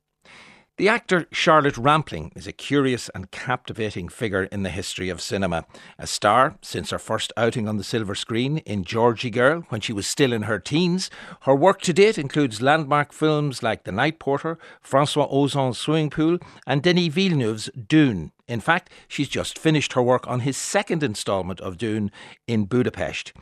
The 0.76 0.88
actor 0.88 1.26
Charlotte 1.32 1.76
Rampling 1.76 2.30
is 2.36 2.46
a 2.46 2.52
curious 2.52 3.08
and 3.16 3.32
captivating 3.32 4.08
figure 4.08 4.44
in 4.44 4.62
the 4.62 4.70
history 4.70 5.08
of 5.08 5.20
cinema. 5.20 5.64
A 5.98 6.06
star 6.06 6.56
since 6.62 6.90
her 6.90 7.00
first 7.00 7.32
outing 7.36 7.66
on 7.66 7.78
the 7.78 7.82
silver 7.82 8.14
screen 8.14 8.58
in 8.58 8.84
Georgy 8.84 9.28
Girl 9.28 9.62
when 9.70 9.80
she 9.80 9.92
was 9.92 10.06
still 10.06 10.32
in 10.32 10.42
her 10.42 10.60
teens, 10.60 11.10
her 11.40 11.54
work 11.56 11.80
to 11.80 11.92
date 11.92 12.16
includes 12.16 12.62
landmark 12.62 13.12
films 13.12 13.60
like 13.60 13.82
The 13.82 13.90
Night 13.90 14.20
Porter, 14.20 14.56
Francois 14.80 15.26
Ozon's 15.28 15.78
Swimming 15.78 16.10
Pool, 16.10 16.38
and 16.64 16.80
Denis 16.80 17.08
Villeneuve's 17.12 17.68
Dune. 17.70 18.30
In 18.46 18.60
fact, 18.60 18.88
she's 19.08 19.28
just 19.28 19.58
finished 19.58 19.94
her 19.94 20.02
work 20.02 20.28
on 20.28 20.40
his 20.46 20.56
second 20.56 21.02
instalment 21.02 21.60
of 21.60 21.76
Dune 21.76 22.12
in 22.46 22.66
Budapest. 22.66 23.32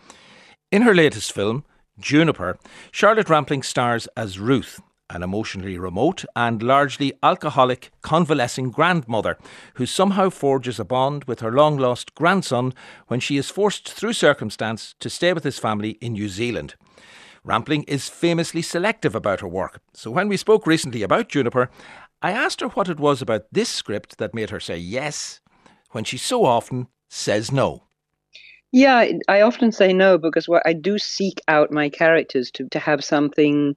In 0.73 0.81
her 0.83 0.95
latest 0.95 1.35
film, 1.35 1.65
Juniper, 1.99 2.59
Charlotte 2.91 3.29
Rampling 3.29 3.63
stars 3.63 4.09
as 4.17 4.39
Ruth, 4.39 4.81
an 5.11 5.23
emotionally 5.23 5.79
remote 5.79 6.25
and 6.35 6.63
largely 6.63 7.13
alcoholic 7.23 7.93
convalescing 8.03 8.71
grandmother 8.71 9.39
who 9.75 9.87
somehow 9.87 10.31
forges 10.31 10.81
a 10.81 10.85
bond 10.85 11.25
with 11.25 11.41
her 11.41 11.53
long 11.53 11.79
lost 11.79 12.15
grandson 12.15 12.75
when 13.07 13.21
she 13.21 13.37
is 13.37 13.51
forced 13.51 13.93
through 13.93 14.13
circumstance 14.13 14.95
to 14.99 15.09
stay 15.09 15.33
with 15.33 15.45
his 15.45 15.59
family 15.59 15.91
in 16.01 16.15
New 16.15 16.29
Zealand. 16.29 16.75
Rampling 17.45 17.85
is 17.85 18.09
famously 18.09 18.63
selective 18.63 19.15
about 19.15 19.41
her 19.41 19.49
work, 19.49 19.81
so 19.93 20.11
when 20.11 20.29
we 20.29 20.37
spoke 20.37 20.67
recently 20.67 21.03
about 21.03 21.29
Juniper, 21.29 21.71
I 22.23 22.33
asked 22.33 22.61
her 22.61 22.69
what 22.69 22.89
it 22.89 22.99
was 22.99 23.21
about 23.21 23.45
this 23.53 23.69
script 23.69 24.17
that 24.19 24.35
made 24.35 24.51
her 24.51 24.61
say 24.61 24.79
yes 24.79 25.41
when 25.91 26.05
she 26.05 26.17
so 26.17 26.45
often 26.45 26.89
says 27.09 27.53
no. 27.53 27.85
Yeah, 28.77 29.07
I 29.29 29.43
often 29.43 29.71
say 29.71 29.93
no 29.93 30.19
because 30.19 30.49
I 30.65 30.73
do 30.73 30.99
seek 30.99 31.41
out 31.47 31.71
my 31.71 31.89
characters 31.89 32.51
to, 32.51 32.69
to 32.71 32.81
have 32.81 33.05
something 33.05 33.77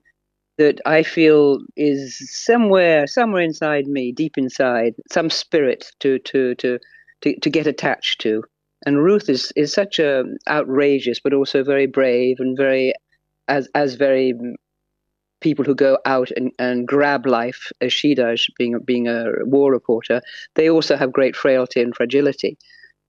that 0.58 0.82
I 0.88 1.04
feel 1.04 1.60
is 1.76 2.18
somewhere, 2.32 3.06
somewhere 3.06 3.44
inside 3.44 3.86
me, 3.86 4.12
deep 4.12 4.40
inside, 4.40 4.96
some 5.12 5.30
spirit 5.30 5.92
to 6.00 6.18
to 6.18 6.56
to 6.56 6.80
to, 7.22 7.40
to 7.40 7.50
get 7.52 7.68
attached 7.68 8.22
to. 8.22 8.44
And 8.88 9.04
Ruth 9.04 9.30
is 9.30 9.54
is 9.56 9.72
such 9.72 10.00
a 10.00 10.24
outrageous, 10.50 11.20
but 11.20 11.32
also 11.32 11.64
very 11.64 11.86
brave 11.86 12.38
and 12.40 12.58
very, 12.58 12.96
as 13.48 13.70
as 13.76 13.94
very 13.94 14.34
people 15.42 15.64
who 15.64 15.76
go 15.76 16.00
out 16.08 16.32
and, 16.36 16.52
and 16.58 16.88
grab 16.88 17.28
life 17.28 17.72
as 17.82 17.94
she 17.94 18.16
does, 18.16 18.48
being 18.58 18.80
being 18.80 19.08
a 19.08 19.26
war 19.44 19.72
reporter. 19.72 20.24
They 20.56 20.72
also 20.72 20.98
have 20.98 21.14
great 21.14 21.36
frailty 21.36 21.84
and 21.84 21.96
fragility 21.96 22.58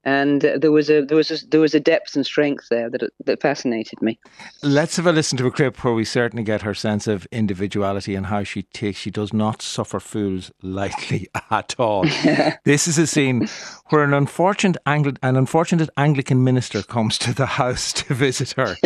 and 0.09 0.40
there 0.40 0.73
was 0.73 0.88
a 0.88 1.03
there 1.03 1.18
was 1.18 1.31
a, 1.31 1.47
there 1.49 1.61
was 1.61 1.75
a 1.75 1.81
depth 1.81 2.16
and 2.16 2.25
strength 2.25 2.68
there 2.71 2.88
that 2.88 3.03
that 3.27 3.42
fascinated 3.42 4.01
me. 4.01 4.18
Let's 4.62 4.97
have 4.97 5.07
a 5.07 5.12
listen 5.12 5.37
to 5.37 5.47
a 5.47 5.51
clip 5.51 5.85
where 5.85 5.92
we 5.92 6.07
certainly 6.07 6.44
get 6.44 6.62
her 6.62 6.73
sense 6.73 7.07
of 7.07 7.27
individuality 7.31 8.14
and 8.14 8.27
how 8.27 8.42
she 8.42 8.62
takes. 8.62 8.99
She 8.99 9.11
does 9.11 9.35
not 9.35 9.61
suffer 9.61 10.01
fools 10.01 10.51
lightly 10.62 11.29
at 11.51 11.75
all. 11.79 12.05
this 12.64 12.88
is 12.88 12.97
a 12.97 13.07
scene 13.07 13.49
where 13.90 14.03
an 14.03 14.14
unfortunate 14.14 14.79
Angli- 14.87 15.16
an 15.23 15.37
unfortunate 15.37 15.90
Anglican 15.99 16.42
minister 16.42 16.83
comes 16.83 17.18
to 17.18 17.35
the 17.35 17.47
house 17.47 17.92
to 17.92 18.14
visit 18.14 18.53
her. 18.53 18.77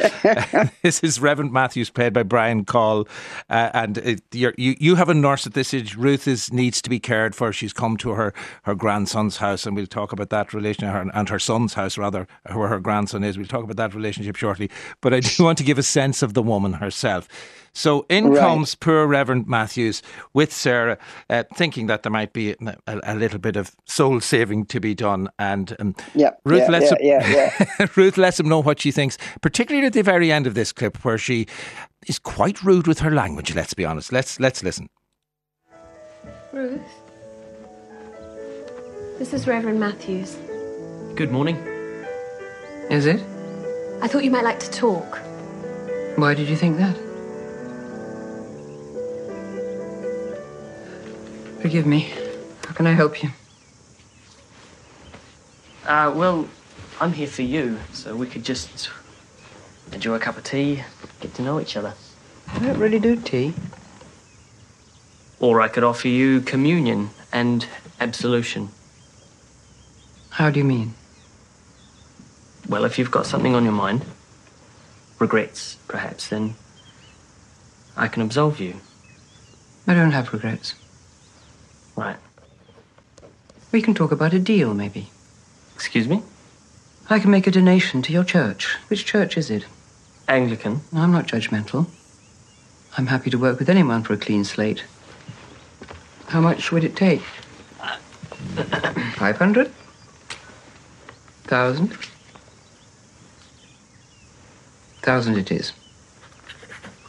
this 0.82 1.04
is 1.04 1.20
Reverend 1.20 1.52
Matthews, 1.52 1.90
played 1.90 2.12
by 2.14 2.24
Brian 2.24 2.64
Call, 2.64 3.06
uh, 3.48 3.70
and 3.74 3.98
it, 3.98 4.22
you 4.32 4.52
you 4.58 4.96
have 4.96 5.08
a 5.08 5.14
nurse 5.14 5.46
at 5.46 5.54
this 5.54 5.72
age. 5.72 5.94
Ruth 5.94 6.26
is 6.26 6.52
needs 6.52 6.82
to 6.82 6.90
be 6.90 6.98
cared 6.98 7.36
for. 7.36 7.52
She's 7.52 7.72
come 7.72 7.96
to 7.98 8.10
her 8.10 8.34
her 8.64 8.74
grandson's 8.74 9.36
house, 9.36 9.66
and 9.66 9.76
we'll 9.76 9.86
talk 9.86 10.12
about 10.12 10.30
that 10.30 10.52
relation 10.52 10.84
to 10.86 10.90
her 10.90 11.11
and 11.12 11.28
her 11.28 11.38
son's 11.38 11.74
house, 11.74 11.96
rather, 11.98 12.26
where 12.52 12.68
her 12.68 12.80
grandson 12.80 13.22
is. 13.24 13.36
We'll 13.36 13.46
talk 13.46 13.64
about 13.64 13.76
that 13.76 13.94
relationship 13.94 14.36
shortly. 14.36 14.70
But 15.00 15.14
I 15.14 15.20
do 15.20 15.44
want 15.44 15.58
to 15.58 15.64
give 15.64 15.78
a 15.78 15.82
sense 15.82 16.22
of 16.22 16.34
the 16.34 16.42
woman 16.42 16.74
herself. 16.74 17.28
So 17.74 18.04
in 18.08 18.28
right. 18.28 18.38
comes 18.38 18.74
poor 18.74 19.06
Reverend 19.06 19.46
Matthews 19.46 20.02
with 20.34 20.52
Sarah, 20.52 20.98
uh, 21.30 21.44
thinking 21.54 21.86
that 21.86 22.02
there 22.02 22.12
might 22.12 22.32
be 22.32 22.52
a, 22.52 22.76
a, 22.86 23.14
little 23.14 23.38
bit 23.38 23.56
of 23.56 23.74
soul 23.86 24.20
saving 24.20 24.66
to 24.66 24.80
be 24.80 24.94
done. 24.94 25.28
And 25.38 25.74
um, 25.80 25.94
yeah, 26.14 26.32
Ruth, 26.44 26.62
yeah, 26.62 26.70
lets 26.70 26.92
yeah, 27.00 27.22
him, 27.22 27.56
yeah, 27.78 27.86
Ruth 27.96 28.18
lets 28.18 28.38
him 28.38 28.48
know 28.48 28.60
what 28.60 28.80
she 28.80 28.90
thinks, 28.90 29.16
particularly 29.40 29.86
at 29.86 29.94
the 29.94 30.02
very 30.02 30.30
end 30.30 30.46
of 30.46 30.54
this 30.54 30.72
clip, 30.72 31.02
where 31.02 31.18
she 31.18 31.46
is 32.06 32.18
quite 32.18 32.62
rude 32.62 32.86
with 32.86 32.98
her 32.98 33.10
language. 33.10 33.54
Let's 33.54 33.74
be 33.74 33.86
honest. 33.86 34.12
Let's 34.12 34.38
let's 34.38 34.62
listen. 34.62 34.90
Ruth, 36.52 36.82
this 39.18 39.32
is 39.32 39.46
Reverend 39.46 39.80
Matthews. 39.80 40.36
Good 41.14 41.30
morning. 41.30 41.56
Is 42.88 43.04
it? 43.04 43.20
I 44.00 44.08
thought 44.08 44.24
you 44.24 44.30
might 44.30 44.44
like 44.44 44.58
to 44.60 44.70
talk. 44.70 45.18
Why 46.16 46.32
did 46.32 46.48
you 46.48 46.56
think 46.56 46.78
that? 46.78 46.96
Forgive 51.60 51.86
me. 51.86 52.10
How 52.66 52.72
can 52.72 52.86
I 52.86 52.92
help 52.92 53.22
you? 53.22 53.28
Uh, 55.84 56.14
well, 56.16 56.48
I'm 56.98 57.12
here 57.12 57.26
for 57.26 57.42
you, 57.42 57.78
so 57.92 58.16
we 58.16 58.26
could 58.26 58.42
just 58.42 58.88
enjoy 59.92 60.14
a 60.14 60.18
cup 60.18 60.38
of 60.38 60.44
tea, 60.44 60.82
get 61.20 61.34
to 61.34 61.42
know 61.42 61.60
each 61.60 61.76
other. 61.76 61.92
I 62.48 62.58
don't 62.58 62.78
really 62.78 62.98
do 62.98 63.16
tea. 63.16 63.52
Or 65.40 65.60
I 65.60 65.68
could 65.68 65.84
offer 65.84 66.08
you 66.08 66.40
communion 66.40 67.10
and 67.30 67.66
absolution. 68.00 68.70
How 70.30 70.48
do 70.48 70.58
you 70.58 70.64
mean? 70.64 70.94
Well, 72.72 72.86
if 72.86 72.98
you've 72.98 73.10
got 73.10 73.26
something 73.26 73.54
on 73.54 73.64
your 73.64 73.74
mind, 73.74 74.02
regrets, 75.18 75.76
perhaps, 75.88 76.28
then 76.28 76.54
I 77.98 78.08
can 78.08 78.22
absolve 78.22 78.60
you. 78.60 78.76
I 79.86 79.92
don't 79.92 80.12
have 80.12 80.32
regrets. 80.32 80.74
Right. 81.96 82.16
We 83.72 83.82
can 83.82 83.92
talk 83.92 84.10
about 84.10 84.32
a 84.32 84.38
deal, 84.38 84.72
maybe. 84.72 85.10
Excuse 85.74 86.08
me? 86.08 86.22
I 87.10 87.18
can 87.18 87.30
make 87.30 87.46
a 87.46 87.50
donation 87.50 88.00
to 88.00 88.12
your 88.12 88.24
church. 88.24 88.78
Which 88.88 89.04
church 89.04 89.36
is 89.36 89.50
it? 89.50 89.66
Anglican. 90.26 90.80
I'm 90.94 91.12
not 91.12 91.26
judgmental. 91.26 91.90
I'm 92.96 93.08
happy 93.08 93.28
to 93.28 93.38
work 93.38 93.58
with 93.58 93.68
anyone 93.68 94.02
for 94.02 94.14
a 94.14 94.16
clean 94.16 94.44
slate. 94.44 94.84
How 96.28 96.40
much 96.40 96.72
would 96.72 96.84
it 96.84 96.96
take? 96.96 97.20
Five 99.16 99.36
hundred? 99.36 99.70
Thousand? 101.44 101.98
Thousand 105.02 105.36
it 105.36 105.50
is. 105.50 105.72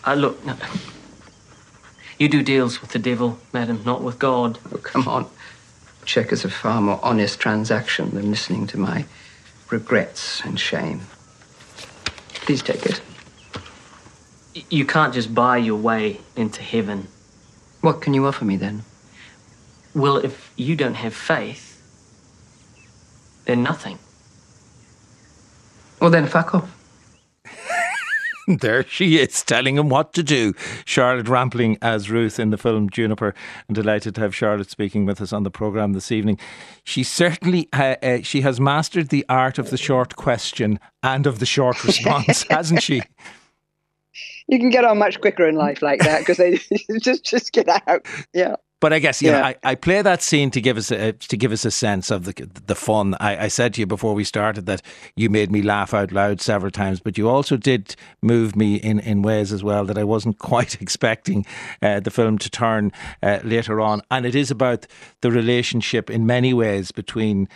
Uh, 0.06 0.16
look, 0.16 0.44
no. 0.46 0.56
you 2.20 2.28
do 2.28 2.42
deals 2.44 2.82
with 2.82 2.92
the 2.92 3.00
devil, 3.00 3.38
madam, 3.54 3.82
not 3.86 4.02
with 4.02 4.20
God. 4.20 4.58
Oh, 4.74 4.78
come 4.78 5.08
on. 5.08 5.30
Check 6.06 6.32
is 6.34 6.44
a 6.44 6.50
far 6.50 6.82
more 6.82 7.00
honest 7.02 7.40
transaction 7.40 8.12
than 8.12 8.30
listening 8.30 8.68
to 8.68 8.78
my 8.78 9.06
regrets 9.70 10.42
and 10.44 10.60
shame. 10.60 11.02
Please 12.46 12.62
take 12.62 12.86
it. 12.86 13.02
Y- 14.56 14.64
You 14.70 14.86
can't 14.86 15.14
just 15.14 15.34
buy 15.34 15.58
your 15.58 15.78
way 15.80 16.20
into 16.36 16.62
heaven. 16.62 17.08
What 17.82 18.02
can 18.02 18.14
you 18.14 18.26
offer 18.26 18.44
me 18.44 18.58
then? 18.58 18.84
Well, 19.96 20.18
if 20.18 20.52
you 20.58 20.76
don't 20.76 20.96
have 20.96 21.14
faith, 21.14 21.82
then 23.46 23.64
nothing. 23.64 24.00
Well, 26.02 26.10
then 26.10 26.26
fuck 26.28 26.54
off. 26.56 26.70
there 28.60 28.84
she 28.88 29.18
is, 29.18 29.44
telling 29.44 29.78
him 29.78 29.90
what 29.90 30.14
to 30.14 30.24
do. 30.24 30.54
Charlotte 30.86 31.28
Rampling 31.28 31.78
as 31.82 32.10
Ruth 32.10 32.40
in 32.40 32.50
the 32.50 32.58
film 32.58 32.90
Juniper. 32.90 33.34
I'm 33.68 33.76
delighted 33.76 34.16
to 34.16 34.22
have 34.22 34.36
Charlotte 34.36 34.70
speaking 34.70 35.06
with 35.06 35.22
us 35.22 35.34
on 35.34 35.44
the 35.44 35.52
programme 35.52 35.94
this 35.94 36.12
evening. 36.12 36.40
She 36.84 37.04
certainly 37.04 37.70
uh, 37.74 37.96
uh, 38.02 38.22
she 38.22 38.42
has 38.42 38.60
mastered 38.60 39.10
the 39.10 39.26
art 39.30 39.58
of 39.58 39.70
the 39.70 39.78
short 39.78 40.16
question 40.16 40.80
and 41.02 41.26
of 41.26 41.40
the 41.40 41.46
short 41.46 41.84
response, 41.86 42.44
hasn't 42.50 42.84
she? 42.84 43.02
You 44.48 44.60
can 44.60 44.70
get 44.70 44.84
on 44.84 44.98
much 44.98 45.22
quicker 45.22 45.48
in 45.48 45.56
life 45.56 45.82
like 45.82 46.02
that 46.02 46.20
because 46.20 46.38
they 46.38 46.60
just 47.00 47.24
just 47.24 47.54
get 47.54 47.68
out. 47.88 48.06
Yeah. 48.34 48.56
But 48.84 48.92
I 48.92 49.00
guess 49.00 49.22
you 49.22 49.32
know, 49.32 49.38
Yeah. 49.38 49.46
I, 49.46 49.56
I 49.64 49.76
play 49.76 50.02
that 50.02 50.22
scene 50.22 50.52
to 50.52 50.60
give 50.60 50.76
us 50.76 50.92
a, 50.92 51.14
to 51.14 51.38
give 51.38 51.54
us 51.54 51.64
a 51.64 51.72
sense 51.72 52.12
of 52.12 52.26
the 52.26 52.34
the 52.68 52.76
fun. 52.76 53.16
I, 53.22 53.46
I 53.46 53.48
said 53.48 53.74
to 53.76 53.80
you 53.80 53.86
before 53.86 54.14
we 54.14 54.26
started 54.26 54.66
that 54.66 54.82
you 55.16 55.30
made 55.30 55.54
me 55.54 55.62
laugh 55.62 55.94
out 55.94 56.12
loud 56.12 56.42
several 56.42 56.70
times, 56.70 57.00
but 57.00 57.18
you 57.18 57.30
also 57.30 57.56
did 57.56 57.96
move 58.22 58.58
me 58.58 58.76
in, 58.76 59.00
in 59.00 59.22
ways 59.22 59.54
as 59.54 59.64
well 59.64 59.86
that 59.86 59.98
I 59.98 60.04
wasn't 60.04 60.38
quite 60.52 60.82
expecting 60.82 61.46
uh, 61.82 62.02
the 62.02 62.12
film 62.12 62.38
to 62.40 62.50
turn 62.50 62.92
uh, 63.22 63.40
later 63.46 63.80
on. 63.80 64.02
And 64.12 64.26
it 64.26 64.36
is 64.36 64.52
about 64.52 64.86
the 65.22 65.32
relationship 65.32 66.10
in 66.10 66.26
many 66.26 66.54
ways 66.54 66.92
between 66.92 67.48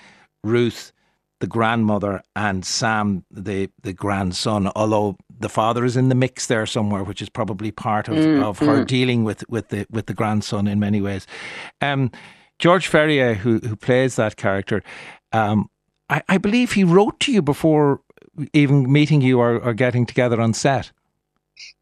Ruth, 0.45 0.93
the 1.41 1.47
grandmother, 1.47 2.23
and 2.38 2.63
Sam, 2.63 3.25
the 3.30 3.69
the 3.84 3.91
grandson. 3.91 4.71
Although 4.78 5.17
the 5.39 5.49
father 5.49 5.85
is 5.85 5.95
in 5.95 6.09
the 6.09 6.15
mix 6.15 6.47
there 6.47 6.65
somewhere, 6.65 7.03
which 7.03 7.21
is 7.21 7.29
probably 7.29 7.71
part 7.71 8.07
of, 8.07 8.15
Mm, 8.15 8.43
of 8.43 8.59
her 8.59 8.83
mm. 8.83 8.88
dealing 8.88 9.23
with, 9.23 9.47
with 9.49 9.69
the 9.69 9.85
with 9.89 10.07
the 10.07 10.13
grandson 10.13 10.67
in 10.67 10.79
many 10.79 11.01
ways. 11.01 11.27
Um, 11.81 12.11
George 12.59 12.88
Ferrier, 12.88 13.35
who 13.35 13.59
who 13.59 13.75
plays 13.75 14.15
that 14.15 14.35
character, 14.35 14.83
um, 15.31 15.69
I, 16.09 16.21
I 16.29 16.38
believe 16.38 16.73
he 16.73 16.83
wrote 16.83 17.19
to 17.21 17.31
you 17.31 17.41
before 17.41 18.01
even 18.53 18.91
meeting 18.91 19.21
you 19.21 19.39
or, 19.39 19.59
or 19.59 19.73
getting 19.73 20.05
together 20.05 20.39
on 20.41 20.53
set. 20.53 20.91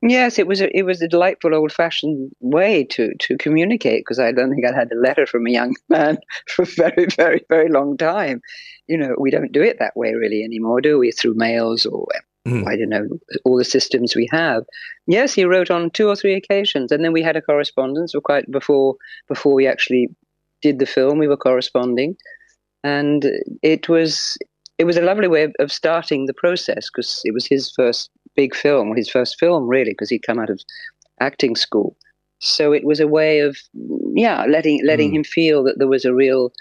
Yes, 0.01 0.39
it 0.39 0.47
was 0.47 0.61
a, 0.61 0.77
it 0.77 0.83
was 0.83 1.01
a 1.01 1.07
delightful 1.07 1.53
old 1.53 1.71
fashioned 1.71 2.31
way 2.39 2.83
to 2.85 3.13
to 3.19 3.37
communicate 3.37 4.01
because 4.01 4.19
I 4.19 4.31
don't 4.31 4.49
think 4.49 4.65
I'd 4.65 4.75
had 4.75 4.91
a 4.91 4.99
letter 4.99 5.25
from 5.25 5.47
a 5.47 5.51
young 5.51 5.75
man 5.89 6.17
for 6.47 6.63
a 6.63 6.65
very 6.65 7.05
very 7.07 7.45
very 7.49 7.69
long 7.69 7.97
time. 7.97 8.41
You 8.87 8.97
know, 8.97 9.15
we 9.17 9.31
don't 9.31 9.51
do 9.51 9.61
it 9.61 9.79
that 9.79 9.97
way 9.97 10.13
really 10.13 10.43
anymore, 10.43 10.79
do 10.79 10.99
we? 10.99 11.11
Through 11.11 11.35
mails 11.35 11.85
or 11.85 12.07
I 12.47 12.75
don't 12.75 12.89
know 12.89 13.07
all 13.43 13.57
the 13.57 13.65
systems 13.65 14.15
we 14.15 14.27
have. 14.31 14.63
Yes, 15.07 15.33
he 15.33 15.45
wrote 15.45 15.71
on 15.71 15.89
two 15.89 16.07
or 16.07 16.15
three 16.15 16.35
occasions, 16.35 16.91
and 16.91 17.03
then 17.03 17.11
we 17.11 17.23
had 17.23 17.35
a 17.35 17.41
correspondence. 17.41 18.11
For 18.11 18.21
quite 18.21 18.49
before 18.51 18.95
before 19.27 19.53
we 19.53 19.67
actually 19.67 20.09
did 20.61 20.79
the 20.79 20.85
film, 20.85 21.17
we 21.17 21.27
were 21.27 21.37
corresponding, 21.37 22.15
and 22.83 23.25
it 23.63 23.89
was 23.89 24.37
it 24.77 24.83
was 24.85 24.97
a 24.97 25.01
lovely 25.01 25.27
way 25.27 25.43
of, 25.43 25.53
of 25.59 25.71
starting 25.71 26.25
the 26.25 26.33
process 26.33 26.89
because 26.89 27.21
it 27.23 27.33
was 27.33 27.47
his 27.47 27.71
first 27.75 28.09
big 28.35 28.53
film, 28.55 28.95
his 28.95 29.09
first 29.09 29.39
film 29.39 29.67
really, 29.67 29.91
because 29.91 30.09
he'd 30.09 30.27
come 30.27 30.39
out 30.39 30.49
of 30.49 30.61
acting 31.19 31.55
school. 31.55 31.95
So 32.39 32.73
it 32.73 32.83
was 32.83 32.99
a 32.99 33.07
way 33.07 33.39
of 33.39 33.57
yeah, 34.13 34.45
letting 34.47 34.81
letting 34.85 35.11
Mm. 35.11 35.15
him 35.17 35.23
feel 35.23 35.63
that 35.63 35.79
there 35.79 35.87
was 35.87 36.05
a 36.05 36.13
real 36.13 36.51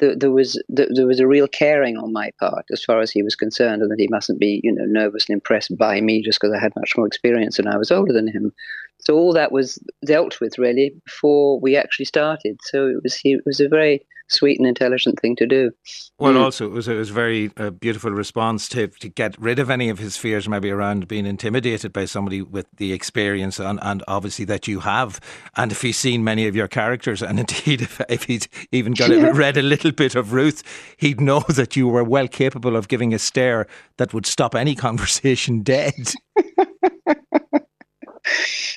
there 0.00 0.30
was 0.30 0.62
that 0.68 0.88
there 0.94 1.06
was 1.06 1.20
a 1.20 1.26
real 1.26 1.46
caring 1.46 1.96
on 1.96 2.12
my 2.12 2.30
part 2.38 2.66
as 2.72 2.84
far 2.84 3.00
as 3.00 3.10
he 3.10 3.22
was 3.22 3.36
concerned, 3.36 3.82
and 3.82 3.90
that 3.90 4.00
he 4.00 4.08
mustn't 4.10 4.40
be 4.40 4.60
you 4.64 4.72
know 4.72 4.84
nervous 4.84 5.28
and 5.28 5.34
impressed 5.34 5.76
by 5.76 6.00
me 6.00 6.22
just 6.22 6.40
because 6.40 6.54
I 6.54 6.60
had 6.60 6.74
much 6.76 6.96
more 6.96 7.06
experience 7.06 7.58
and 7.58 7.68
I 7.68 7.76
was 7.76 7.90
older 7.90 8.12
than 8.12 8.28
him. 8.28 8.52
So 9.00 9.14
all 9.14 9.32
that 9.32 9.52
was 9.52 9.78
dealt 10.04 10.40
with 10.40 10.58
really 10.58 10.94
before 11.04 11.58
we 11.60 11.76
actually 11.76 12.04
started. 12.04 12.58
So 12.62 12.86
it 12.88 13.02
was 13.02 13.14
he, 13.14 13.34
it 13.34 13.46
was 13.46 13.60
a 13.60 13.68
very 13.68 14.04
sweet 14.30 14.58
and 14.58 14.66
intelligent 14.66 15.18
thing 15.20 15.36
to 15.36 15.46
do. 15.46 15.70
Well, 16.18 16.34
Mm. 16.34 16.40
also 16.44 16.66
it 16.66 16.72
was 16.72 16.86
it 16.88 16.94
was 16.94 17.10
a 17.10 17.14
very 17.14 17.50
uh, 17.56 17.70
beautiful 17.70 18.10
response 18.10 18.68
to 18.70 18.88
to 18.88 19.08
get 19.08 19.36
rid 19.38 19.58
of 19.58 19.70
any 19.70 19.88
of 19.90 19.98
his 19.98 20.16
fears, 20.16 20.48
maybe 20.48 20.70
around 20.70 21.08
being 21.08 21.26
intimidated 21.26 21.92
by 21.92 22.04
somebody 22.04 22.42
with 22.42 22.66
the 22.76 22.92
experience 22.92 23.58
and, 23.58 23.78
and 23.82 24.02
obviously 24.06 24.44
that 24.46 24.68
you 24.68 24.80
have. 24.80 25.18
And 25.56 25.72
if 25.72 25.82
he's 25.82 25.96
seen 25.98 26.22
many 26.24 26.46
of 26.46 26.54
your 26.54 26.68
characters, 26.68 27.22
and 27.22 27.38
indeed 27.44 27.82
if, 27.82 28.00
if 28.08 28.24
he's 28.24 28.48
even 28.72 28.92
got 28.94 29.10
Yeah. 29.10 29.30
read 29.34 29.56
a 29.56 29.62
little 29.62 29.92
bit 29.92 30.14
of 30.14 30.32
Ruth, 30.32 30.62
he'd 30.98 31.20
know 31.20 31.40
that 31.48 31.74
you 31.76 31.88
were 31.88 32.04
well 32.04 32.28
capable 32.28 32.76
of 32.76 32.88
giving 32.88 33.12
a 33.14 33.18
stare 33.18 33.66
that 33.96 34.12
would 34.14 34.26
stop 34.26 34.54
any 34.54 34.74
conversation 34.86 35.62
dead. 35.62 35.94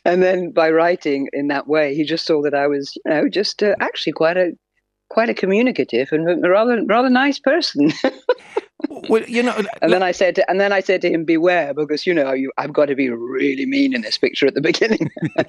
and 0.05 0.23
then 0.23 0.51
by 0.51 0.69
writing 0.71 1.27
in 1.33 1.47
that 1.49 1.67
way, 1.67 1.93
he 1.95 2.03
just 2.03 2.25
saw 2.25 2.41
that 2.41 2.53
I 2.53 2.67
was, 2.67 2.93
you 3.05 3.11
know, 3.11 3.29
just 3.29 3.61
uh, 3.61 3.75
actually 3.79 4.13
quite 4.13 4.37
a 4.37 4.51
quite 5.13 5.29
a 5.29 5.33
communicative 5.33 6.09
and 6.11 6.43
rather 6.43 6.83
rather 6.85 7.09
nice 7.09 7.39
person. 7.39 7.93
well, 9.09 9.23
you 9.23 9.43
know, 9.43 9.55
and 9.81 9.93
then 9.93 10.01
I 10.01 10.11
said, 10.11 10.35
to, 10.35 10.49
and 10.49 10.59
then 10.59 10.73
I 10.73 10.79
said 10.79 11.01
to 11.01 11.11
him, 11.11 11.23
"Beware, 11.23 11.73
because 11.73 12.07
you 12.07 12.13
know 12.13 12.33
you, 12.33 12.51
I've 12.57 12.73
got 12.73 12.87
to 12.87 12.95
be 12.95 13.09
really 13.09 13.65
mean 13.65 13.93
in 13.93 14.01
this 14.01 14.17
picture 14.17 14.47
at 14.47 14.55
the 14.55 14.61
beginning." 14.61 15.11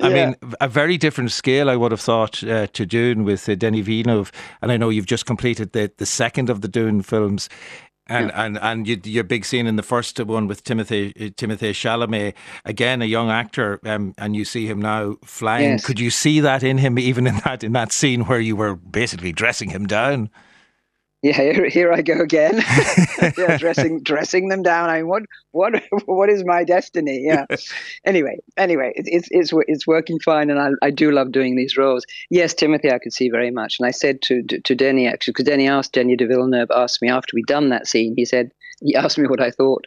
I 0.00 0.08
mean, 0.08 0.36
a 0.60 0.68
very 0.68 0.96
different 0.98 1.30
scale, 1.30 1.70
I 1.70 1.76
would 1.76 1.92
have 1.92 2.00
thought, 2.00 2.42
uh, 2.42 2.66
to 2.68 2.86
Dune 2.86 3.24
with 3.24 3.48
uh, 3.48 3.54
Denis 3.54 3.86
Villeneuve. 3.86 4.32
And 4.60 4.72
I 4.72 4.76
know 4.76 4.88
you've 4.88 5.06
just 5.06 5.26
completed 5.26 5.72
the, 5.72 5.92
the 5.98 6.06
second 6.06 6.50
of 6.50 6.60
the 6.60 6.68
Dune 6.68 7.02
films. 7.02 7.48
And 8.08 8.30
and 8.32 8.58
and 8.58 8.86
you, 8.86 9.00
your 9.04 9.24
big 9.24 9.44
scene 9.44 9.66
in 9.66 9.74
the 9.74 9.82
first 9.82 10.20
one 10.20 10.46
with 10.46 10.62
Timothy 10.62 11.12
uh, 11.16 11.30
Timothée 11.30 11.72
Chalamet, 11.72 12.34
again 12.64 13.02
a 13.02 13.04
young 13.04 13.30
actor, 13.30 13.80
um, 13.84 14.14
and 14.16 14.36
you 14.36 14.44
see 14.44 14.66
him 14.66 14.80
now 14.80 15.16
flying. 15.24 15.70
Yes. 15.70 15.84
Could 15.84 15.98
you 15.98 16.10
see 16.10 16.38
that 16.40 16.62
in 16.62 16.78
him, 16.78 16.98
even 16.98 17.26
in 17.26 17.40
that 17.44 17.64
in 17.64 17.72
that 17.72 17.90
scene 17.90 18.22
where 18.26 18.38
you 18.38 18.54
were 18.54 18.76
basically 18.76 19.32
dressing 19.32 19.70
him 19.70 19.86
down? 19.86 20.30
Yeah, 21.22 21.32
here, 21.32 21.68
here 21.68 21.92
I 21.92 22.02
go 22.02 22.20
again. 22.20 22.62
yeah, 23.38 23.56
dressing 23.56 24.02
dressing 24.02 24.48
them 24.48 24.62
down. 24.62 24.90
I 24.90 24.98
mean, 24.98 25.08
what 25.08 25.22
what 25.50 25.82
what 26.04 26.28
is 26.28 26.44
my 26.44 26.62
destiny? 26.62 27.22
Yeah. 27.24 27.46
anyway, 28.04 28.38
anyway, 28.56 28.92
it, 28.94 29.06
it's 29.06 29.28
it's 29.30 29.52
it's 29.66 29.86
working 29.86 30.20
fine, 30.20 30.50
and 30.50 30.60
I 30.60 30.70
I 30.82 30.90
do 30.90 31.10
love 31.10 31.32
doing 31.32 31.56
these 31.56 31.76
roles. 31.76 32.04
Yes, 32.30 32.54
Timothy, 32.54 32.92
I 32.92 32.98
could 32.98 33.12
see 33.12 33.30
very 33.30 33.50
much, 33.50 33.78
and 33.78 33.86
I 33.86 33.92
said 33.92 34.20
to 34.22 34.42
to 34.42 34.74
Denis 34.74 35.12
actually 35.12 35.32
because 35.32 35.46
Denis 35.46 35.70
asked 35.70 35.92
Denis 35.94 36.18
de 36.18 36.26
Villeneuve 36.26 36.70
asked 36.70 37.00
me 37.00 37.08
after 37.08 37.34
we'd 37.34 37.46
done 37.46 37.70
that 37.70 37.86
scene. 37.86 38.14
He 38.16 38.24
said 38.24 38.52
he 38.80 38.94
asked 38.94 39.18
me 39.18 39.26
what 39.26 39.40
I 39.40 39.50
thought. 39.50 39.86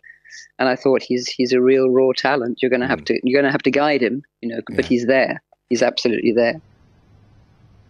And 0.58 0.68
I 0.68 0.76
thought 0.76 1.02
he's 1.02 1.30
he's 1.30 1.54
a 1.54 1.62
real 1.62 1.90
raw 1.90 2.12
talent. 2.16 2.60
You're 2.62 2.72
gonna 2.72 2.88
have 2.88 3.00
hmm. 3.00 3.06
to 3.06 3.20
you're 3.24 3.42
gonna 3.42 3.52
have 3.52 3.64
to 3.64 3.72
guide 3.72 4.02
him, 4.02 4.24
you 4.42 4.50
know. 4.50 4.62
But 4.76 4.86
he's 4.86 5.06
there. 5.06 5.42
He's 5.70 5.82
absolutely 5.82 6.34
there. 6.34 6.62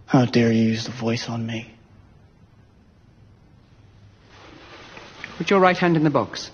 How 0.06 0.26
dare 0.26 0.52
you 0.52 0.64
use 0.64 0.86
the 0.86 0.92
voice 0.92 1.30
on 1.30 1.46
me? 1.46 1.74
Put 5.40 5.52
your 5.52 5.62
right 5.62 5.78
hand 5.78 5.96
in 5.96 6.04
the 6.04 6.10
box. 6.10 6.52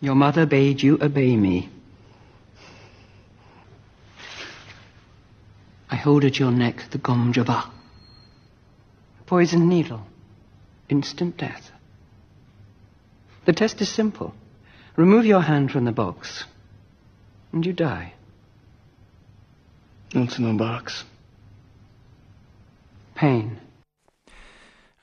Your 0.00 0.14
mother 0.14 0.46
bade 0.46 0.82
you 0.82 0.96
obey 1.02 1.36
me. 1.36 1.68
I 5.90 5.96
hold 5.96 6.24
at 6.24 6.38
your 6.38 6.50
neck 6.50 6.84
the 6.90 6.96
Gom 6.96 7.34
Jabbar. 7.34 7.70
A 9.30 9.56
needle. 9.56 10.06
Instant 10.88 11.36
death. 11.36 11.70
The 13.44 13.52
test 13.52 13.82
is 13.82 13.90
simple. 13.90 14.34
Remove 14.96 15.26
your 15.26 15.42
hand 15.42 15.70
from 15.70 15.84
the 15.84 15.92
box, 15.92 16.44
and 17.52 17.66
you 17.66 17.74
die. 17.74 18.14
What's 20.14 20.38
in 20.38 20.44
the 20.44 20.54
box? 20.54 21.04
Pain. 23.14 23.58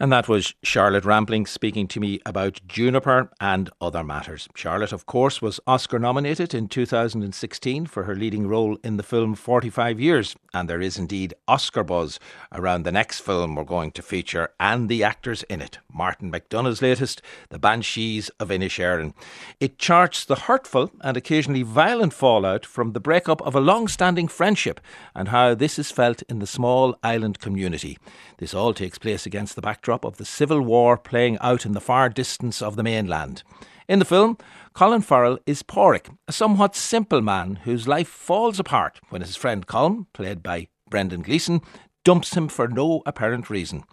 And 0.01 0.13
that 0.13 0.29
was 0.29 0.53
Charlotte 0.63 1.03
Rampling 1.03 1.45
speaking 1.45 1.85
to 1.89 1.99
me 1.99 2.21
about 2.25 2.61
Juniper 2.65 3.29
and 3.41 3.69
other 3.81 4.01
matters. 4.01 4.47
Charlotte, 4.55 4.93
of 4.93 5.05
course, 5.05 5.41
was 5.41 5.59
Oscar 5.67 5.99
nominated 5.99 6.53
in 6.53 6.69
2016 6.69 7.85
for 7.85 8.03
her 8.03 8.15
leading 8.15 8.47
role 8.47 8.77
in 8.81 8.95
the 8.95 9.03
film 9.03 9.35
45 9.35 9.99
Years. 9.99 10.37
And 10.53 10.69
there 10.69 10.79
is 10.79 10.97
indeed 10.97 11.33
Oscar 11.49 11.83
buzz 11.83 12.17
around 12.53 12.83
the 12.83 12.93
next 12.93 13.19
film 13.19 13.55
we're 13.55 13.65
going 13.65 13.91
to 13.91 14.01
feature 14.01 14.53
and 14.57 14.87
the 14.87 15.03
actors 15.03 15.43
in 15.43 15.61
it. 15.61 15.79
Martin 15.91 16.31
McDonagh's 16.31 16.81
latest, 16.81 17.21
The 17.49 17.59
Banshees 17.59 18.29
of 18.39 18.47
Inisherin. 18.47 19.13
It 19.59 19.77
charts 19.77 20.23
the 20.23 20.35
hurtful 20.35 20.91
and 21.01 21.17
occasionally 21.17 21.63
violent 21.63 22.13
fallout 22.13 22.65
from 22.65 22.93
the 22.93 23.01
breakup 23.01 23.41
of 23.41 23.53
a 23.53 23.59
long 23.59 23.89
standing 23.89 24.29
friendship 24.29 24.79
and 25.13 25.27
how 25.27 25.55
this 25.55 25.77
is 25.77 25.91
felt 25.91 26.21
in 26.29 26.39
the 26.39 26.47
small 26.47 26.95
island 27.03 27.39
community. 27.39 27.97
This 28.37 28.53
all 28.53 28.73
takes 28.73 28.97
place 28.97 29.25
against 29.25 29.55
the 29.55 29.61
backdrop 29.61 29.88
of 29.91 30.17
the 30.17 30.25
civil 30.25 30.61
war 30.61 30.97
playing 30.97 31.37
out 31.39 31.65
in 31.65 31.73
the 31.73 31.81
far 31.81 32.09
distance 32.09 32.61
of 32.61 32.75
the 32.75 32.83
mainland. 32.83 33.43
In 33.87 33.99
the 33.99 34.05
film, 34.05 34.37
Colin 34.73 35.01
Farrell 35.01 35.39
is 35.45 35.63
Pádraic, 35.63 36.15
a 36.27 36.31
somewhat 36.31 36.75
simple 36.75 37.21
man 37.21 37.55
whose 37.63 37.87
life 37.87 38.07
falls 38.07 38.59
apart 38.59 38.99
when 39.09 39.21
his 39.21 39.35
friend 39.35 39.65
Colm, 39.65 40.05
played 40.13 40.43
by 40.43 40.67
Brendan 40.89 41.21
Gleeson, 41.21 41.61
dumps 42.03 42.35
him 42.35 42.47
for 42.47 42.67
no 42.67 43.01
apparent 43.05 43.49
reason. 43.49 43.83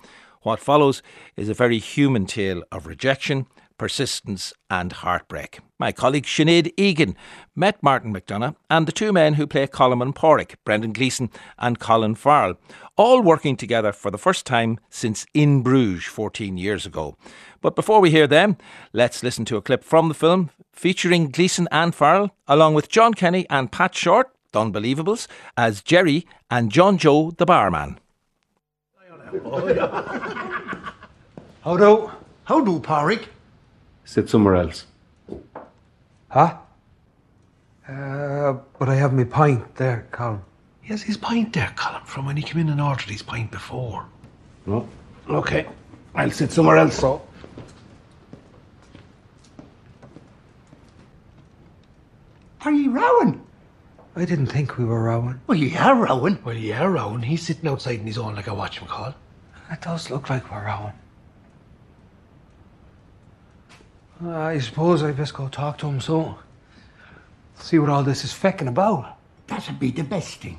What 0.43 0.61
follows 0.61 1.03
is 1.37 1.49
a 1.49 1.55
very 1.55 1.79
human 1.79 2.27
tale 2.27 2.63
of 2.71 2.87
rejection, 2.87 3.47
persistence, 3.79 4.53
and 4.71 4.93
heartbreak. 4.93 5.61
My 5.79 5.93
colleague 5.93 6.25
Sinead 6.25 6.73
Egan 6.77 7.17
met 7.55 7.83
Martin 7.83 8.15
McDonagh 8.15 8.57
and 8.71 8.87
the 8.87 8.93
two 8.93 9.13
men 9.13 9.35
who 9.35 9.47
play 9.47 9.67
Colm 9.67 10.01
and 10.01 10.15
Pádraic, 10.15 10.55
Brendan 10.65 10.93
Gleeson 10.93 11.31
and 11.59 11.79
Colin 11.79 12.15
Farrell, 12.15 12.55
all 12.97 13.21
working 13.21 13.57
together 13.57 13.93
for 13.93 14.11
the 14.11 14.19
first 14.19 14.47
time 14.47 14.81
since 14.89 15.27
In 15.35 15.63
Bruges 15.63 16.05
14 16.05 16.57
years 16.57 16.87
ago. 16.87 17.17
But 17.61 17.77
before 17.77 18.01
we 18.01 18.11
hear 18.11 18.27
them, 18.27 18.57
let's 18.93 19.23
listen 19.23 19.45
to 19.47 19.57
a 19.57 19.63
clip 19.63 19.85
from 19.85 20.09
the 20.09 20.15
film 20.15 20.51
featuring 20.73 21.31
Gleeson 21.31 21.69
and 21.71 21.95
Farrell, 21.95 22.31
along 22.47 22.75
with 22.75 22.89
John 22.89 23.15
Kenny 23.15 23.47
and 23.51 23.71
Pat 23.71 23.95
Short, 23.95 24.31
the 24.53 24.61
Unbelievables, 24.61 25.29
as 25.57 25.83
Jerry 25.83 26.27
and 26.51 26.71
John 26.73 26.97
Joe 26.97 27.33
the 27.33 27.47
barman. 27.47 27.99
How 31.63 31.77
do? 31.77 32.11
How 32.45 32.61
do, 32.61 32.79
Pádraic? 32.79 33.27
Sit 34.07 34.31
somewhere 34.31 34.55
else. 34.55 34.87
Huh? 36.31 36.57
Uh, 37.89 38.55
but 38.79 38.89
I 38.89 38.95
have 38.95 39.13
my 39.13 39.25
pint 39.25 39.75
there, 39.75 40.07
Colm. 40.13 40.41
He 40.81 40.89
has 40.89 41.03
his 41.03 41.17
pint 41.17 41.53
there, 41.53 41.73
Colm, 41.77 42.07
from 42.07 42.25
when 42.25 42.37
he 42.37 42.43
came 42.45 42.61
in 42.61 42.69
and 42.69 42.81
ordered 42.81 43.11
his 43.11 43.23
pint 43.23 43.51
before. 43.51 44.07
No. 44.65 44.89
Okay. 45.29 45.67
I'll 46.15 46.31
sit 46.31 46.53
somewhere 46.53 46.77
else, 46.77 46.97
so. 46.99 47.21
Are 52.65 52.73
you 52.73 52.93
rowing? 52.93 53.45
I 54.15 54.25
didn't 54.25 54.47
think 54.47 54.79
we 54.79 54.85
were 54.85 55.03
rowing. 55.03 55.41
Well, 55.49 55.59
you 55.59 55.77
are 55.79 55.97
rowing. 55.97 56.39
Well, 56.45 56.57
you 56.57 56.75
are 56.75 56.91
rowing. 56.91 57.23
He's 57.23 57.43
sitting 57.43 57.69
outside 57.69 57.99
in 57.99 58.07
his 58.07 58.19
own 58.19 58.37
like 58.37 58.47
a 58.47 58.55
watchman 58.55 58.89
call. 58.89 59.15
It 59.71 59.81
does 59.83 60.11
look 60.11 60.31
like 60.31 60.49
we're 60.51 60.65
rowing. 60.65 60.93
Uh, 60.93 60.95
I 64.25 64.59
suppose 64.59 65.03
I 65.03 65.13
best 65.13 65.35
go 65.35 65.49
talk 65.49 65.79
to 65.79 65.87
him 65.89 66.01
so. 66.01 66.39
See 67.59 67.79
what 67.79 67.91
all 67.91 68.03
this 68.03 68.25
is 68.25 68.33
fecking 68.33 68.69
about. 68.69 69.19
That'd 69.47 69.79
be 69.79 69.91
the 69.91 70.05
best 70.05 70.41
thing. 70.41 70.59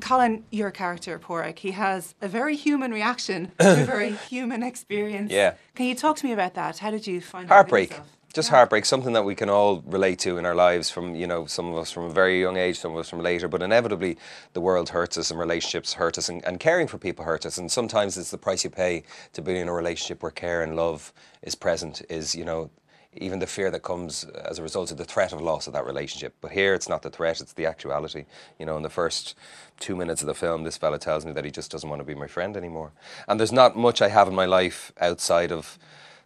Colin, 0.00 0.44
your 0.50 0.70
character, 0.70 1.18
Pádraic, 1.18 1.58
he 1.58 1.72
has 1.72 2.14
a 2.22 2.28
very 2.28 2.56
human 2.56 2.90
reaction 2.90 3.52
to 3.58 3.82
a 3.82 3.84
very 3.84 4.12
human 4.12 4.62
experience. 4.62 5.30
Yeah. 5.30 5.54
Can 5.74 5.86
you 5.86 5.94
talk 5.94 6.16
to 6.16 6.26
me 6.26 6.32
about 6.32 6.54
that? 6.54 6.78
How 6.78 6.90
did 6.90 7.06
you 7.06 7.20
find 7.20 7.50
out 7.50 7.54
Heartbreak. 7.54 7.98
Just 8.32 8.50
heartbreak, 8.50 8.84
something 8.84 9.12
that 9.14 9.24
we 9.24 9.34
can 9.34 9.50
all 9.50 9.82
relate 9.86 10.20
to 10.20 10.38
in 10.38 10.46
our 10.46 10.54
lives 10.54 10.88
from, 10.88 11.16
you 11.16 11.26
know, 11.26 11.46
some 11.46 11.66
of 11.72 11.76
us 11.76 11.90
from 11.90 12.04
a 12.04 12.10
very 12.10 12.40
young 12.40 12.56
age, 12.56 12.78
some 12.78 12.92
of 12.92 12.98
us 12.98 13.08
from 13.08 13.20
later, 13.20 13.48
but 13.48 13.60
inevitably 13.60 14.16
the 14.52 14.60
world 14.60 14.90
hurts 14.90 15.18
us 15.18 15.32
and 15.32 15.40
relationships 15.40 15.94
hurt 15.94 16.16
us 16.16 16.28
and, 16.28 16.44
and 16.44 16.60
caring 16.60 16.86
for 16.86 16.96
people 16.96 17.24
hurts 17.24 17.44
us. 17.44 17.58
And 17.58 17.68
sometimes 17.68 18.16
it's 18.16 18.30
the 18.30 18.38
price 18.38 18.62
you 18.62 18.70
pay 18.70 19.02
to 19.32 19.42
be 19.42 19.58
in 19.58 19.66
a 19.66 19.72
relationship 19.72 20.22
where 20.22 20.30
care 20.30 20.62
and 20.62 20.76
love 20.76 21.12
is 21.42 21.56
present, 21.56 22.02
is, 22.08 22.32
you 22.36 22.44
know, 22.44 22.70
even 23.14 23.40
the 23.40 23.48
fear 23.48 23.68
that 23.72 23.82
comes 23.82 24.22
as 24.22 24.60
a 24.60 24.62
result 24.62 24.92
of 24.92 24.96
the 24.96 25.04
threat 25.04 25.32
of 25.32 25.40
loss 25.40 25.66
of 25.66 25.72
that 25.72 25.84
relationship. 25.84 26.32
But 26.40 26.52
here 26.52 26.74
it's 26.74 26.88
not 26.88 27.02
the 27.02 27.10
threat, 27.10 27.40
it's 27.40 27.54
the 27.54 27.66
actuality. 27.66 28.26
You 28.60 28.66
know, 28.66 28.76
in 28.76 28.84
the 28.84 28.90
first 28.90 29.34
two 29.80 29.96
minutes 29.96 30.20
of 30.20 30.28
the 30.28 30.34
film, 30.34 30.62
this 30.62 30.76
fella 30.76 31.00
tells 31.00 31.26
me 31.26 31.32
that 31.32 31.44
he 31.44 31.50
just 31.50 31.72
doesn't 31.72 31.90
want 31.90 31.98
to 31.98 32.04
be 32.04 32.14
my 32.14 32.28
friend 32.28 32.56
anymore. 32.56 32.92
And 33.26 33.40
there's 33.40 33.50
not 33.50 33.76
much 33.76 34.00
I 34.00 34.08
have 34.08 34.28
in 34.28 34.36
my 34.36 34.46
life 34.46 34.92
outside 35.00 35.50
of 35.50 35.80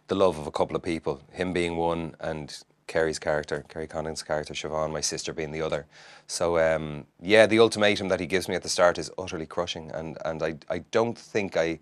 the 0.07 0.15
love 0.15 0.37
of 0.37 0.47
a 0.47 0.51
couple 0.51 0.75
of 0.75 0.83
people, 0.83 1.21
him 1.31 1.53
being 1.53 1.77
one 1.77 2.15
and 2.19 2.63
Kerry's 2.87 3.17
character, 3.17 3.65
Kerry 3.67 3.87
Condon's 3.87 4.21
character, 4.21 4.53
Siobhan, 4.53 4.91
my 4.91 5.01
sister 5.01 5.33
being 5.33 5.51
the 5.51 5.61
other. 5.61 5.87
So 6.27 6.59
um, 6.59 7.05
yeah, 7.19 7.47
the 7.47 7.59
ultimatum 7.59 8.09
that 8.09 8.19
he 8.19 8.27
gives 8.27 8.47
me 8.47 8.55
at 8.55 8.63
the 8.63 8.69
start 8.69 8.97
is 8.97 9.11
utterly 9.17 9.45
crushing, 9.47 9.91
and 9.91 10.17
and 10.23 10.43
I 10.43 10.55
I 10.69 10.79
don't 10.91 11.17
think 11.17 11.57
I 11.57 11.79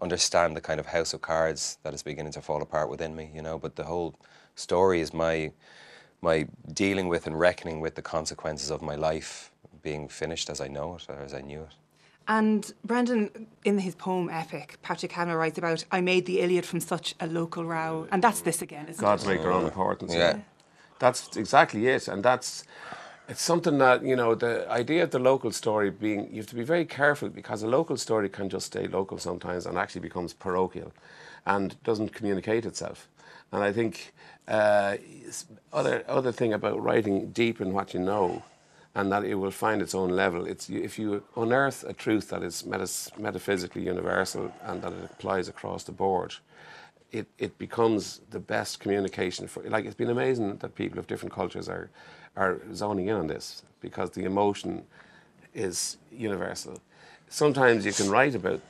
understand 0.00 0.56
the 0.56 0.60
kind 0.60 0.78
of 0.80 0.86
house 0.86 1.14
of 1.14 1.22
cards 1.22 1.78
that 1.82 1.94
is 1.94 2.02
beginning 2.02 2.32
to 2.32 2.40
fall 2.42 2.62
apart 2.62 2.88
within 2.88 3.16
me, 3.16 3.30
you 3.34 3.42
know. 3.42 3.58
But 3.58 3.76
the 3.76 3.84
whole 3.84 4.14
story 4.54 5.00
is 5.00 5.12
my 5.12 5.52
my 6.22 6.46
dealing 6.72 7.08
with 7.08 7.26
and 7.26 7.38
reckoning 7.38 7.80
with 7.80 7.96
the 7.96 8.02
consequences 8.02 8.70
of 8.70 8.80
my 8.80 8.94
life 8.94 9.50
being 9.82 10.08
finished 10.08 10.48
as 10.48 10.60
I 10.60 10.68
know 10.68 10.96
it 10.96 11.06
or 11.08 11.20
as 11.20 11.34
I 11.34 11.40
knew 11.40 11.62
it. 11.62 11.74
And 12.26 12.72
Brendan, 12.84 13.46
in 13.64 13.78
his 13.78 13.94
poem 13.94 14.30
Epic, 14.30 14.78
Patrick 14.82 15.12
Kavanagh 15.12 15.36
writes 15.36 15.58
about, 15.58 15.84
I 15.92 16.00
made 16.00 16.24
the 16.26 16.40
Iliad 16.40 16.64
from 16.64 16.80
such 16.80 17.14
a 17.20 17.26
local 17.26 17.64
row. 17.64 18.08
And 18.10 18.22
that's 18.22 18.40
this 18.40 18.62
again, 18.62 18.86
isn't 18.88 19.00
Gods 19.00 19.24
it? 19.24 19.28
make 19.28 19.42
their 19.42 19.52
own 19.52 19.64
importance. 19.64 20.14
Yeah. 20.14 20.38
That's 20.98 21.36
exactly 21.36 21.86
it. 21.88 22.08
And 22.08 22.22
that's 22.22 22.64
it's 23.28 23.42
something 23.42 23.78
that, 23.78 24.04
you 24.04 24.16
know, 24.16 24.34
the 24.34 24.70
idea 24.70 25.02
of 25.02 25.10
the 25.10 25.18
local 25.18 25.50
story 25.50 25.90
being 25.90 26.28
you 26.30 26.36
have 26.36 26.46
to 26.48 26.54
be 26.54 26.62
very 26.62 26.84
careful 26.84 27.28
because 27.28 27.62
a 27.62 27.66
local 27.66 27.96
story 27.96 28.28
can 28.28 28.48
just 28.48 28.66
stay 28.66 28.86
local 28.86 29.18
sometimes 29.18 29.66
and 29.66 29.78
actually 29.78 30.02
becomes 30.02 30.32
parochial 30.32 30.92
and 31.46 31.82
doesn't 31.84 32.12
communicate 32.12 32.66
itself. 32.66 33.08
And 33.52 33.62
I 33.62 33.72
think 33.72 34.12
uh, 34.48 34.96
other 35.72 36.04
other 36.08 36.32
thing 36.32 36.52
about 36.52 36.82
writing 36.82 37.30
deep 37.30 37.60
in 37.60 37.72
what 37.72 37.94
you 37.94 38.00
know 38.00 38.42
and 38.94 39.10
that 39.10 39.24
it 39.24 39.34
will 39.34 39.50
find 39.50 39.82
its 39.82 39.94
own 39.94 40.10
level. 40.10 40.46
It's 40.46 40.70
if 40.70 40.98
you 40.98 41.22
unearth 41.36 41.84
a 41.84 41.92
truth 41.92 42.28
that 42.28 42.42
is 42.42 42.64
metaphysically 43.18 43.82
universal 43.82 44.52
and 44.62 44.82
that 44.82 44.92
it 44.92 45.04
applies 45.04 45.48
across 45.48 45.84
the 45.84 45.92
board, 45.92 46.34
it, 47.10 47.26
it 47.38 47.58
becomes 47.58 48.20
the 48.30 48.40
best 48.40 48.80
communication 48.80 49.46
for 49.46 49.62
like 49.64 49.84
it's 49.84 49.94
been 49.94 50.10
amazing 50.10 50.56
that 50.56 50.74
people 50.74 50.98
of 50.98 51.06
different 51.06 51.32
cultures 51.32 51.68
are 51.68 51.90
are 52.36 52.60
zoning 52.72 53.08
in 53.08 53.16
on 53.16 53.26
this 53.26 53.62
because 53.80 54.10
the 54.10 54.24
emotion 54.24 54.84
is 55.54 55.98
universal. 56.10 56.80
Sometimes 57.28 57.86
you 57.86 57.92
can 57.92 58.10
write 58.10 58.34
about 58.34 58.60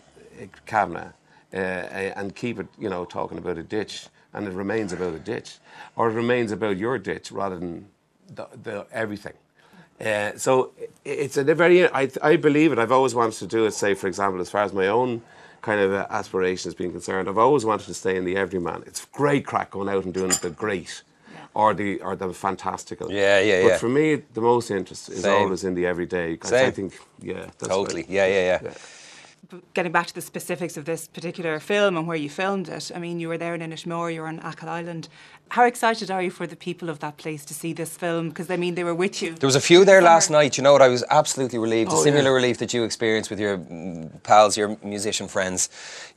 uh, 0.40 0.46
Kavanagh 0.66 1.12
uh, 1.52 1.56
and 1.56 2.34
keep 2.34 2.58
it, 2.58 2.66
you 2.78 2.88
know, 2.90 3.04
talking 3.04 3.38
about 3.38 3.58
a 3.58 3.62
ditch, 3.62 4.06
and 4.32 4.46
it 4.46 4.52
remains 4.52 4.92
about 4.92 5.14
a 5.14 5.18
ditch, 5.18 5.58
or 5.96 6.10
it 6.10 6.14
remains 6.14 6.52
about 6.52 6.76
your 6.76 6.98
ditch 6.98 7.32
rather 7.32 7.58
than 7.58 7.86
the, 8.34 8.46
the 8.62 8.86
everything. 8.92 9.34
Uh, 10.00 10.32
so 10.36 10.72
i- 10.80 10.88
it's 11.04 11.36
a 11.36 11.44
very, 11.44 11.88
I, 11.88 12.10
I 12.22 12.36
believe 12.36 12.72
it. 12.72 12.78
I've 12.78 12.92
always 12.92 13.14
wanted 13.14 13.38
to 13.38 13.46
do 13.46 13.64
it. 13.66 13.72
Say, 13.72 13.94
for 13.94 14.06
example, 14.08 14.40
as 14.40 14.50
far 14.50 14.62
as 14.62 14.72
my 14.72 14.88
own 14.88 15.22
kind 15.62 15.80
of 15.80 15.92
uh, 15.92 16.06
aspirations 16.10 16.74
being 16.74 16.90
concerned, 16.92 17.28
I've 17.28 17.38
always 17.38 17.64
wanted 17.64 17.86
to 17.86 17.94
stay 17.94 18.16
in 18.16 18.24
the 18.24 18.36
everyman. 18.36 18.82
It's 18.86 19.04
great 19.06 19.46
crack 19.46 19.70
going 19.70 19.88
out 19.88 20.04
and 20.04 20.12
doing 20.12 20.32
the 20.42 20.50
great. 20.50 21.02
Or 21.56 21.72
the 21.72 22.00
or 22.00 22.16
the 22.16 22.32
fantastical. 22.34 23.12
Yeah, 23.12 23.38
yeah, 23.38 23.62
But 23.62 23.68
yeah. 23.68 23.78
for 23.78 23.88
me, 23.88 24.16
the 24.34 24.40
most 24.40 24.72
interest 24.72 25.08
is 25.08 25.22
Same. 25.22 25.42
always 25.44 25.62
in 25.62 25.74
the 25.74 25.86
everyday. 25.86 26.32
everyday. 26.32 26.36
'cause 26.36 26.52
I 26.52 26.70
think, 26.72 26.98
yeah, 27.20 27.44
that's 27.58 27.68
Totally. 27.68 28.02
what- 28.02 28.10
Yeah, 28.10 28.26
yeah, 28.26 28.60
yeah. 28.64 28.74
Getting 29.74 29.92
back 29.92 30.06
to 30.06 30.14
the 30.14 30.20
specifics 30.20 30.76
of 30.76 30.84
this 30.84 31.08
particular 31.08 31.58
film 31.60 31.96
and 31.96 32.06
where 32.06 32.16
you 32.16 32.30
filmed 32.30 32.68
it, 32.68 32.90
I 32.94 32.98
mean, 32.98 33.20
you 33.20 33.28
were 33.28 33.38
there 33.38 33.54
in 33.54 33.60
Inishmore, 33.60 34.12
you 34.12 34.20
were 34.22 34.28
on 34.28 34.40
Achill 34.40 34.68
Island. 34.68 35.08
How 35.50 35.64
excited 35.64 36.10
are 36.10 36.22
you 36.22 36.30
for 36.30 36.46
the 36.46 36.56
people 36.56 36.88
of 36.88 36.98
that 37.00 37.16
place 37.16 37.44
to 37.44 37.54
see 37.54 37.72
this 37.72 37.96
film? 37.96 38.30
Because, 38.30 38.50
I 38.50 38.56
mean, 38.56 38.74
they 38.74 38.84
were 38.84 38.94
with 38.94 39.22
you. 39.22 39.34
There 39.34 39.46
was 39.46 39.56
a 39.56 39.60
few 39.60 39.84
there 39.84 40.00
last 40.02 40.30
night. 40.30 40.56
You 40.56 40.64
know 40.64 40.72
what? 40.72 40.82
I 40.82 40.88
was 40.88 41.04
absolutely 41.10 41.58
relieved. 41.58 41.90
Oh, 41.92 42.00
a 42.00 42.02
similar 42.02 42.30
yeah. 42.30 42.36
relief 42.36 42.58
that 42.58 42.72
you 42.72 42.82
experienced 42.82 43.30
with 43.30 43.38
your 43.38 43.58
mm, 43.58 44.22
pals, 44.22 44.56
your 44.56 44.76
musician 44.82 45.28
friends. 45.28 45.68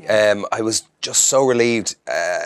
Um, 0.09 0.45
I 0.51 0.61
was 0.61 0.83
just 1.01 1.25
so 1.25 1.45
relieved 1.45 1.95
uh, 2.07 2.39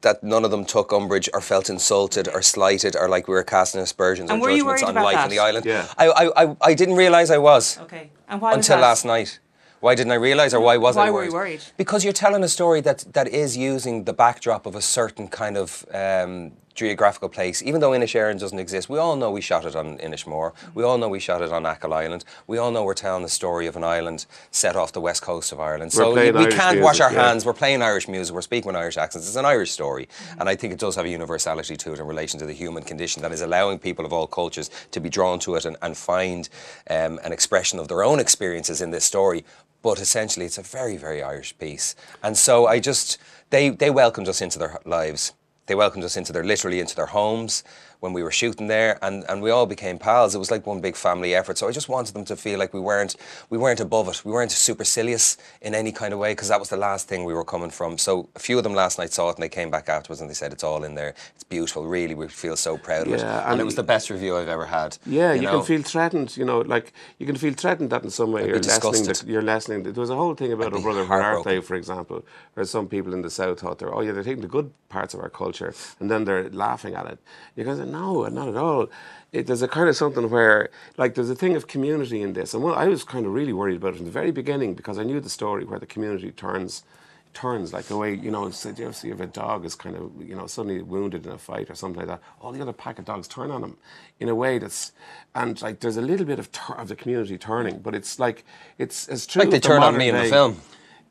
that 0.00 0.20
none 0.22 0.44
of 0.44 0.50
them 0.50 0.64
took 0.64 0.92
umbrage 0.92 1.28
or 1.34 1.40
felt 1.40 1.68
insulted 1.68 2.28
or 2.28 2.40
slighted 2.42 2.96
or 2.96 3.08
like 3.08 3.28
we 3.28 3.34
were 3.34 3.42
casting 3.42 3.80
aspersions 3.80 4.30
And 4.30 4.40
or 4.40 4.48
judgments 4.50 4.82
on 4.82 4.94
life 4.94 5.14
that? 5.14 5.24
on 5.24 5.30
the 5.30 5.38
island. 5.40 5.66
Yeah. 5.66 5.86
I, 5.98 6.08
I, 6.08 6.44
I, 6.44 6.56
I 6.62 6.74
didn't 6.74 6.96
realise 6.96 7.30
I 7.30 7.38
was 7.38 7.78
Okay. 7.80 8.10
And 8.28 8.40
why 8.40 8.56
was 8.56 8.66
until 8.66 8.76
that? 8.76 8.82
last 8.88 9.04
night. 9.04 9.40
Why 9.82 9.96
didn't 9.96 10.12
I 10.12 10.14
realise 10.14 10.54
or 10.54 10.60
why 10.60 10.76
was 10.76 10.94
Why 10.94 11.08
I 11.08 11.10
were 11.10 11.24
you 11.24 11.32
worried? 11.32 11.60
Because 11.76 12.04
you're 12.04 12.12
telling 12.12 12.44
a 12.44 12.48
story 12.48 12.80
that, 12.82 13.04
that 13.14 13.26
is 13.26 13.56
using 13.56 14.04
the 14.04 14.12
backdrop 14.12 14.64
of 14.64 14.76
a 14.76 14.80
certain 14.80 15.26
kind 15.26 15.56
of 15.56 15.84
um, 15.92 16.52
geographical 16.74 17.28
place, 17.28 17.62
even 17.62 17.80
though 17.80 17.90
Inisherin 17.90 18.38
doesn't 18.38 18.58
exist, 18.58 18.88
we 18.88 18.98
all 18.98 19.16
know 19.16 19.30
we 19.30 19.40
shot 19.40 19.64
it 19.64 19.76
on 19.76 19.98
Inishmore. 19.98 20.52
We 20.74 20.82
all 20.82 20.98
know 20.98 21.08
we 21.08 21.20
shot 21.20 21.42
it 21.42 21.52
on 21.52 21.66
Achill 21.66 21.92
Island. 21.92 22.24
We 22.46 22.58
all 22.58 22.70
know 22.70 22.84
we're 22.84 22.94
telling 22.94 23.22
the 23.22 23.28
story 23.28 23.66
of 23.66 23.76
an 23.76 23.84
island 23.84 24.26
set 24.50 24.76
off 24.76 24.92
the 24.92 25.00
west 25.00 25.22
coast 25.22 25.52
of 25.52 25.60
Ireland. 25.60 25.92
We're 25.94 26.04
so 26.04 26.12
playing 26.12 26.36
we 26.36 26.46
can't 26.46 26.80
wash 26.80 27.00
our 27.00 27.12
yeah. 27.12 27.28
hands. 27.28 27.44
We're 27.44 27.52
playing 27.52 27.82
Irish 27.82 28.08
music. 28.08 28.34
We're 28.34 28.42
speaking 28.42 28.68
with 28.68 28.76
Irish 28.76 28.96
accents. 28.96 29.26
It's 29.26 29.36
an 29.36 29.44
Irish 29.44 29.70
story, 29.70 30.08
and 30.38 30.48
I 30.48 30.56
think 30.56 30.72
it 30.72 30.78
does 30.78 30.96
have 30.96 31.04
a 31.04 31.10
universality 31.10 31.76
to 31.76 31.92
it 31.92 31.98
in 31.98 32.06
relation 32.06 32.38
to 32.40 32.46
the 32.46 32.52
human 32.52 32.82
condition 32.82 33.22
that 33.22 33.32
is 33.32 33.42
allowing 33.42 33.78
people 33.78 34.04
of 34.04 34.12
all 34.12 34.26
cultures 34.26 34.70
to 34.92 35.00
be 35.00 35.08
drawn 35.08 35.38
to 35.40 35.56
it 35.56 35.64
and, 35.64 35.76
and 35.82 35.96
find 35.96 36.48
um, 36.88 37.20
an 37.24 37.32
expression 37.32 37.78
of 37.78 37.88
their 37.88 38.02
own 38.02 38.18
experiences 38.18 38.80
in 38.80 38.90
this 38.90 39.04
story. 39.04 39.44
But 39.82 40.00
essentially, 40.00 40.46
it's 40.46 40.58
a 40.58 40.62
very, 40.62 40.96
very 40.96 41.22
Irish 41.22 41.58
piece, 41.58 41.94
and 42.22 42.36
so 42.36 42.66
I 42.66 42.78
just 42.80 43.18
they 43.50 43.70
they 43.70 43.90
welcomed 43.90 44.28
us 44.28 44.40
into 44.40 44.58
their 44.58 44.78
lives. 44.84 45.32
They 45.66 45.74
welcomed 45.74 46.04
us 46.04 46.16
into 46.16 46.32
their 46.32 46.44
literally 46.44 46.80
into 46.80 46.96
their 46.96 47.06
homes 47.06 47.62
when 48.02 48.12
we 48.12 48.22
were 48.24 48.32
shooting 48.32 48.66
there, 48.66 48.98
and, 49.00 49.24
and 49.28 49.40
we 49.40 49.50
all 49.50 49.64
became 49.64 49.96
pals. 49.96 50.34
It 50.34 50.38
was 50.38 50.50
like 50.50 50.66
one 50.66 50.80
big 50.80 50.96
family 50.96 51.36
effort. 51.36 51.56
So 51.56 51.68
I 51.68 51.72
just 51.72 51.88
wanted 51.88 52.14
them 52.14 52.24
to 52.24 52.34
feel 52.36 52.58
like 52.58 52.74
we 52.74 52.80
weren't 52.80 53.14
we 53.48 53.58
weren't 53.58 53.78
above 53.78 54.08
it. 54.08 54.24
We 54.24 54.32
weren't 54.32 54.50
supercilious 54.50 55.36
in 55.60 55.72
any 55.74 55.92
kind 55.92 56.12
of 56.12 56.18
way 56.18 56.32
because 56.32 56.48
that 56.48 56.58
was 56.58 56.68
the 56.68 56.76
last 56.76 57.06
thing 57.08 57.24
we 57.24 57.32
were 57.32 57.44
coming 57.44 57.70
from. 57.70 57.98
So 57.98 58.28
a 58.34 58.40
few 58.40 58.56
of 58.58 58.64
them 58.64 58.74
last 58.74 58.98
night 58.98 59.12
saw 59.12 59.28
it 59.30 59.36
and 59.36 59.42
they 59.44 59.48
came 59.48 59.70
back 59.70 59.88
afterwards 59.88 60.20
and 60.20 60.28
they 60.28 60.34
said 60.34 60.52
it's 60.52 60.64
all 60.64 60.82
in 60.82 60.94
there. 60.96 61.14
It's 61.36 61.44
beautiful. 61.44 61.86
Really, 61.86 62.14
we 62.16 62.26
feel 62.28 62.56
so 62.56 62.76
proud 62.76 63.06
of 63.06 63.12
it. 63.14 63.20
Yeah, 63.20 63.42
And, 63.42 63.52
and- 63.52 63.60
it 63.60 63.64
was 63.64 63.76
the 63.76 63.84
best 63.94 64.10
review 64.10 64.36
I've 64.36 64.48
ever 64.48 64.66
had. 64.66 64.98
Yeah, 65.06 65.32
you, 65.32 65.42
know? 65.42 65.58
can 65.58 65.66
feel 65.66 65.82
threatened. 65.82 66.36
You 66.36 66.44
know, 66.44 66.60
like 66.62 66.92
you 67.18 67.26
can 67.26 67.36
feel 67.36 67.54
threatened 67.54 67.90
that 67.90 68.02
in 68.02 68.10
some 68.10 68.32
way 68.32 68.42
I'd 68.42 68.48
you're 68.48 68.58
lessening. 68.58 69.04
The, 69.12 69.24
you're 69.32 69.42
lessening. 69.42 69.82
There 69.84 69.92
was 69.92 70.10
a 70.10 70.16
whole 70.16 70.34
thing 70.34 70.52
about 70.52 70.66
I'd 70.68 70.72
our 70.72 70.78
be 70.78 70.82
brother 70.82 71.04
heartbroken. 71.04 71.44
Hartley, 71.44 71.60
for 71.60 71.76
example, 71.76 72.24
where 72.54 72.66
some 72.66 72.88
people 72.88 73.14
in 73.14 73.22
the 73.22 73.30
south 73.30 73.60
thought 73.60 73.78
they're 73.78 73.94
oh 73.94 74.00
yeah 74.00 74.10
they're 74.12 74.24
taking 74.24 74.42
the 74.42 74.48
good 74.48 74.72
parts 74.88 75.14
of 75.14 75.20
our 75.20 75.30
culture 75.30 75.72
and 76.00 76.10
then 76.10 76.24
they're 76.24 76.48
laughing 76.50 76.94
at 76.94 77.06
it. 77.06 77.18
You 77.56 77.64
guys, 77.64 77.78
no, 77.92 78.26
not 78.28 78.48
at 78.48 78.56
all. 78.56 78.88
It, 79.32 79.48
there's 79.48 79.62
a 79.62 79.68
kind 79.68 79.88
of 79.90 79.96
something 79.96 80.30
where 80.30 80.70
like 80.98 81.14
there's 81.16 81.30
a 81.30 81.36
thing 81.36 81.56
of 81.56 81.68
community 81.68 82.22
in 82.22 82.34
this, 82.34 82.54
and 82.54 82.64
well, 82.64 82.76
I 82.76 82.88
was 82.88 83.04
kind 83.04 83.26
of 83.26 83.34
really 83.34 83.54
worried 83.54 83.76
about 83.78 83.94
it 83.94 83.98
from 83.98 84.06
the 84.06 84.12
very 84.12 84.32
beginning 84.32 84.74
because 84.74 84.98
I 84.98 85.04
knew 85.04 85.20
the 85.20 85.30
story 85.30 85.64
where 85.66 85.80
the 85.80 85.86
community 85.86 86.32
turns 86.32 86.84
turns 87.34 87.72
like 87.72 87.86
the 87.86 87.96
way 87.96 88.14
you 88.14 88.30
know 88.32 88.50
say 88.50 88.74
you 88.76 88.92
see 88.92 89.10
if 89.10 89.20
a 89.20 89.26
dog 89.26 89.64
is 89.64 89.76
kind 89.76 89.96
of 89.96 90.12
you 90.22 90.36
know 90.36 90.46
suddenly 90.48 90.82
wounded 90.82 91.26
in 91.26 91.32
a 91.32 91.38
fight 91.38 91.70
or 91.70 91.76
something 91.76 92.00
like 92.00 92.08
that 92.08 92.22
all 92.42 92.52
the 92.52 92.62
other 92.62 92.72
pack 92.74 92.98
of 92.98 93.06
dogs 93.06 93.28
turn 93.28 93.50
on 93.52 93.62
him 93.64 93.76
in 94.20 94.28
a 94.28 94.34
way 94.34 94.58
that's 94.58 94.92
and 95.34 95.62
like 95.62 95.80
there's 95.80 95.96
a 95.98 96.02
little 96.02 96.26
bit 96.26 96.40
of 96.40 96.52
tur- 96.52 96.74
of 96.74 96.88
the 96.88 96.96
community 96.96 97.38
turning 97.38 97.78
but 97.80 97.94
it's 97.94 98.18
like 98.18 98.44
it's 98.78 99.08
as 99.08 99.26
true 99.26 99.40
Like 99.42 99.50
they 99.50 99.58
the 99.58 99.68
turn 99.68 99.82
on 99.82 99.96
me 99.98 100.10
in 100.10 100.16
the 100.16 100.24
film. 100.24 100.60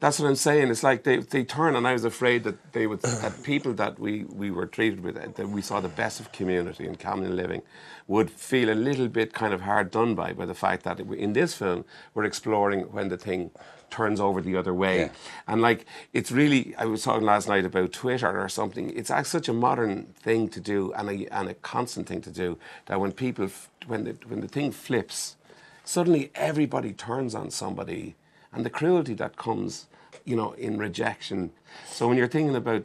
That's 0.01 0.19
what 0.19 0.27
I'm 0.27 0.35
saying. 0.35 0.71
It's 0.71 0.83
like 0.83 1.03
they, 1.03 1.17
they 1.19 1.43
turn, 1.43 1.75
and 1.75 1.87
I 1.87 1.93
was 1.93 2.05
afraid 2.05 2.43
that 2.45 2.73
they 2.73 2.87
would 2.87 3.03
that 3.03 3.43
people 3.43 3.73
that 3.75 3.99
we, 3.99 4.25
we 4.25 4.51
were 4.51 4.65
treated 4.65 5.01
with, 5.03 5.15
that 5.35 5.49
we 5.49 5.61
saw 5.61 5.79
the 5.79 5.89
best 5.89 6.19
of 6.19 6.31
community 6.31 6.87
and 6.87 6.99
common 6.99 7.35
living, 7.37 7.61
would 8.07 8.31
feel 8.31 8.71
a 8.71 8.75
little 8.75 9.07
bit 9.07 9.33
kind 9.33 9.53
of 9.53 9.61
hard 9.61 9.91
done 9.91 10.15
by 10.15 10.33
by 10.33 10.45
the 10.47 10.55
fact 10.55 10.83
that 10.85 10.99
in 10.99 11.33
this 11.33 11.53
film 11.53 11.85
we're 12.15 12.25
exploring 12.25 12.81
when 12.91 13.09
the 13.09 13.17
thing 13.17 13.51
turns 13.91 14.19
over 14.19 14.41
the 14.41 14.57
other 14.57 14.73
way, 14.73 15.01
Yeah. 15.01 15.09
and 15.47 15.61
like 15.61 15.85
it's 16.13 16.31
really. 16.31 16.75
I 16.79 16.85
was 16.85 17.03
talking 17.03 17.25
last 17.27 17.47
night 17.47 17.65
about 17.65 17.93
Twitter 17.93 18.41
or 18.41 18.49
something. 18.49 18.89
It's 18.97 19.11
such 19.29 19.49
a 19.49 19.53
modern 19.53 20.05
thing 20.23 20.49
to 20.49 20.59
do 20.59 20.93
and 20.93 21.09
a 21.11 21.27
and 21.33 21.47
a 21.47 21.55
constant 21.55 22.07
thing 22.07 22.21
to 22.21 22.31
do 22.31 22.57
that 22.87 22.99
when 22.99 23.13
people 23.13 23.49
when 23.85 24.05
the 24.05 24.17
when 24.27 24.41
the 24.41 24.47
thing 24.47 24.71
flips, 24.71 25.37
suddenly 25.85 26.31
everybody 26.33 26.91
turns 26.91 27.35
on 27.35 27.51
somebody 27.51 28.15
and 28.53 28.65
the 28.65 28.69
cruelty 28.69 29.13
that 29.15 29.37
comes, 29.37 29.87
you 30.25 30.35
know, 30.35 30.53
in 30.53 30.77
rejection. 30.77 31.51
So 31.87 32.07
when 32.07 32.17
you're 32.17 32.27
thinking 32.27 32.55
about 32.55 32.83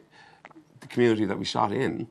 the 0.80 0.86
community 0.86 1.24
that 1.26 1.38
we 1.38 1.44
shot 1.44 1.72
in, 1.72 2.08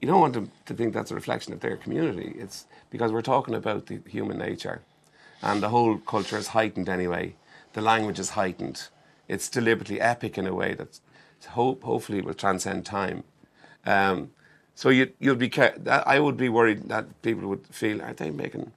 you 0.00 0.08
don't 0.08 0.20
want 0.20 0.34
them 0.34 0.50
to 0.66 0.74
think 0.74 0.94
that's 0.94 1.10
a 1.10 1.14
reflection 1.14 1.52
of 1.52 1.60
their 1.60 1.76
community. 1.76 2.34
It's 2.38 2.66
because 2.90 3.12
we're 3.12 3.22
talking 3.22 3.54
about 3.54 3.86
the 3.86 4.00
human 4.06 4.38
nature, 4.38 4.82
and 5.42 5.62
the 5.62 5.68
whole 5.70 5.98
culture 5.98 6.36
is 6.36 6.48
heightened 6.48 6.88
anyway. 6.88 7.34
The 7.72 7.80
language 7.80 8.18
is 8.18 8.30
heightened. 8.30 8.88
It's 9.28 9.48
deliberately 9.48 10.00
epic 10.00 10.38
in 10.38 10.46
a 10.46 10.54
way 10.54 10.74
that 10.74 11.00
hope 11.48 11.82
hopefully 11.82 12.20
will 12.20 12.34
transcend 12.34 12.86
time. 12.86 13.24
Um, 13.84 14.30
so 14.74 14.90
you 14.90 15.12
you'll 15.18 15.36
be 15.36 15.50
I 15.88 16.18
would 16.20 16.36
be 16.36 16.48
worried 16.48 16.88
that 16.88 17.22
people 17.22 17.48
would 17.48 17.66
feel 17.68 18.02
are 18.02 18.12
they 18.12 18.30
making, 18.30 18.72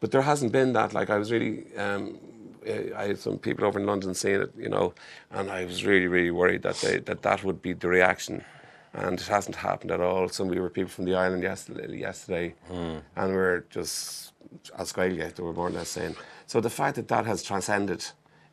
but 0.00 0.12
there 0.12 0.22
hasn't 0.22 0.52
been 0.52 0.72
that. 0.74 0.94
Like 0.94 1.10
I 1.10 1.18
was 1.18 1.32
really. 1.32 1.66
Um, 1.76 2.18
I 2.66 3.06
had 3.08 3.18
some 3.18 3.38
people 3.38 3.64
over 3.64 3.78
in 3.80 3.86
London 3.86 4.14
seeing 4.14 4.42
it, 4.42 4.52
you 4.56 4.68
know, 4.68 4.92
and 5.30 5.50
I 5.50 5.64
was 5.64 5.84
really, 5.84 6.06
really 6.08 6.30
worried 6.30 6.62
that 6.62 6.76
they, 6.76 6.98
that 6.98 7.22
that 7.22 7.42
would 7.44 7.62
be 7.62 7.72
the 7.72 7.88
reaction, 7.88 8.44
and 8.92 9.18
it 9.20 9.26
hasn't 9.26 9.56
happened 9.56 9.90
at 9.90 10.00
all. 10.00 10.28
Some 10.28 10.48
of 10.48 10.54
we 10.54 10.60
were 10.60 10.68
people 10.70 10.90
from 10.90 11.04
the 11.06 11.14
island 11.14 11.42
yesterday, 11.42 11.96
yesterday, 11.96 12.54
and 12.70 13.02
we 13.32 13.36
are 13.36 13.64
just 13.70 14.32
as 14.78 14.92
Gaeilge, 14.92 15.34
they 15.34 15.42
were 15.42 15.52
more 15.52 15.68
or 15.68 15.70
less 15.70 15.88
saying. 15.90 16.16
So 16.46 16.60
the 16.60 16.70
fact 16.70 16.96
that 16.96 17.08
that 17.08 17.24
has 17.26 17.42
transcended 17.42 18.04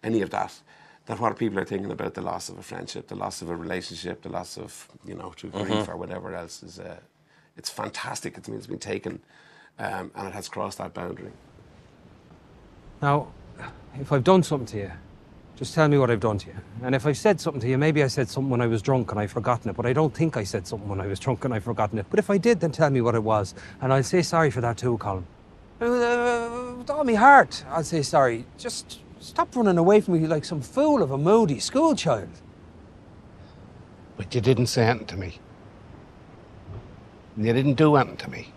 any 0.04 0.22
of 0.22 0.30
that, 0.30 0.54
that 1.08 1.20
what 1.20 1.38
people 1.38 1.58
are 1.60 1.66
thinking 1.66 1.92
about 1.92 2.14
the 2.14 2.22
loss 2.22 2.50
of 2.50 2.58
a 2.58 2.62
friendship, 2.64 3.08
the 3.08 3.16
loss 3.16 3.42
of 3.42 3.50
a 3.50 3.56
relationship, 3.56 4.22
the 4.22 4.30
loss 4.30 4.58
of 4.58 4.88
you 5.06 5.16
know 5.16 5.32
through 5.36 5.50
grief 5.52 5.68
Mhm. 5.70 5.88
or 5.90 5.98
whatever 5.98 6.36
else 6.36 6.62
is, 6.64 6.80
uh, 6.80 6.98
it's 7.58 7.70
fantastic. 7.70 8.38
It's, 8.38 8.48
it's 8.48 8.68
been 8.68 8.78
taken, 8.80 9.22
um, 9.80 10.12
and 10.16 10.28
it 10.28 10.34
has 10.34 10.48
crossed 10.50 10.78
that 10.78 10.94
boundary. 10.94 11.32
Now, 13.02 13.28
if 14.00 14.12
I've 14.12 14.24
done 14.24 14.44
something 14.44 14.68
to 14.68 14.78
you, 14.78 14.92
just 15.56 15.74
tell 15.74 15.88
me 15.88 15.98
what 15.98 16.12
I've 16.12 16.20
done 16.20 16.38
to 16.38 16.48
you. 16.48 16.56
And 16.84 16.94
if 16.94 17.08
I've 17.08 17.18
said 17.18 17.42
something 17.42 17.60
to 17.62 17.68
you, 17.68 17.80
maybe 17.80 18.04
I 18.04 18.08
said 18.08 18.30
something 18.30 18.50
when 18.50 18.62
I 18.62 18.68
was 18.68 18.82
drunk 18.84 19.12
and 19.12 19.20
I've 19.20 19.32
forgotten 19.32 19.72
it, 19.72 19.76
but 19.76 19.88
I 19.88 19.94
don't 19.94 20.14
think 20.14 20.38
I 20.38 20.44
said 20.44 20.68
something 20.68 20.88
when 20.88 21.02
I 21.02 21.08
was 21.08 21.20
drunk 21.20 21.46
and 21.46 21.54
I've 21.54 21.64
forgotten 21.64 21.98
it. 21.98 22.06
But 22.12 22.20
if 22.20 22.30
I 22.30 22.38
did, 22.38 22.60
then 22.60 22.72
tell 22.72 22.92
me 22.92 23.02
what 23.02 23.16
it 23.16 23.24
was. 23.24 23.56
And 23.82 23.92
I'll 23.92 24.04
say 24.04 24.22
sorry 24.22 24.52
for 24.52 24.62
that 24.62 24.78
too, 24.78 25.00
Colm. 25.00 25.24
Uh, 25.82 26.76
with 26.78 26.90
all 26.92 27.04
my 27.04 27.16
heart, 27.16 27.64
I'll 27.70 27.84
say 27.84 28.04
sorry. 28.04 28.46
Just 28.60 29.00
stop 29.20 29.56
running 29.56 29.80
away 29.80 30.00
from 30.00 30.22
me 30.22 30.28
like 30.28 30.46
some 30.46 30.62
fool 30.62 31.02
of 31.02 31.10
a 31.10 31.18
moody 31.18 31.60
schoolchild. 31.60 32.30
But 34.16 34.34
you 34.36 34.42
didn't 34.42 34.68
say 34.68 34.86
anything 34.86 35.08
to 35.08 35.18
me. 35.18 35.40
And 37.36 37.46
you 37.48 37.54
didn't 37.54 37.76
do 37.76 37.96
anything 37.96 38.18
to 38.18 38.30
me. 38.30 38.54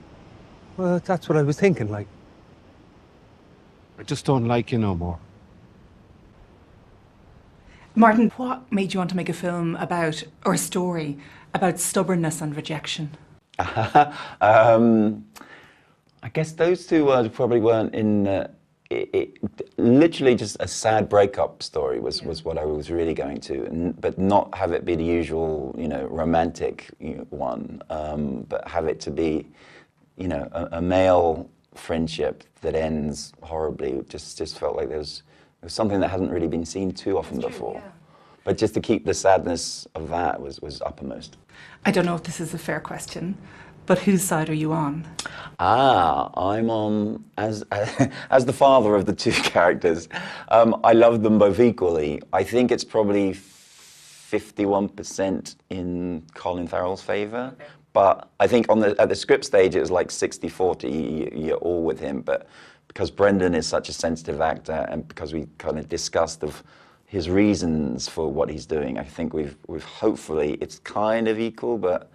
Well, 0.76 1.00
that's 1.02 1.28
what 1.30 1.38
I 1.38 1.42
was 1.42 1.58
thinking, 1.58 1.90
like. 1.90 2.08
I 4.00 4.02
just 4.02 4.24
don't 4.24 4.46
like 4.46 4.72
you 4.72 4.78
no 4.78 4.94
more. 4.94 5.18
Martin, 7.94 8.30
what 8.38 8.72
made 8.72 8.94
you 8.94 8.98
want 8.98 9.10
to 9.10 9.16
make 9.16 9.28
a 9.28 9.34
film 9.34 9.76
about, 9.76 10.22
or 10.46 10.54
a 10.54 10.58
story 10.58 11.18
about 11.52 11.78
stubbornness 11.78 12.40
and 12.40 12.56
rejection? 12.56 13.10
um, 14.40 15.26
I 16.22 16.30
guess 16.32 16.52
those 16.52 16.86
two 16.86 17.04
words 17.04 17.28
probably 17.28 17.60
weren't 17.60 17.94
in. 17.94 18.26
Uh, 18.26 18.50
it, 18.88 19.10
it, 19.12 19.78
literally, 19.78 20.34
just 20.34 20.56
a 20.60 20.66
sad 20.66 21.10
breakup 21.10 21.62
story 21.62 22.00
was, 22.00 22.22
was 22.22 22.42
what 22.42 22.56
I 22.56 22.64
was 22.64 22.90
really 22.90 23.14
going 23.14 23.38
to, 23.42 23.66
and, 23.66 24.00
but 24.00 24.18
not 24.18 24.54
have 24.54 24.72
it 24.72 24.86
be 24.86 24.96
the 24.96 25.04
usual, 25.04 25.74
you 25.76 25.88
know, 25.88 26.06
romantic 26.06 26.88
you 27.00 27.16
know, 27.16 27.26
one, 27.28 27.82
um, 27.90 28.46
but 28.48 28.66
have 28.66 28.86
it 28.86 28.98
to 29.00 29.10
be, 29.10 29.46
you 30.16 30.26
know, 30.26 30.48
a, 30.52 30.78
a 30.78 30.82
male 30.82 31.50
friendship 31.80 32.44
that 32.60 32.74
ends 32.74 33.32
horribly. 33.42 34.02
Just 34.08 34.38
just 34.38 34.58
felt 34.58 34.76
like 34.76 34.88
there 34.88 34.98
was, 34.98 35.22
there 35.60 35.66
was 35.66 35.72
something 35.72 36.00
that 36.00 36.08
hadn't 36.08 36.30
really 36.30 36.48
been 36.48 36.64
seen 36.64 36.92
too 36.92 37.18
often 37.18 37.40
before. 37.40 37.82
But 38.44 38.56
just 38.56 38.74
to 38.74 38.80
keep 38.80 39.04
the 39.04 39.14
sadness 39.14 39.86
of 39.94 40.08
that 40.08 40.40
was, 40.40 40.60
was 40.60 40.80
uppermost. 40.82 41.36
I 41.84 41.90
don't 41.90 42.06
know 42.06 42.14
if 42.14 42.22
this 42.22 42.40
is 42.40 42.54
a 42.54 42.58
fair 42.58 42.80
question, 42.80 43.36
but 43.86 43.98
whose 43.98 44.22
side 44.22 44.48
are 44.48 44.54
you 44.54 44.72
on? 44.72 45.06
Ah, 45.58 46.30
I'm 46.36 46.70
on 46.70 47.24
as 47.36 47.64
as 48.30 48.44
the 48.44 48.52
father 48.52 48.94
of 48.94 49.04
the 49.06 49.12
two 49.12 49.32
characters. 49.54 50.08
Um, 50.48 50.80
I 50.84 50.92
love 50.92 51.22
them 51.22 51.38
both 51.38 51.60
equally. 51.60 52.22
I 52.32 52.42
think 52.44 52.70
it's 52.70 52.84
probably 52.84 53.34
fifty-one 53.34 54.88
percent 54.90 55.56
in 55.70 56.22
Colin 56.34 56.66
Farrell's 56.66 57.02
favour, 57.02 57.54
but 57.92 58.30
I 58.40 58.46
think 58.46 58.66
on 58.68 58.80
the 58.80 59.00
at 59.00 59.08
the 59.08 59.16
script 59.16 59.44
stage 59.44 59.74
it 59.74 59.80
was 59.80 59.90
like 59.90 60.08
60-40. 60.08 60.84
You, 60.84 61.44
you're 61.46 61.56
all 61.58 61.82
with 61.84 62.00
him, 62.00 62.20
but 62.22 62.48
because 62.88 63.10
Brendan 63.10 63.54
is 63.54 63.66
such 63.66 63.88
a 63.88 63.92
sensitive 63.92 64.40
actor, 64.40 64.86
and 64.90 65.06
because 65.06 65.32
we 65.32 65.46
kind 65.58 65.78
of 65.78 65.88
discussed 65.88 66.42
of 66.44 66.62
his 67.06 67.28
reasons 67.30 68.08
for 68.08 68.32
what 68.32 68.48
he's 68.50 68.66
doing, 68.66 68.98
I 68.98 69.04
think 69.04 69.32
we've 69.32 69.56
we've 69.66 69.84
hopefully 69.84 70.54
it's 70.60 70.78
kind 70.80 71.28
of 71.28 71.38
equal, 71.40 71.78
but. 71.78 72.10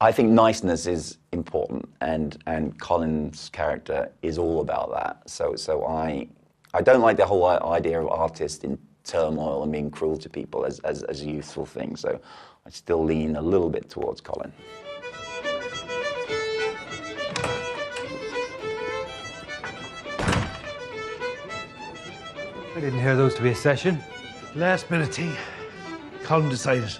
I 0.00 0.12
think 0.12 0.30
niceness 0.30 0.86
is 0.86 1.18
important, 1.32 1.88
and 2.00 2.40
and 2.46 2.78
Colin's 2.80 3.48
character 3.48 4.10
is 4.22 4.38
all 4.38 4.60
about 4.60 4.92
that. 4.92 5.28
So 5.28 5.56
so 5.56 5.84
I 5.86 6.28
I 6.72 6.82
don't 6.82 7.00
like 7.00 7.16
the 7.16 7.26
whole 7.26 7.44
idea 7.46 8.00
of 8.00 8.08
artist 8.08 8.62
in 8.64 8.78
turmoil 9.04 9.62
and 9.64 9.72
being 9.72 9.90
cruel 9.90 10.16
to 10.18 10.28
people 10.28 10.64
as 10.64 10.78
as, 10.80 11.02
as 11.04 11.22
a 11.22 11.26
youthful 11.26 11.66
thing. 11.66 11.96
So 11.96 12.20
I 12.68 12.70
still 12.70 13.02
lean 13.02 13.34
a 13.36 13.40
little 13.40 13.70
bit 13.70 13.88
towards 13.88 14.20
Colin. 14.20 14.52
I 22.76 22.80
didn't 22.80 23.00
hear 23.00 23.16
those 23.16 23.34
to 23.36 23.42
be 23.42 23.48
a 23.48 23.54
session. 23.54 23.98
Last 24.54 24.90
minute 24.90 25.12
tea. 25.12 25.32
Colin 26.24 26.50
decided. 26.50 26.94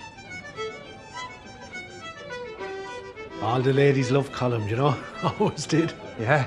All 3.42 3.60
the 3.60 3.74
ladies 3.74 4.10
love 4.10 4.32
Colin, 4.32 4.66
you 4.68 4.76
know? 4.76 4.96
Always 5.38 5.66
did. 5.66 5.92
Yeah, 6.18 6.46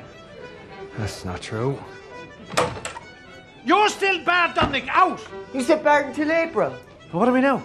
that's 0.97 1.24
not 1.26 1.43
true. 1.43 1.78
You're 3.63 3.89
still 3.89 4.26
bad, 4.26 4.55
Dominic. 4.55 4.88
Out! 4.89 5.22
You 5.53 5.61
said 5.61 5.84
back 5.84 6.07
until 6.07 6.32
April. 6.32 6.74
What 7.11 7.26
do 7.26 7.34
we 7.34 7.41
know? 7.41 7.61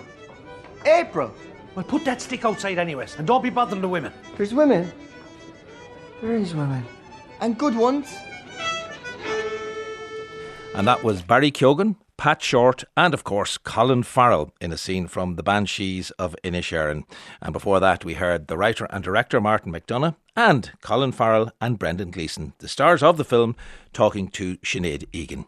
April. 0.84 1.32
Well, 1.76 1.84
put 1.84 2.06
that 2.06 2.22
stick 2.22 2.46
outside, 2.46 2.78
anyways, 2.78 3.16
and 3.16 3.26
don't 3.26 3.42
be 3.42 3.50
bothering 3.50 3.82
the 3.82 3.88
women. 3.88 4.10
There's 4.38 4.54
women. 4.54 4.90
There 6.22 6.34
is 6.34 6.54
women. 6.54 6.82
And 7.40 7.58
good 7.58 7.76
ones. 7.76 8.12
And 10.74 10.86
that 10.86 11.04
was 11.04 11.20
Barry 11.20 11.50
Keoghan, 11.50 11.96
Pat 12.16 12.42
Short, 12.42 12.84
and 12.96 13.12
of 13.12 13.24
course 13.24 13.58
Colin 13.58 14.02
Farrell 14.02 14.52
in 14.58 14.72
a 14.72 14.78
scene 14.78 15.06
from 15.06 15.36
The 15.36 15.42
Banshees 15.42 16.10
of 16.12 16.34
Inisherin. 16.42 17.04
And 17.42 17.52
before 17.52 17.80
that, 17.80 18.06
we 18.06 18.14
heard 18.14 18.48
the 18.48 18.56
writer 18.56 18.86
and 18.86 19.04
director 19.04 19.40
Martin 19.40 19.72
McDonagh 19.72 20.16
and 20.34 20.70
Colin 20.80 21.12
Farrell 21.12 21.50
and 21.60 21.78
Brendan 21.78 22.10
Gleeson, 22.10 22.54
the 22.58 22.68
stars 22.68 23.02
of 23.02 23.16
the 23.16 23.24
film, 23.24 23.54
talking 23.92 24.28
to 24.28 24.56
Sinead 24.58 25.06
Egan. 25.12 25.46